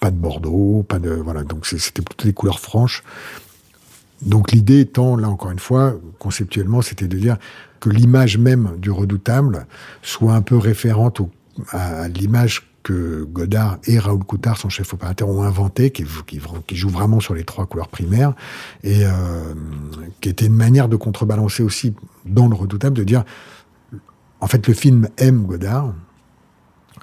pas 0.00 0.10
de 0.10 0.16
bordeaux, 0.16 0.84
pas 0.86 0.98
de 0.98 1.10
voilà. 1.10 1.44
Donc 1.44 1.66
c'était 1.66 2.02
plutôt 2.02 2.26
des 2.26 2.32
couleurs 2.32 2.60
franches. 2.60 3.02
Donc 4.22 4.52
l'idée 4.52 4.80
étant, 4.80 5.16
là 5.16 5.28
encore 5.28 5.50
une 5.50 5.58
fois, 5.58 5.94
conceptuellement, 6.18 6.82
c'était 6.82 7.08
de 7.08 7.16
dire 7.16 7.36
que 7.80 7.88
l'image 7.88 8.36
même 8.36 8.76
du 8.76 8.90
redoutable 8.90 9.66
soit 10.02 10.34
un 10.34 10.42
peu 10.42 10.58
référente 10.58 11.22
à 11.70 12.08
l'image 12.08 12.69
que 12.82 13.24
Godard 13.24 13.78
et 13.84 13.98
Raoul 13.98 14.24
Coutard, 14.24 14.56
son 14.56 14.68
chef 14.68 14.92
opérateur, 14.94 15.28
ont 15.28 15.42
inventé, 15.42 15.90
qui, 15.90 16.04
joue 16.72 16.88
vraiment 16.88 17.20
sur 17.20 17.34
les 17.34 17.44
trois 17.44 17.66
couleurs 17.66 17.88
primaires, 17.88 18.34
et 18.82 19.04
euh, 19.04 19.54
qui 20.20 20.28
était 20.28 20.46
une 20.46 20.54
manière 20.54 20.88
de 20.88 20.96
contrebalancer 20.96 21.62
aussi 21.62 21.94
dans 22.24 22.48
le 22.48 22.54
redoutable, 22.54 22.96
de 22.96 23.04
dire, 23.04 23.24
en 24.40 24.46
fait, 24.46 24.66
le 24.66 24.74
film 24.74 25.08
aime 25.18 25.44
Godard, 25.44 25.92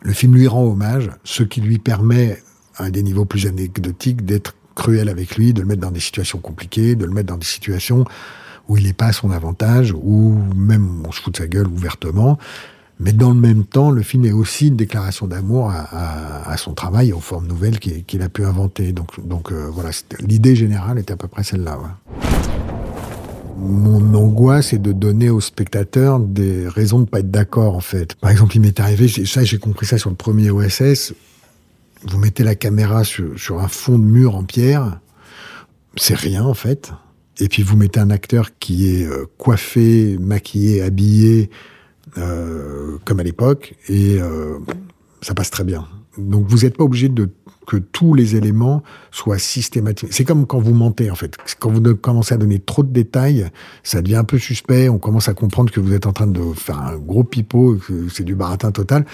le 0.02 0.14
film 0.14 0.36
lui 0.36 0.48
rend 0.48 0.64
hommage, 0.64 1.12
ce 1.24 1.44
qui 1.44 1.62
lui 1.62 1.80
permet 1.80 2.42
à 2.76 2.90
des 2.90 3.04
niveaux 3.04 3.26
plus 3.26 3.48
anecdotiques, 3.48 4.26
d'être 4.26 4.56
cruel 4.76 5.10
avec 5.10 5.36
lui, 5.38 5.54
de 5.54 5.62
le 5.62 5.68
mettre 5.68 5.82
dans 5.82 5.92
des 5.92 6.00
situations 6.00 6.40
compliquées, 6.40 6.96
de 6.96 7.06
le 7.06 7.12
mettre 7.12 7.28
dans 7.28 7.38
des 7.38 7.46
situations 7.46 8.06
où 8.68 8.78
il 8.78 8.84
n'est 8.86 8.94
pas 8.94 9.08
à 9.08 9.14
son 9.14 9.32
avantage, 9.32 9.94
ou 9.94 10.38
même 10.56 11.04
on 11.06 11.12
se 11.12 11.22
fout 11.22 11.34
de 11.34 11.38
sa 11.38 11.48
gueule 11.48 11.68
ouvertement. 11.68 12.38
Mais 13.00 13.14
dans 13.14 13.30
le 13.30 13.40
même 13.40 13.64
temps, 13.64 13.92
le 13.92 14.02
film 14.02 14.26
est 14.26 14.32
aussi 14.32 14.70
une 14.70 14.76
déclaration 14.76 15.28
d'amour 15.28 15.72
à, 15.72 16.58
son 16.58 16.74
travail, 16.74 17.14
aux 17.14 17.20
formes 17.20 17.48
nouvelles 17.48 17.80
qu'il 17.80 18.22
a 18.22 18.30
pu 18.30 18.44
inventer. 18.44 18.92
Donc, 18.92 19.52
euh, 19.52 19.70
voilà, 19.72 19.92
l'idée 20.20 20.56
générale 20.56 20.98
est 20.98 21.12
à 21.12 21.18
peu 21.18 21.28
près 21.28 21.44
celle-là. 21.44 21.78
Mon 23.60 24.14
angoisse 24.14 24.74
est 24.74 24.80
de 24.80 24.92
donner 24.92 25.30
aux 25.30 25.42
spectateurs 25.42 26.20
des 26.20 26.68
raisons 26.68 27.00
de 27.00 27.06
pas 27.06 27.20
être 27.20 27.32
d'accord, 27.32 27.76
en 27.76 27.82
fait. 27.82 28.16
Par 28.16 28.32
exemple, 28.32 28.56
il 28.56 28.62
m'est 28.62 28.80
arrivé, 28.80 29.08
ça 29.26 29.44
j'ai 29.44 29.58
compris 29.58 29.86
ça 29.86 29.98
sur 29.98 30.10
le 30.10 30.16
premier 30.16 30.52
OSS, 30.52 31.14
vous 32.04 32.18
mettez 32.20 32.44
la 32.44 32.56
caméra 32.56 33.04
sur 33.04 33.60
un 33.60 33.68
fond 33.68 33.98
de 33.98 34.04
mur 34.04 34.36
en 34.36 34.44
pierre, 34.44 35.00
c'est 35.96 36.16
rien 36.16 36.44
en 36.44 36.54
fait. 36.54 36.92
Et 37.40 37.48
puis 37.48 37.64
vous 37.64 37.76
mettez 37.76 38.00
un 38.00 38.10
acteur 38.10 38.52
qui 38.60 38.90
est 38.90 39.06
euh, 39.06 39.26
coiffé, 39.38 40.18
maquillé, 40.20 40.82
habillé, 40.82 41.50
euh, 42.18 42.98
comme 43.06 43.20
à 43.20 43.24
l'époque, 43.24 43.76
et 43.88 44.20
euh, 44.20 44.60
ça 45.22 45.34
passe 45.34 45.50
très 45.50 45.64
bien. 45.64 45.88
Donc 46.18 46.46
vous 46.48 46.60
n'êtes 46.60 46.78
pas 46.78 46.84
obligé 46.84 47.10
de 47.10 47.30
que 47.68 47.76
tous 47.76 48.14
les 48.14 48.38
éléments 48.38 48.82
soient 49.12 49.38
systématiques. 49.38 50.14
C'est 50.14 50.24
comme 50.24 50.48
quand 50.48 50.60
vous 50.60 50.74
mentez 50.74 51.12
en 51.12 51.16
fait. 51.16 51.36
Quand 51.60 51.70
vous 51.70 51.82
commencez 51.96 52.34
à 52.34 52.38
donner 52.38 52.60
trop 52.60 52.82
de 52.82 52.92
détails, 52.92 53.50
ça 53.84 54.02
devient 54.02 54.16
un 54.16 54.24
peu 54.24 54.40
suspect. 54.40 54.88
On 54.88 55.00
commence 55.00 55.28
à 55.28 55.34
comprendre 55.34 55.72
que 55.72 55.82
vous 55.82 55.94
êtes 55.94 56.08
en 56.08 56.14
train 56.14 56.28
de 56.28 56.54
faire 56.54 56.80
un 56.80 56.96
gros 56.96 57.26
pipeau, 57.26 57.76
que 57.76 58.08
c'est 58.08 58.24
du 58.24 58.36
baratin 58.36 58.72
total. 58.72 59.06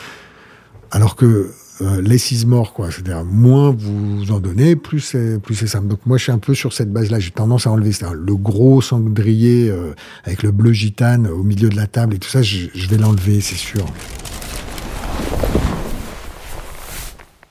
Alors 0.91 1.15
que 1.15 1.49
euh, 1.83 2.01
less 2.01 2.31
is 2.31 2.45
more, 2.45 2.73
quoi. 2.73 2.91
C'est-à-dire, 2.91 3.23
moins 3.25 3.71
vous 3.71 4.31
en 4.31 4.39
donnez, 4.39 4.75
plus 4.75 4.99
c'est, 4.99 5.39
plus 5.39 5.55
c'est 5.55 5.67
simple. 5.67 5.87
Donc, 5.87 6.05
moi, 6.05 6.17
je 6.17 6.23
suis 6.23 6.31
un 6.31 6.37
peu 6.37 6.53
sur 6.53 6.73
cette 6.73 6.91
base-là. 6.91 7.19
J'ai 7.19 7.31
tendance 7.31 7.67
à 7.67 7.71
enlever. 7.71 7.91
Le 8.13 8.35
gros 8.35 8.81
cendrier 8.81 9.69
euh, 9.69 9.93
avec 10.23 10.43
le 10.43 10.51
bleu 10.51 10.73
gitane 10.73 11.27
au 11.27 11.43
milieu 11.43 11.69
de 11.69 11.75
la 11.75 11.87
table 11.87 12.15
et 12.15 12.19
tout 12.19 12.29
ça, 12.29 12.41
je, 12.41 12.67
vais 12.89 12.97
l'enlever, 12.97 13.41
c'est 13.41 13.55
sûr. 13.55 13.85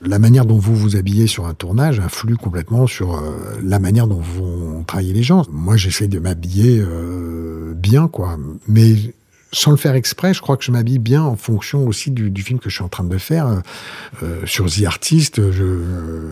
La 0.01 0.19
manière 0.19 0.45
dont 0.45 0.57
vous 0.57 0.75
vous 0.75 0.95
habillez 0.97 1.27
sur 1.27 1.45
un 1.45 1.53
tournage 1.53 1.99
influe 1.99 2.35
complètement 2.35 2.87
sur 2.87 3.15
euh, 3.15 3.37
la 3.63 3.79
manière 3.79 4.07
dont 4.07 4.19
vont 4.19 4.83
travailler 4.83 5.13
les 5.13 5.23
gens. 5.23 5.45
Moi, 5.49 5.77
j'essaie 5.77 6.09
de 6.09 6.19
m'habiller 6.19 6.79
euh, 6.79 7.73
bien, 7.73 8.07
quoi. 8.07 8.37
Mais 8.67 8.95
sans 9.53 9.71
le 9.71 9.77
faire 9.77 9.95
exprès, 9.95 10.33
je 10.33 10.41
crois 10.41 10.57
que 10.57 10.63
je 10.63 10.71
m'habille 10.71 10.99
bien 10.99 11.21
en 11.21 11.35
fonction 11.35 11.87
aussi 11.87 12.11
du, 12.11 12.41
film 12.41 12.59
que 12.59 12.69
je 12.69 12.75
suis 12.75 12.83
en 12.83 12.89
train 12.89 13.03
de 13.03 13.17
faire. 13.17 13.47
Euh, 13.47 13.59
euh 14.23 14.41
sur 14.45 14.69
The 14.69 14.83
Artist, 14.85 15.39
euh, 15.39 16.31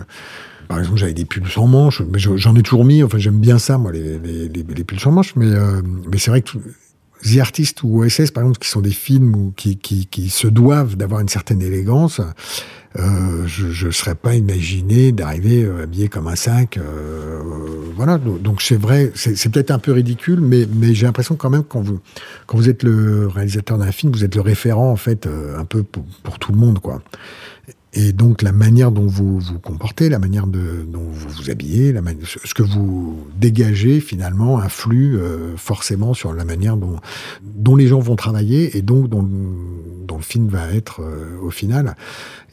par 0.68 0.78
exemple, 0.78 0.98
j'avais 0.98 1.14
des 1.14 1.24
pulls 1.24 1.48
sans 1.48 1.66
manches, 1.66 2.02
mais 2.02 2.18
j'en 2.18 2.54
ai 2.56 2.62
toujours 2.62 2.84
mis. 2.84 3.02
Enfin, 3.02 3.18
j'aime 3.18 3.38
bien 3.38 3.58
ça, 3.58 3.78
moi, 3.78 3.92
les, 3.92 4.84
pulls 4.84 5.00
sans 5.00 5.12
manches. 5.12 5.34
Mais, 5.36 5.50
c'est 6.18 6.30
vrai 6.30 6.42
que 6.42 6.58
The 7.24 7.38
Artist 7.38 7.82
ou 7.84 8.02
OSS, 8.02 8.32
par 8.32 8.42
exemple, 8.42 8.58
qui 8.58 8.68
sont 8.68 8.80
des 8.80 8.90
films 8.90 9.34
où, 9.34 9.52
qui, 9.54 10.28
se 10.30 10.48
doivent 10.48 10.96
d'avoir 10.96 11.20
une 11.20 11.28
certaine 11.28 11.62
élégance, 11.62 12.20
je 12.96 13.86
ne 13.86 13.90
serais 13.92 14.14
pas 14.14 14.34
imaginé 14.34 15.12
d'arriver 15.12 15.68
habillé 15.82 16.08
comme 16.08 16.26
un 16.26 16.36
sac. 16.36 16.78
Voilà, 17.94 18.18
donc 18.18 18.62
c'est 18.62 18.76
vrai, 18.76 19.12
c'est 19.14 19.50
peut-être 19.50 19.70
un 19.70 19.78
peu 19.78 19.92
ridicule, 19.92 20.40
mais, 20.40 20.66
j'ai 20.94 21.06
l'impression 21.06 21.36
quand 21.36 21.50
même 21.50 21.64
quand 21.64 21.80
vous, 21.80 22.00
quand 22.46 22.56
vous 22.56 22.68
êtes 22.68 22.82
le 22.82 23.26
réalisateur 23.26 23.78
d'un 23.78 23.92
film, 23.92 24.12
vous 24.12 24.24
êtes 24.24 24.34
le 24.34 24.40
référent 24.40 24.90
en 24.90 24.96
fait 24.96 25.26
un 25.26 25.64
peu 25.64 25.82
pour, 25.82 26.04
pour 26.22 26.38
tout 26.38 26.52
le 26.52 26.58
monde, 26.58 26.78
quoi. 26.80 27.02
Et 27.94 28.12
donc 28.12 28.40
la 28.40 28.52
manière 28.52 28.90
dont 28.90 29.06
vous 29.06 29.38
vous 29.38 29.58
comportez, 29.58 30.08
la 30.08 30.18
manière 30.18 30.46
de, 30.46 30.86
dont 30.88 31.04
vous 31.10 31.28
vous 31.28 31.50
habillez, 31.50 31.92
la 31.92 32.00
ce 32.24 32.54
que 32.54 32.62
vous 32.62 33.26
dégagez 33.36 34.00
finalement 34.00 34.58
influe 34.58 35.18
euh, 35.18 35.56
forcément 35.58 36.14
sur 36.14 36.32
la 36.32 36.46
manière 36.46 36.78
dont, 36.78 36.96
dont 37.42 37.76
les 37.76 37.86
gens 37.86 38.00
vont 38.00 38.16
travailler 38.16 38.78
et 38.78 38.82
donc 38.82 39.08
dont, 39.08 39.28
dont 40.06 40.16
le 40.16 40.22
film 40.22 40.48
va 40.48 40.72
être 40.72 41.02
euh, 41.02 41.38
au 41.42 41.50
final. 41.50 41.94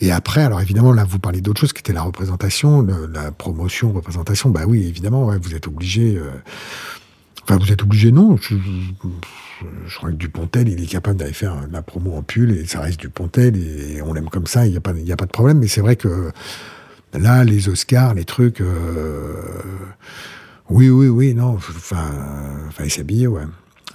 Et 0.02 0.12
après, 0.12 0.41
alors 0.43 0.60
évidemment 0.60 0.91
là 0.91 1.06
vous 1.06 1.19
parlez 1.19 1.39
d'autre 1.39 1.62
chose 1.62 1.71
qui 1.71 1.80
était 1.80 1.93
la 1.93 2.02
représentation, 2.02 2.86
la 3.13 3.32
promotion, 3.32 3.93
représentation. 3.93 4.49
Bah 4.49 4.63
oui, 4.67 4.86
évidemment, 4.88 5.25
ouais, 5.25 5.38
vous 5.41 5.56
êtes 5.56 5.67
obligé. 5.67 6.17
Euh, 6.17 6.32
enfin, 7.49 7.63
vous 7.63 7.71
êtes 7.71 7.81
obligé, 7.81 8.12
non. 8.12 8.38
Je, 8.38 9.97
crois 9.97 10.12
que 10.12 10.15
Dupontel, 10.15 10.69
il 10.69 10.83
est 10.83 10.88
capable 10.88 11.17
d'aller 11.17 11.33
faire 11.33 11.55
la 11.71 11.81
promo 11.81 12.15
en 12.15 12.21
pull 12.21 12.51
et 12.51 12.65
ça 12.65 12.81
reste 12.81 12.99
Dupontel 12.99 13.57
et 13.57 14.01
on 14.01 14.13
l'aime 14.13 14.29
comme 14.29 14.47
ça, 14.47 14.67
il 14.67 14.71
n'y 14.71 14.77
a, 14.77 14.81
pas, 14.81 14.93
de 14.93 15.31
problème. 15.31 15.59
Mais 15.59 15.67
c'est 15.67 15.81
vrai 15.81 15.95
que 15.95 16.31
là, 17.13 17.43
les 17.43 17.67
Oscars, 17.67 18.13
les 18.13 18.25
trucs. 18.25 18.62
Euh, 18.62 19.41
oui, 20.69 20.89
oui, 20.89 21.07
oui, 21.07 21.33
non. 21.33 21.55
Enfin, 21.55 22.05
fallait 22.71 22.89
s'habiller, 22.89 23.27
ouais. 23.27 23.43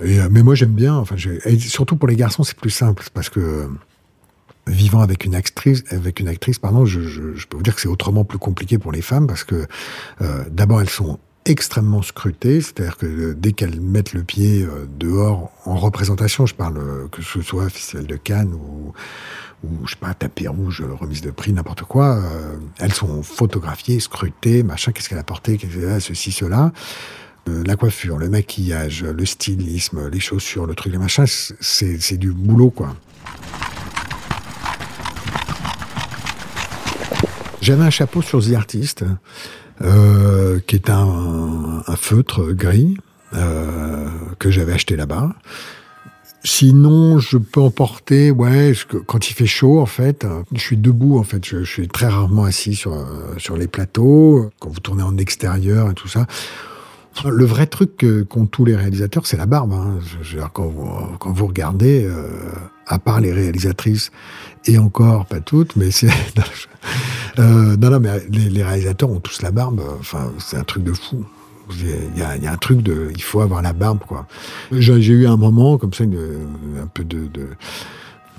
Euh, 0.00 0.28
mais 0.30 0.42
moi, 0.42 0.56
j'aime 0.56 0.74
bien. 0.74 0.94
Enfin, 0.96 1.14
surtout 1.58 1.96
pour 1.96 2.08
les 2.08 2.16
garçons, 2.16 2.42
c'est 2.42 2.58
plus 2.58 2.70
simple 2.70 3.04
parce 3.14 3.28
que 3.28 3.68
vivant 4.66 5.00
avec 5.00 5.24
une 5.24 5.34
actrice, 5.34 5.84
avec 5.90 6.18
une 6.18 6.28
actrice, 6.28 6.58
pardon, 6.58 6.84
je, 6.84 7.00
je, 7.00 7.46
peux 7.46 7.56
vous 7.56 7.62
dire 7.62 7.74
que 7.74 7.80
c'est 7.80 7.88
autrement 7.88 8.24
plus 8.24 8.38
compliqué 8.38 8.78
pour 8.78 8.92
les 8.92 9.02
femmes 9.02 9.26
parce 9.26 9.44
que 9.44 9.66
euh, 10.22 10.44
d'abord 10.50 10.80
elles 10.80 10.88
sont 10.88 11.18
extrêmement 11.46 12.02
scrutées, 12.02 12.60
c'est-à-dire 12.60 12.96
que 12.96 13.32
dès 13.34 13.52
qu'elles 13.52 13.80
mettent 13.80 14.14
le 14.14 14.22
pied 14.22 14.62
euh, 14.62 14.86
dehors 14.98 15.52
en 15.66 15.76
représentation, 15.76 16.46
je 16.46 16.54
parle 16.54 16.78
euh, 16.78 17.08
que 17.08 17.22
ce 17.22 17.42
soit 17.42 17.68
Festival 17.68 18.06
de 18.06 18.16
Cannes 18.16 18.54
ou, 18.54 18.92
ou 19.62 19.86
je 19.86 19.90
sais 19.90 19.98
pas, 20.00 20.14
tapis 20.14 20.48
rouge, 20.48 20.82
remise 21.00 21.20
de 21.20 21.30
prix, 21.30 21.52
n'importe 21.52 21.82
quoi, 21.82 22.16
euh, 22.16 22.56
elles 22.78 22.94
sont 22.94 23.22
photographiées, 23.22 24.00
scrutées, 24.00 24.62
machin, 24.62 24.92
qu'est-ce 24.92 25.08
qu'elle 25.08 25.18
a 25.18 25.24
porté, 25.24 25.58
ceci, 26.00 26.32
cela. 26.32 26.72
la 27.46 27.76
coiffure, 27.76 28.16
le 28.16 28.30
maquillage, 28.30 29.04
le 29.04 29.26
stylisme, 29.26 30.08
les 30.08 30.20
chaussures, 30.20 30.66
le 30.66 30.74
truc, 30.74 30.92
les 30.92 30.98
machins, 30.98 31.26
c'est 31.26 32.16
du 32.16 32.32
boulot, 32.32 32.70
quoi. 32.70 32.96
J'avais 37.60 37.84
un 37.84 37.90
chapeau 37.90 38.20
sur 38.20 38.44
The 38.44 38.52
Artist 38.54 39.04
euh, 39.82 40.60
qui 40.66 40.76
est 40.76 40.90
un, 40.90 41.82
un 41.86 41.96
feutre 41.96 42.52
gris 42.52 42.96
euh, 43.34 44.08
que 44.38 44.50
j'avais 44.50 44.72
acheté 44.72 44.96
là-bas. 44.96 45.34
Sinon, 46.46 47.18
je 47.18 47.38
peux 47.38 47.60
en 47.60 47.70
porter, 47.70 48.30
ouais, 48.30 48.72
quand 49.06 49.30
il 49.30 49.32
fait 49.32 49.46
chaud, 49.46 49.80
en 49.80 49.86
fait, 49.86 50.26
je 50.52 50.60
suis 50.60 50.76
debout, 50.76 51.18
en 51.18 51.22
fait, 51.22 51.42
je, 51.44 51.64
je 51.64 51.70
suis 51.70 51.88
très 51.88 52.06
rarement 52.06 52.44
assis 52.44 52.74
sur, 52.74 52.94
sur 53.38 53.56
les 53.56 53.66
plateaux, 53.66 54.50
quand 54.60 54.68
vous 54.68 54.80
tournez 54.80 55.02
en 55.02 55.16
extérieur 55.16 55.90
et 55.90 55.94
tout 55.94 56.08
ça. 56.08 56.26
Le 57.24 57.44
vrai 57.44 57.66
truc 57.66 58.04
qu'ont 58.28 58.46
tous 58.46 58.64
les 58.64 58.74
réalisateurs, 58.74 59.26
c'est 59.26 59.36
la 59.36 59.46
barbe. 59.46 59.72
Hein. 59.72 59.98
Je, 60.22 60.38
quand, 60.52 60.66
vous, 60.66 60.88
quand, 61.18 61.32
vous, 61.32 61.46
regardez, 61.46 62.04
euh, 62.04 62.28
à 62.86 62.98
part 62.98 63.20
les 63.20 63.32
réalisatrices, 63.32 64.10
et 64.66 64.78
encore 64.78 65.26
pas 65.26 65.40
toutes, 65.40 65.76
mais 65.76 65.90
c'est 65.90 66.08
euh, 67.38 67.76
non, 67.76 67.90
non, 67.90 68.00
mais 68.00 68.10
les, 68.30 68.62
réalisateurs 68.62 69.10
ont 69.10 69.20
tous 69.20 69.42
la 69.42 69.52
barbe. 69.52 69.80
Enfin, 70.00 70.32
c'est 70.38 70.56
un 70.56 70.64
truc 70.64 70.82
de 70.82 70.92
fou. 70.92 71.24
Il 71.70 72.18
y, 72.18 72.22
a, 72.22 72.36
y 72.36 72.46
a, 72.46 72.52
un 72.52 72.56
truc 72.56 72.82
de, 72.82 73.10
il 73.14 73.22
faut 73.22 73.40
avoir 73.40 73.62
la 73.62 73.72
barbe, 73.72 74.00
quoi. 74.06 74.26
J'ai 74.70 74.94
eu 74.94 75.26
un 75.26 75.36
moment 75.36 75.78
comme 75.78 75.94
ça, 75.94 76.04
un 76.04 76.86
peu 76.92 77.04
de, 77.04 77.26
de, 77.28 77.48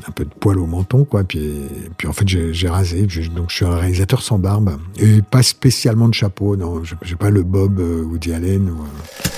un 0.07 0.11
peu 0.11 0.25
de 0.25 0.29
poil 0.29 0.59
au 0.59 0.65
menton, 0.65 1.05
quoi. 1.05 1.23
Puis, 1.23 1.53
puis 1.97 2.07
en 2.07 2.13
fait, 2.13 2.27
j'ai 2.27 2.67
rasé. 2.67 3.07
Donc, 3.35 3.49
je 3.49 3.55
suis 3.55 3.65
un 3.65 3.75
réalisateur 3.75 4.21
sans 4.21 4.37
barbe 4.37 4.77
et 4.97 5.21
pas 5.21 5.43
spécialement 5.43 6.07
de 6.07 6.13
chapeau. 6.13 6.55
Non, 6.55 6.83
j'ai 7.01 7.15
pas 7.15 7.29
le 7.29 7.43
Bob 7.43 7.79
euh, 7.79 8.03
Woody 8.03 8.33
Allen. 8.33 8.69
Ou, 8.69 8.81
euh. 8.81 9.29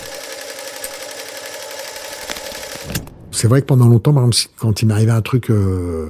C'est 3.31 3.47
vrai 3.47 3.61
que 3.61 3.67
pendant 3.67 3.87
longtemps, 3.87 4.13
par 4.13 4.25
exemple, 4.25 4.51
quand 4.57 4.81
il 4.81 4.87
m'arrivait 4.87 5.11
un 5.11 5.21
truc 5.21 5.51
euh, 5.51 6.09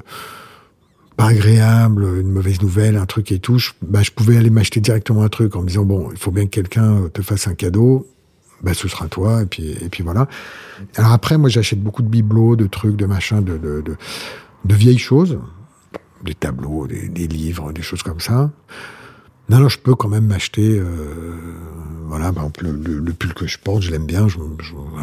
pas 1.18 1.28
agréable, 1.28 2.04
une 2.22 2.32
mauvaise 2.32 2.62
nouvelle, 2.62 2.96
un 2.96 3.06
truc 3.06 3.32
et 3.32 3.40
tout, 3.40 3.58
je, 3.60 3.72
bah, 3.82 4.02
je 4.02 4.12
pouvais 4.12 4.38
aller 4.38 4.50
m'acheter 4.50 4.80
directement 4.80 5.24
un 5.24 5.30
truc 5.30 5.56
en 5.56 5.62
me 5.62 5.68
disant 5.68 5.84
bon, 5.84 6.10
il 6.12 6.18
faut 6.18 6.32
bien 6.32 6.46
que 6.46 6.52
quelqu'un 6.52 7.10
te 7.14 7.22
fasse 7.22 7.48
un 7.48 7.54
cadeau. 7.54 8.08
Bah, 8.64 8.74
ce 8.74 8.88
sera 8.88 9.08
toi 9.08 9.44
et 9.44 9.46
puis 9.46 9.72
et 9.72 9.90
puis 9.90 10.04
voilà. 10.04 10.28
Alors 10.96 11.12
après, 11.12 11.38
moi, 11.38 11.50
j'achète 11.50 11.82
beaucoup 11.82 12.02
de 12.02 12.08
bibelots, 12.08 12.56
de 12.56 12.68
trucs, 12.68 12.96
de 12.96 13.06
machins, 13.06 13.44
de 13.44 13.58
de, 13.58 13.84
de, 14.66 14.76
vieilles 14.76 14.98
choses, 14.98 15.40
des 16.24 16.34
tableaux, 16.34 16.88
des, 16.88 17.28
livres, 17.28 17.72
des 17.72 17.82
choses 17.82 18.04
comme 18.04 18.20
ça. 18.20 18.52
Non, 19.50 19.60
non, 19.60 19.70
je 19.70 19.80
peux 19.80 19.96
quand 19.96 20.10
même 20.10 20.26
m'acheter. 20.26 20.78
Euh, 20.78 20.86
voilà, 22.08 22.34
par 22.34 22.44
exemple, 22.44 22.66
le, 22.66 23.14
pull 23.14 23.34
que 23.34 23.48
je 23.48 23.58
porte, 23.58 23.82
je 23.82 23.92
l'aime 23.92 24.06
bien. 24.06 24.28
J'en 24.28 24.42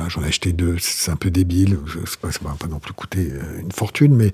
je, 0.09 0.21
ai 0.21 0.25
acheté 0.25 0.53
deux. 0.53 0.77
C'est 0.79 1.11
un 1.11 1.17
peu 1.17 1.31
débile. 1.31 1.79
Pas, 2.21 2.31
ça 2.31 2.41
va 2.43 2.55
pas 2.59 2.67
non 2.67 2.79
plus 2.79 2.93
coûter 2.93 3.31
euh, 3.33 3.61
une 3.61 3.73
fortune, 3.73 4.15
mais 4.15 4.33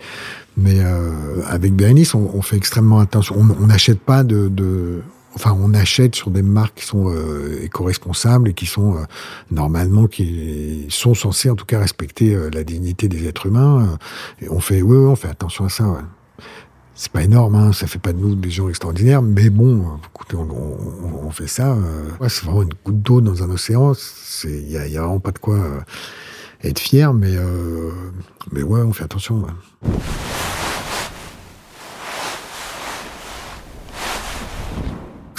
mais 0.57 0.81
euh, 0.81 1.43
avec 1.47 1.75
Bérénice, 1.75 2.15
on, 2.15 2.43
fait 2.43 2.57
extrêmement 2.57 2.99
attention. 2.99 3.37
On 3.39 3.67
n'achète 3.67 4.01
pas 4.01 4.25
de, 4.25 5.03
Enfin, 5.35 5.57
on 5.61 5.75
achète 5.75 6.17
sur 6.17 6.31
des 6.31 6.43
marques 6.43 6.79
qui 6.79 6.87
sont 6.87 7.09
euh, 7.09 7.63
éco-responsables 7.63 8.49
et 8.49 8.55
qui 8.55 8.67
sont 8.67 8.97
euh, 8.97 9.05
normalement 9.51 10.07
qui 10.07 10.87
sont 10.89 11.15
censées 11.15 11.51
en 11.51 11.55
tout 11.55 11.67
cas 11.67 11.79
respecter 11.79 12.35
euh, 12.35 12.51
la 12.53 12.65
dignité 12.65 13.09
des 13.09 13.29
êtres 13.29 13.47
humains. 13.47 13.99
Et 14.43 14.49
on 14.49 14.61
fait, 14.61 14.83
oui, 14.83 14.97
on 14.97 15.17
fait 15.17 15.29
attention 15.29 15.65
à 15.65 15.69
ça. 15.69 15.85
Ouais. 15.85 16.01
c'est 16.95 17.13
pas 17.13 17.23
énorme, 17.23 17.55
hein, 17.55 17.73
ça 17.73 17.87
fait 17.87 17.99
pas 17.99 18.13
de 18.13 18.19
nous 18.19 18.35
des 18.35 18.51
gens 18.51 18.69
extraordinaires, 18.69 19.23
mais 19.23 19.51
bon, 19.51 19.99
écoutez, 20.13 20.37
on, 20.37 21.31
fait 21.31 21.47
ça. 21.47 21.73
Euh, 21.73 22.29
c'est 22.29 22.45
vraiment 22.45 22.63
une 22.63 22.75
goutte 22.85 23.03
d'eau 23.03 23.21
dans 23.21 23.43
un 23.43 23.51
océan. 23.51 23.93
Il 24.45 24.71
y 24.71 24.77
a, 24.77 24.87
y 24.87 24.97
a, 24.97 25.01
vraiment 25.01 25.21
pas 25.21 25.33
de 25.33 25.39
quoi 25.39 25.55
euh, 25.55 25.81
être 26.63 26.79
fier, 26.79 27.15
mais 27.15 27.37
euh, 27.37 27.91
mais 28.53 28.63
ouais, 28.63 28.83
on 28.83 28.93
fait 28.93 29.05
attention. 29.05 29.47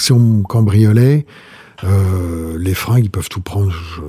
Si 0.02 0.12
on 0.12 0.42
cambriolait, 0.44 1.26
les 1.84 2.74
fringues, 2.74 3.06
ils 3.06 3.12
peuvent 3.12 3.30
tout 3.30 3.42
prendre. 3.42 3.72
Je 3.72 4.02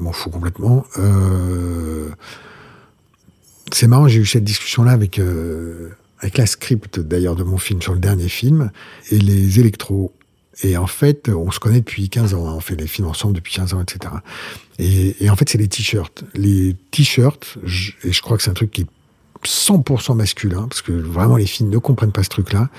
m'en 0.00 0.12
fous 0.12 0.30
complètement. 0.30 0.84
c'est 3.72 3.86
marrant, 3.86 4.08
j'ai 4.08 4.20
eu 4.20 4.26
cette 4.26 4.44
discussion-là 4.44 4.92
avec 4.92 5.18
avec 6.22 6.38
la 6.38 6.46
script 6.46 7.00
d'ailleurs 7.00 7.34
de 7.34 7.42
mon 7.42 7.58
film 7.58 7.82
sur 7.82 7.92
le 7.92 7.98
dernier 7.98 8.28
film, 8.28 8.70
et 9.10 9.18
les 9.18 9.58
électros. 9.58 10.12
Et 10.62 10.76
en 10.76 10.86
fait, 10.86 11.28
on 11.28 11.50
se 11.50 11.58
connaît 11.58 11.80
depuis 11.80 12.08
15 12.08 12.34
ans, 12.34 12.46
hein. 12.46 12.54
on 12.54 12.60
fait 12.60 12.76
les 12.76 12.86
films 12.86 13.08
ensemble 13.08 13.34
depuis 13.34 13.54
15 13.54 13.74
ans, 13.74 13.82
etc. 13.82 14.14
Et, 14.78 15.24
et 15.24 15.30
en 15.30 15.36
fait, 15.36 15.48
c'est 15.48 15.58
les 15.58 15.66
t-shirts. 15.66 16.24
Les 16.34 16.76
t-shirts, 16.92 17.58
et 18.04 18.12
je 18.12 18.22
crois 18.22 18.36
que 18.36 18.42
c'est 18.42 18.50
un 18.50 18.54
truc 18.54 18.70
qui 18.70 18.82
est 18.82 18.86
100% 19.44 20.14
masculin, 20.14 20.68
parce 20.68 20.82
que 20.82 20.92
vraiment 20.92 21.36
les 21.36 21.46
filles 21.46 21.66
ne 21.66 21.78
comprennent 21.78 22.12
pas 22.12 22.22
ce 22.22 22.28
truc-là. 22.28 22.70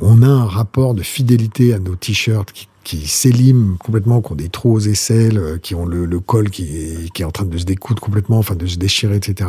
On 0.00 0.22
a 0.22 0.26
un 0.26 0.44
rapport 0.44 0.94
de 0.94 1.02
fidélité 1.02 1.72
à 1.72 1.78
nos 1.78 1.94
t-shirts 1.94 2.52
qui, 2.82 3.06
s'éliment 3.06 3.76
complètement, 3.78 4.20
qui 4.20 4.32
ont 4.32 4.36
des 4.36 4.48
trous 4.48 4.72
aux 4.72 4.80
aisselles, 4.80 5.38
euh, 5.38 5.58
qui 5.58 5.74
ont 5.74 5.86
le, 5.86 6.20
col 6.20 6.50
qui 6.50 6.64
est, 6.76 7.12
qui 7.12 7.22
est 7.22 7.24
en 7.24 7.30
train 7.30 7.46
de 7.46 7.56
se 7.56 7.64
découdre 7.64 8.02
complètement, 8.02 8.38
enfin 8.38 8.56
de 8.56 8.66
se 8.66 8.76
déchirer, 8.76 9.16
etc. 9.16 9.48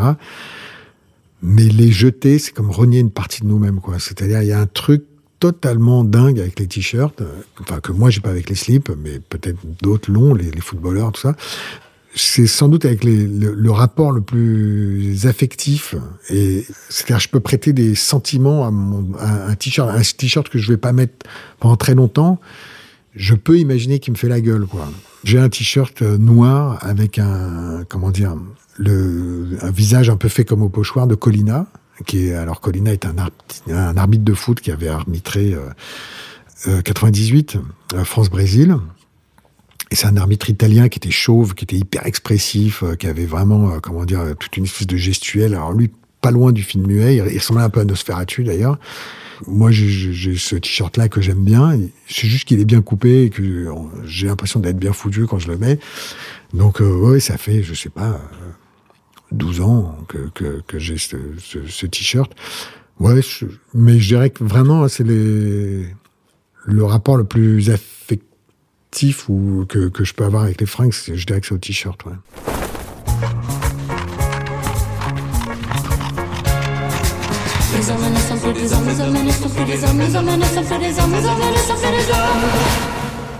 Mais 1.42 1.68
les 1.68 1.92
jeter, 1.92 2.40
c'est 2.40 2.54
comme 2.54 2.72
renier 2.72 3.00
une 3.00 3.12
partie 3.12 3.42
de 3.42 3.48
nous-mêmes, 3.48 3.82
quoi. 3.82 4.00
C'est-à-dire, 4.00 4.42
il 4.42 4.48
y 4.48 4.54
a 4.54 4.60
un 4.60 4.68
truc 4.68 5.04
totalement 5.40 6.04
dingue 6.04 6.40
avec 6.40 6.60
les 6.60 6.68
t-shirts, 6.68 7.22
euh, 7.22 7.42
enfin 7.60 7.80
que 7.82 7.92
moi 7.92 8.10
j'ai 8.10 8.22
pas 8.22 8.30
avec 8.30 8.50
les 8.50 8.56
slips, 8.56 8.90
mais 8.98 9.20
peut-être 9.20 9.60
d'autres 9.82 10.10
l'ont, 10.12 10.34
les, 10.34 10.50
les, 10.50 10.62
footballeurs, 10.62 11.12
tout 11.12 11.22
ça. 11.22 11.36
C'est 12.16 12.48
sans 12.48 12.70
doute 12.70 12.86
avec 12.86 13.04
le, 13.04 13.72
rapport 13.72 14.12
le 14.12 14.22
plus 14.22 15.26
affectif, 15.26 15.96
et 16.30 16.66
c'est-à-dire 16.90 17.20
je 17.20 17.28
peux 17.28 17.42
prêter 17.42 17.74
des 17.74 17.94
sentiments 17.94 18.66
à, 19.20 19.28
un 19.50 19.56
t-shirt, 19.56 19.90
un 19.90 20.02
t-shirt 20.02 20.48
que 20.48 20.58
je 20.58 20.72
vais 20.72 20.78
pas 20.78 20.94
mettre 20.94 21.26
pendant 21.60 21.76
très 21.76 21.94
longtemps. 21.94 22.40
Je 23.16 23.36
peux 23.36 23.60
imaginer 23.60 24.00
qu'il 24.00 24.14
me 24.14 24.18
fait 24.18 24.30
la 24.30 24.42
gueule, 24.42 24.66
quoi. 24.66 24.90
J'ai 25.26 25.40
un 25.40 25.50
t-shirt 25.50 26.02
euh, 26.02 26.18
noir 26.18 26.78
avec 26.82 27.18
un, 27.20 27.84
comment 27.90 28.12
dire, 28.12 28.36
un 28.80 29.72
visage 29.72 30.10
un 30.10 30.18
peu 30.18 30.30
fait 30.30 30.46
comme 30.46 30.62
au 30.62 30.70
pochoir 30.70 31.08
de 31.08 31.16
Colina, 31.16 31.68
qui 32.06 32.28
est, 32.28 32.34
alors 32.34 32.62
Colina 32.62 32.92
est 32.94 33.06
un, 33.06 33.98
arbitre 33.98 34.24
de 34.24 34.34
foot 34.34 34.60
qui 34.60 34.72
avait 34.72 34.88
arbitré 34.88 35.56
euh, 36.68 36.82
98 36.82 37.58
euh, 37.94 38.04
France-Brésil. 38.04 38.78
Et 39.92 39.96
c'est 39.96 40.08
un 40.08 40.18
arbitre 40.18 40.50
italien 40.50 40.90
qui 40.90 40.98
était 40.98 41.12
chauve, 41.12 41.54
qui 41.54 41.64
était 41.64 41.78
hyper 41.78 42.06
expressif, 42.06 42.84
euh, 42.84 42.96
qui 42.96 43.08
avait 43.08 43.26
vraiment, 43.26 43.72
euh, 43.72 43.80
comment 43.80 44.06
dire, 44.06 44.36
toute 44.40 44.58
une 44.58 44.66
espèce 44.66 44.88
de 44.88 44.98
gestuelle. 44.98 45.54
Alors 45.54 45.74
lui, 45.74 45.92
pas 46.22 46.32
loin 46.32 46.52
du 46.52 46.64
film 46.64 46.88
muet, 46.88 47.18
il 47.18 47.22
ressemblait 47.22 47.64
un 47.64 47.70
peu 47.70 47.82
à 47.82 47.86
Nosferatu 47.86 48.44
d'ailleurs. 48.44 48.80
Moi, 49.48 49.70
j'ai 49.72 50.38
ce 50.38 50.56
t-shirt-là 50.56 51.10
que 51.10 51.22
j'aime 51.22 51.44
bien. 51.44 51.78
C'est 52.08 52.28
juste 52.28 52.48
qu'il 52.48 52.60
est 52.60 52.66
bien 52.66 52.82
coupé 52.82 53.24
et 53.24 53.30
que 53.30 53.68
j'ai 54.06 54.28
l'impression 54.28 54.60
d'être 54.60 54.78
bien 54.78 54.94
foutu 54.94 55.28
quand 55.28 55.40
je 55.40 55.50
le 55.50 55.58
mets. 55.58 55.78
Donc, 56.54 56.82
euh, 56.82 56.90
ouais, 56.90 57.20
ça 57.20 57.38
fait, 57.38 57.62
je 57.62 57.74
sais 57.74 57.90
pas, 57.90 58.20
12 59.34 59.62
ans 59.62 59.98
que, 60.08 60.30
que, 60.34 60.62
que 60.66 60.80
j'ai 60.80 60.98
ce, 60.98 61.18
ce, 61.38 61.86
t-shirt. 61.86 62.32
Ouais, 63.00 63.20
mais 63.74 64.00
je 64.00 64.08
dirais 64.08 64.30
que 64.30 64.44
vraiment, 64.44 64.88
c'est 64.88 65.04
le 65.04 65.86
rapport 66.84 67.18
le 67.18 67.26
plus 67.26 67.70
affectif 67.70 67.96
ou 69.28 69.66
que, 69.68 69.90
que 69.90 70.04
je 70.04 70.14
peux 70.14 70.24
avoir 70.24 70.44
avec 70.44 70.62
les 70.62 70.68
fringues, 70.68 70.94
je 70.94 71.26
dirais 71.26 71.42
que 71.42 71.48
c'est 71.48 71.54
au 71.54 71.58
t-shirt, 71.58 72.06
ouais. 72.06 72.14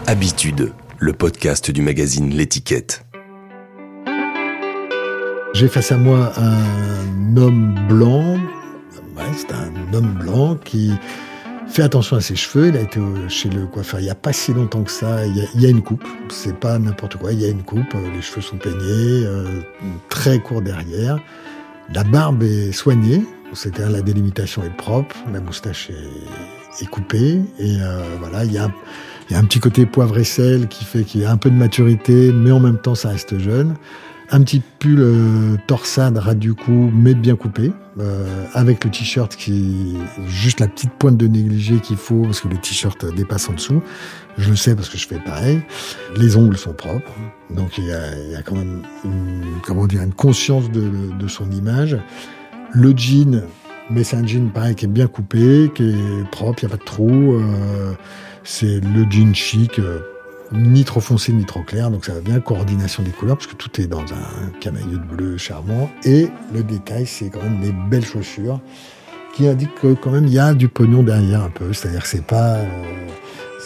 Habitude, 0.08 0.74
le 1.00 1.14
podcast 1.14 1.72
du 1.72 1.82
magazine 1.82 2.30
L'étiquette. 2.32 3.06
J'ai 5.54 5.70
face 5.70 5.92
à 5.94 5.98
moi 5.98 6.34
un 6.38 7.38
homme 7.38 7.80
blanc, 7.88 8.36
ouais, 9.16 9.24
c'est 9.38 9.54
un 9.54 9.94
homme 9.94 10.14
blanc 10.20 10.58
qui 10.58 10.92
fait 11.68 11.84
attention 11.84 12.18
à 12.18 12.22
ses 12.22 12.36
cheveux. 12.36 12.68
Il 12.68 12.78
a 12.78 12.82
été 12.82 13.00
chez 13.28 13.50
le 13.50 13.66
coiffeur 13.66 14.00
il 14.00 14.04
n'y 14.04 14.10
a 14.10 14.16
pas 14.16 14.34
si 14.34 14.54
longtemps 14.54 14.84
que 14.84 14.92
ça. 14.92 15.26
Il 15.26 15.38
y 15.38 15.42
a, 15.42 15.46
il 15.56 15.66
une 15.70 15.82
coupe, 15.82 16.06
c'est 16.30 16.58
pas 16.58 16.78
n'importe 16.80 17.18
quoi. 17.18 17.34
Il 17.34 17.42
y 17.42 17.46
a 17.46 17.50
une 17.50 17.64
coupe, 17.64 17.94
les 18.14 18.22
cheveux 18.22 18.42
sont 18.42 18.58
peignés, 18.58 18.78
euh, 19.26 19.62
très 20.10 20.40
court 20.40 20.62
derrière. 20.62 21.20
La 21.94 22.04
barbe 22.04 22.44
est 22.44 22.72
soignée, 22.72 23.24
c'est-à-dire 23.54 23.92
la 23.92 24.02
délimitation 24.02 24.64
est 24.64 24.76
propre, 24.76 25.16
la 25.32 25.40
moustache 25.40 25.92
est, 26.82 26.86
coupée, 26.88 27.40
et 27.60 27.78
euh, 27.80 28.02
voilà, 28.20 28.44
il 28.44 28.52
y 28.52 28.58
a, 28.58 28.72
y 29.30 29.36
a 29.36 29.38
un 29.38 29.44
petit 29.44 29.60
côté 29.60 29.86
poivre 29.86 30.18
et 30.18 30.24
sel 30.24 30.68
qui 30.68 30.84
fait 30.84 31.04
qu'il 31.04 31.22
y 31.22 31.26
a 31.26 31.32
un 31.32 31.38
peu 31.38 31.50
de 31.50 31.56
maturité, 31.56 32.32
mais 32.34 32.52
en 32.52 32.60
même 32.60 32.80
temps 32.80 32.96
ça 32.96 33.10
reste 33.10 33.38
jeune. 33.38 33.76
Un 34.32 34.42
petit 34.42 34.62
pull 34.80 35.00
euh, 35.00 35.56
torsade 35.68 36.18
ras 36.18 36.34
du 36.34 36.54
cou, 36.56 36.92
mais 36.94 37.14
bien 37.14 37.36
coupé, 37.36 37.72
euh, 38.00 38.46
avec 38.54 38.84
le 38.84 38.90
t-shirt 38.90 39.36
qui 39.36 39.98
juste 40.28 40.60
la 40.60 40.68
petite 40.68 40.92
pointe 40.92 41.16
de 41.18 41.28
négligé 41.28 41.80
qu'il 41.80 41.98
faut 41.98 42.24
parce 42.24 42.42
que 42.42 42.48
le 42.48 42.58
t-shirt 42.58 43.06
dépasse 43.16 43.50
en 43.50 43.54
dessous. 43.54 43.84
Je 44.38 44.50
le 44.50 44.56
sais 44.56 44.76
parce 44.76 44.90
que 44.90 44.98
je 44.98 45.08
fais 45.08 45.20
pareil. 45.20 45.62
Les 46.18 46.38
ongles 46.38 46.58
sont 46.58 46.74
propres, 46.74 47.12
donc 47.52 47.78
il 47.78 47.86
y 47.86 47.94
a, 47.94 48.42
quand 48.44 48.56
même 48.56 48.82
une, 49.04 49.44
comment 49.64 49.86
dire 49.86 50.02
une 50.02 50.14
conscience 50.14 50.72
de, 50.72 50.90
de 51.18 51.28
son 51.28 51.52
image. 51.52 51.98
Le 52.74 52.94
jean, 52.98 53.44
mais 53.90 54.04
c'est 54.04 54.18
un 54.18 54.26
jean 54.26 54.50
pareil 54.52 54.76
qui 54.76 54.86
est 54.86 54.90
bien 54.90 55.08
coupé, 55.08 55.72
qui 55.76 55.92
est 55.92 56.30
propre, 56.32 56.64
il 56.64 56.68
n'y 56.68 56.74
a 56.74 56.78
pas 56.78 56.84
de 56.84 56.88
trou. 56.88 57.34
Euh, 57.34 57.94
c'est 58.44 58.80
le 58.80 59.06
jean 59.10 59.34
chic. 59.34 59.80
Ni 60.52 60.84
trop 60.84 61.00
foncé 61.00 61.34
ni 61.34 61.44
trop 61.46 61.64
clair, 61.64 61.90
donc 61.90 62.06
ça 62.06 62.14
va 62.14 62.22
bien, 62.22 62.40
coordination 62.40 63.02
des 63.04 63.12
couleurs, 63.12 63.38
parce 63.38 63.48
que 63.48 63.56
tout 63.56 63.82
est 63.82 63.88
dans 63.88 64.02
un 64.02 64.50
camailleux 64.60 64.98
de 64.98 65.16
bleu 65.16 65.38
charmant, 65.38 65.90
et 66.04 66.30
le 66.54 66.64
détail, 66.64 67.08
c'est 67.08 67.30
quand 67.30 67.42
même 67.42 67.62
des 67.62 67.74
belles 67.90 68.06
chaussures, 68.06 68.60
qui 69.36 69.48
indiquent 69.48 69.76
que 69.76 69.94
quand 69.94 70.12
même 70.12 70.28
il 70.28 70.34
y 70.34 70.40
a 70.40 70.54
du 70.54 70.68
pognon 70.68 71.04
derrière 71.04 71.44
un 71.44 71.50
peu, 71.50 71.74
c'est-à-dire 71.74 72.04
que 72.04 72.08
c'est 72.08 72.26
pas... 72.26 72.58
Euh, 72.58 72.66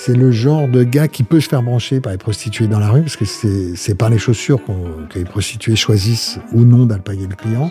c'est 0.01 0.15
le 0.15 0.31
genre 0.31 0.69
de 0.69 0.83
gars 0.83 1.09
qui 1.09 1.23
peut 1.23 1.41
se 1.41 1.49
faire 1.49 1.61
brancher 1.61 1.99
par 1.99 2.13
les 2.13 2.17
prostituées 2.17 2.67
dans 2.67 2.79
la 2.79 2.89
rue, 2.89 3.01
parce 3.01 3.17
que 3.17 3.25
c'est 3.25 3.95
par 3.95 4.09
les 4.09 4.17
chaussures 4.17 4.61
que 5.09 5.19
les 5.19 5.25
prostituées 5.25 5.75
choisissent 5.75 6.39
ou 6.53 6.63
non 6.63 6.85
d'alpaguer 6.85 7.27
le 7.29 7.35
client. 7.35 7.69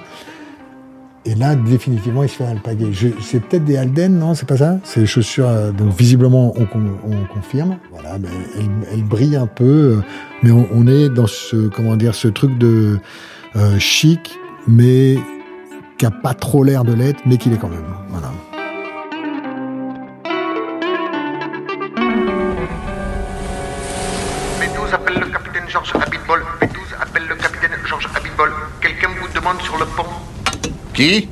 Et 1.24 1.34
là, 1.34 1.54
définitivement, 1.54 2.22
il 2.22 2.28
se 2.28 2.36
fait 2.36 2.46
alpaguer. 2.46 2.90
C'est 3.20 3.40
peut-être 3.40 3.64
des 3.64 3.76
Alden, 3.76 4.18
non 4.18 4.34
C'est 4.34 4.46
pas 4.48 4.56
ça? 4.56 4.78
C'est 4.84 5.00
les 5.00 5.06
chaussures, 5.06 5.48
euh, 5.48 5.72
donc 5.72 5.90
visiblement, 5.96 6.54
on, 6.56 6.62
on 6.62 7.24
confirme. 7.34 7.76
Voilà, 7.92 8.18
mais 8.18 8.28
elle, 8.56 8.68
elle, 8.92 9.02
brille 9.02 9.36
un 9.36 9.46
peu, 9.46 9.64
euh, 9.64 10.00
mais 10.42 10.50
on, 10.52 10.86
est 10.86 11.08
dans 11.08 11.26
ce, 11.26 11.68
comment 11.68 11.96
dire, 11.96 12.14
ce 12.14 12.28
truc 12.28 12.56
de 12.56 12.98
euh, 13.56 13.78
chic, 13.78 14.38
mais 14.66 15.18
qui 15.98 16.06
a 16.06 16.10
pas 16.10 16.34
trop 16.34 16.62
l'air 16.62 16.84
de 16.84 16.94
l'être, 16.94 17.20
mais 17.26 17.36
qu'il 17.36 17.52
est 17.52 17.58
quand 17.58 17.68
même. 17.68 17.84
Voilà. 18.10 18.32
B12 24.60 24.94
appelle 24.94 25.20
le 25.20 25.26
capitaine. 25.26 25.48
Qui 30.98 31.28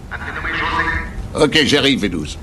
Ok, 1.34 1.58
j'arrive, 1.64 2.04
V12. 2.04 2.36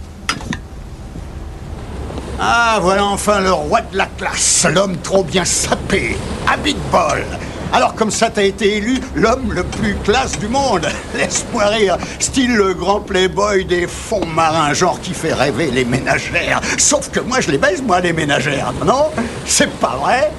Ah, 2.37 2.79
voilà 2.81 3.05
enfin 3.05 3.39
le 3.39 3.53
roi 3.53 3.79
de 3.79 3.97
la 3.97 4.07
classe, 4.07 4.67
l'homme 4.69 4.97
trop 4.97 5.23
bien 5.23 5.45
sapé, 5.45 6.17
Abitbol. 6.51 7.23
Alors 7.71 7.95
comme 7.95 8.11
ça, 8.11 8.29
t'as 8.29 8.43
été 8.43 8.75
élu 8.75 8.99
l'homme 9.15 9.53
le 9.53 9.63
plus 9.63 9.95
classe 10.03 10.37
du 10.37 10.49
monde. 10.49 10.85
Laisse-moi 11.15 11.65
rire, 11.67 11.97
style 12.19 12.55
le 12.55 12.73
grand 12.73 12.99
playboy 12.99 13.63
des 13.63 13.87
fonds 13.87 14.25
marins, 14.25 14.73
genre 14.73 14.99
qui 14.99 15.13
fait 15.13 15.33
rêver 15.33 15.71
les 15.71 15.85
ménagères. 15.85 16.59
Sauf 16.77 17.09
que 17.09 17.21
moi, 17.21 17.39
je 17.39 17.51
les 17.51 17.57
baise, 17.57 17.81
moi, 17.81 18.01
les 18.01 18.11
ménagères, 18.11 18.73
non? 18.85 19.05
C'est 19.45 19.71
pas 19.79 19.95
vrai 19.95 20.29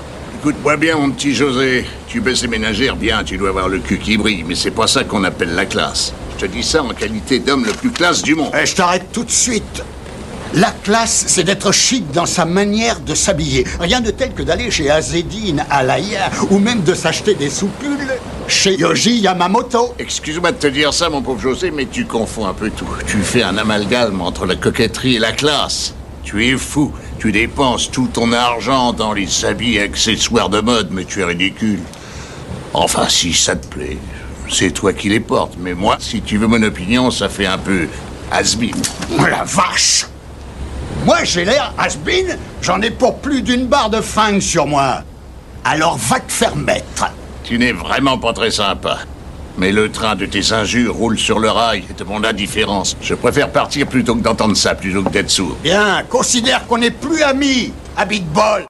Écoute-moi 0.41 0.77
bien, 0.77 0.99
mon 0.99 1.11
petit 1.11 1.35
José. 1.35 1.87
Tu 2.09 2.21
baisses 2.21 2.43
les 2.43 2.49
ménagères, 2.49 2.97
bien, 2.97 3.25
tu 3.25 3.39
dois 3.39 3.49
avoir 3.49 3.71
le 3.71 3.79
cul 3.79 3.99
qui 3.99 4.19
brille, 4.19 4.45
mais 4.47 4.55
c'est 4.55 4.71
pas 4.71 4.87
ça 4.87 5.03
qu'on 5.03 5.25
appelle 5.25 5.55
la 5.55 5.65
classe. 5.65 6.13
Je 6.37 6.47
te 6.47 6.51
dis 6.51 6.63
ça 6.63 6.83
en 6.83 6.89
qualité 6.89 7.39
d'homme 7.39 7.65
le 7.65 7.73
plus 7.73 7.91
classe 7.91 8.23
du 8.23 8.35
monde. 8.35 8.51
Eh, 8.61 8.67
je 8.67 8.75
t'arrête 8.75 9.07
tout 9.13 9.25
de 9.25 9.31
suite. 9.31 9.83
La 10.55 10.71
classe, 10.71 11.25
c'est 11.27 11.43
d'être 11.43 11.73
chic 11.73 12.13
dans 12.13 12.27
sa 12.27 12.45
manière 12.45 13.01
de 13.01 13.15
s'habiller. 13.15 13.65
Rien 13.81 14.01
de 14.01 14.11
tel 14.11 14.35
que 14.35 14.43
d'aller 14.43 14.71
chez 14.71 14.89
Azedine, 14.89 15.65
à 15.69 15.83
Laïa, 15.83 16.31
ou 16.51 16.59
même 16.59 16.83
de 16.83 16.95
s'acheter 16.95 17.35
des 17.35 17.51
soupules 17.51 18.13
chez 18.47 18.77
Yoji 18.77 19.19
Yamamoto. 19.19 19.95
Excuse-moi 19.99 20.53
de 20.53 20.59
te 20.59 20.69
dire 20.69 20.95
ça, 20.95 21.09
mon 21.09 21.23
pauvre 21.23 21.41
José, 21.41 21.73
mais 21.73 21.87
tu 21.87 22.05
confonds 22.05 22.47
un 22.47 22.55
peu 22.55 22.71
tout. 22.71 22.87
Tu 23.07 23.17
fais 23.19 23.43
un 23.43 23.57
amalgame 23.59 24.21
entre 24.21 24.47
la 24.47 24.55
coquetterie 24.55 25.17
et 25.17 25.19
la 25.19 25.33
classe. 25.33 25.95
Tu 26.23 26.47
es 26.47 26.57
fou. 26.57 26.93
Tu 27.19 27.33
dépenses 27.33 27.91
tout 27.91 28.09
ton 28.13 28.33
argent 28.33 28.93
dans 28.93 29.13
les 29.13 29.45
habits 29.45 29.75
et 29.75 29.83
accessoires 29.83 30.51
de 30.51 30.61
mode, 30.61 30.89
mais 30.93 31.05
tu 31.05 31.21
es 31.21 31.25
ridicule. 31.25 31.81
Enfin, 32.75 33.09
si 33.09 33.33
ça 33.33 33.57
te 33.57 33.67
plaît, 33.67 33.99
c'est 34.49 34.71
toi 34.71 34.93
qui 34.93 35.09
les 35.09 35.21
portes. 35.21 35.55
Mais 35.59 35.75
moi, 35.75 35.97
si 35.99 36.21
tu 36.23 36.39
veux 36.39 36.47
mon 36.47 36.63
opinion, 36.63 37.11
ça 37.11 37.29
fait 37.29 37.47
un 37.47 37.59
peu 37.59 37.89
has-been. 38.31 38.75
Oh 39.19 39.27
la 39.27 39.45
vache 39.45 40.07
Moi, 41.05 41.25
j'ai 41.25 41.45
l'air 41.45 41.73
has-been, 41.79 42.39
j'en 42.63 42.81
ai 42.81 42.91
pour 42.91 43.19
plus 43.19 43.43
d'une 43.43 43.67
barre 43.67 43.91
de 43.91 44.01
fang 44.01 44.41
sur 44.41 44.67
moi. 44.67 45.03
Alors 45.65 45.97
va 45.97 46.21
te 46.21 46.33
faire 46.33 46.57
mettre. 46.57 47.11
Tu 47.43 47.59
n'es 47.59 47.73
vraiment 47.73 48.19
pas 48.19 48.33
très 48.33 48.51
sympa. 48.51 48.99
Mais 49.57 49.71
le 49.71 49.91
train 49.91 50.17
de 50.17 50.27
tes 50.27 50.53
injures 50.53 50.95
roule 50.95 51.19
sur 51.19 51.39
le 51.39 51.49
rail 51.49 51.85
et 51.89 51.93
de 51.93 52.05
mon 52.05 52.25
indifférence. 52.25 52.97
Je 53.01 53.15
préfère 53.15 53.51
partir 53.51 53.87
plutôt 53.87 54.17
que 54.17 54.21
d'entendre 54.23 54.57
ça, 54.57 54.75
plutôt 54.75 55.03
que 55.03 55.11
d'être 55.11 55.31
sourd. 55.31 55.57
Bien, 55.63 56.03
considère 56.09 56.67
qu'on 56.67 56.79
n'est 56.79 56.91
plus 56.91 57.23
amis, 57.23 57.73
Habit 57.97 58.25
Ball. 58.35 58.63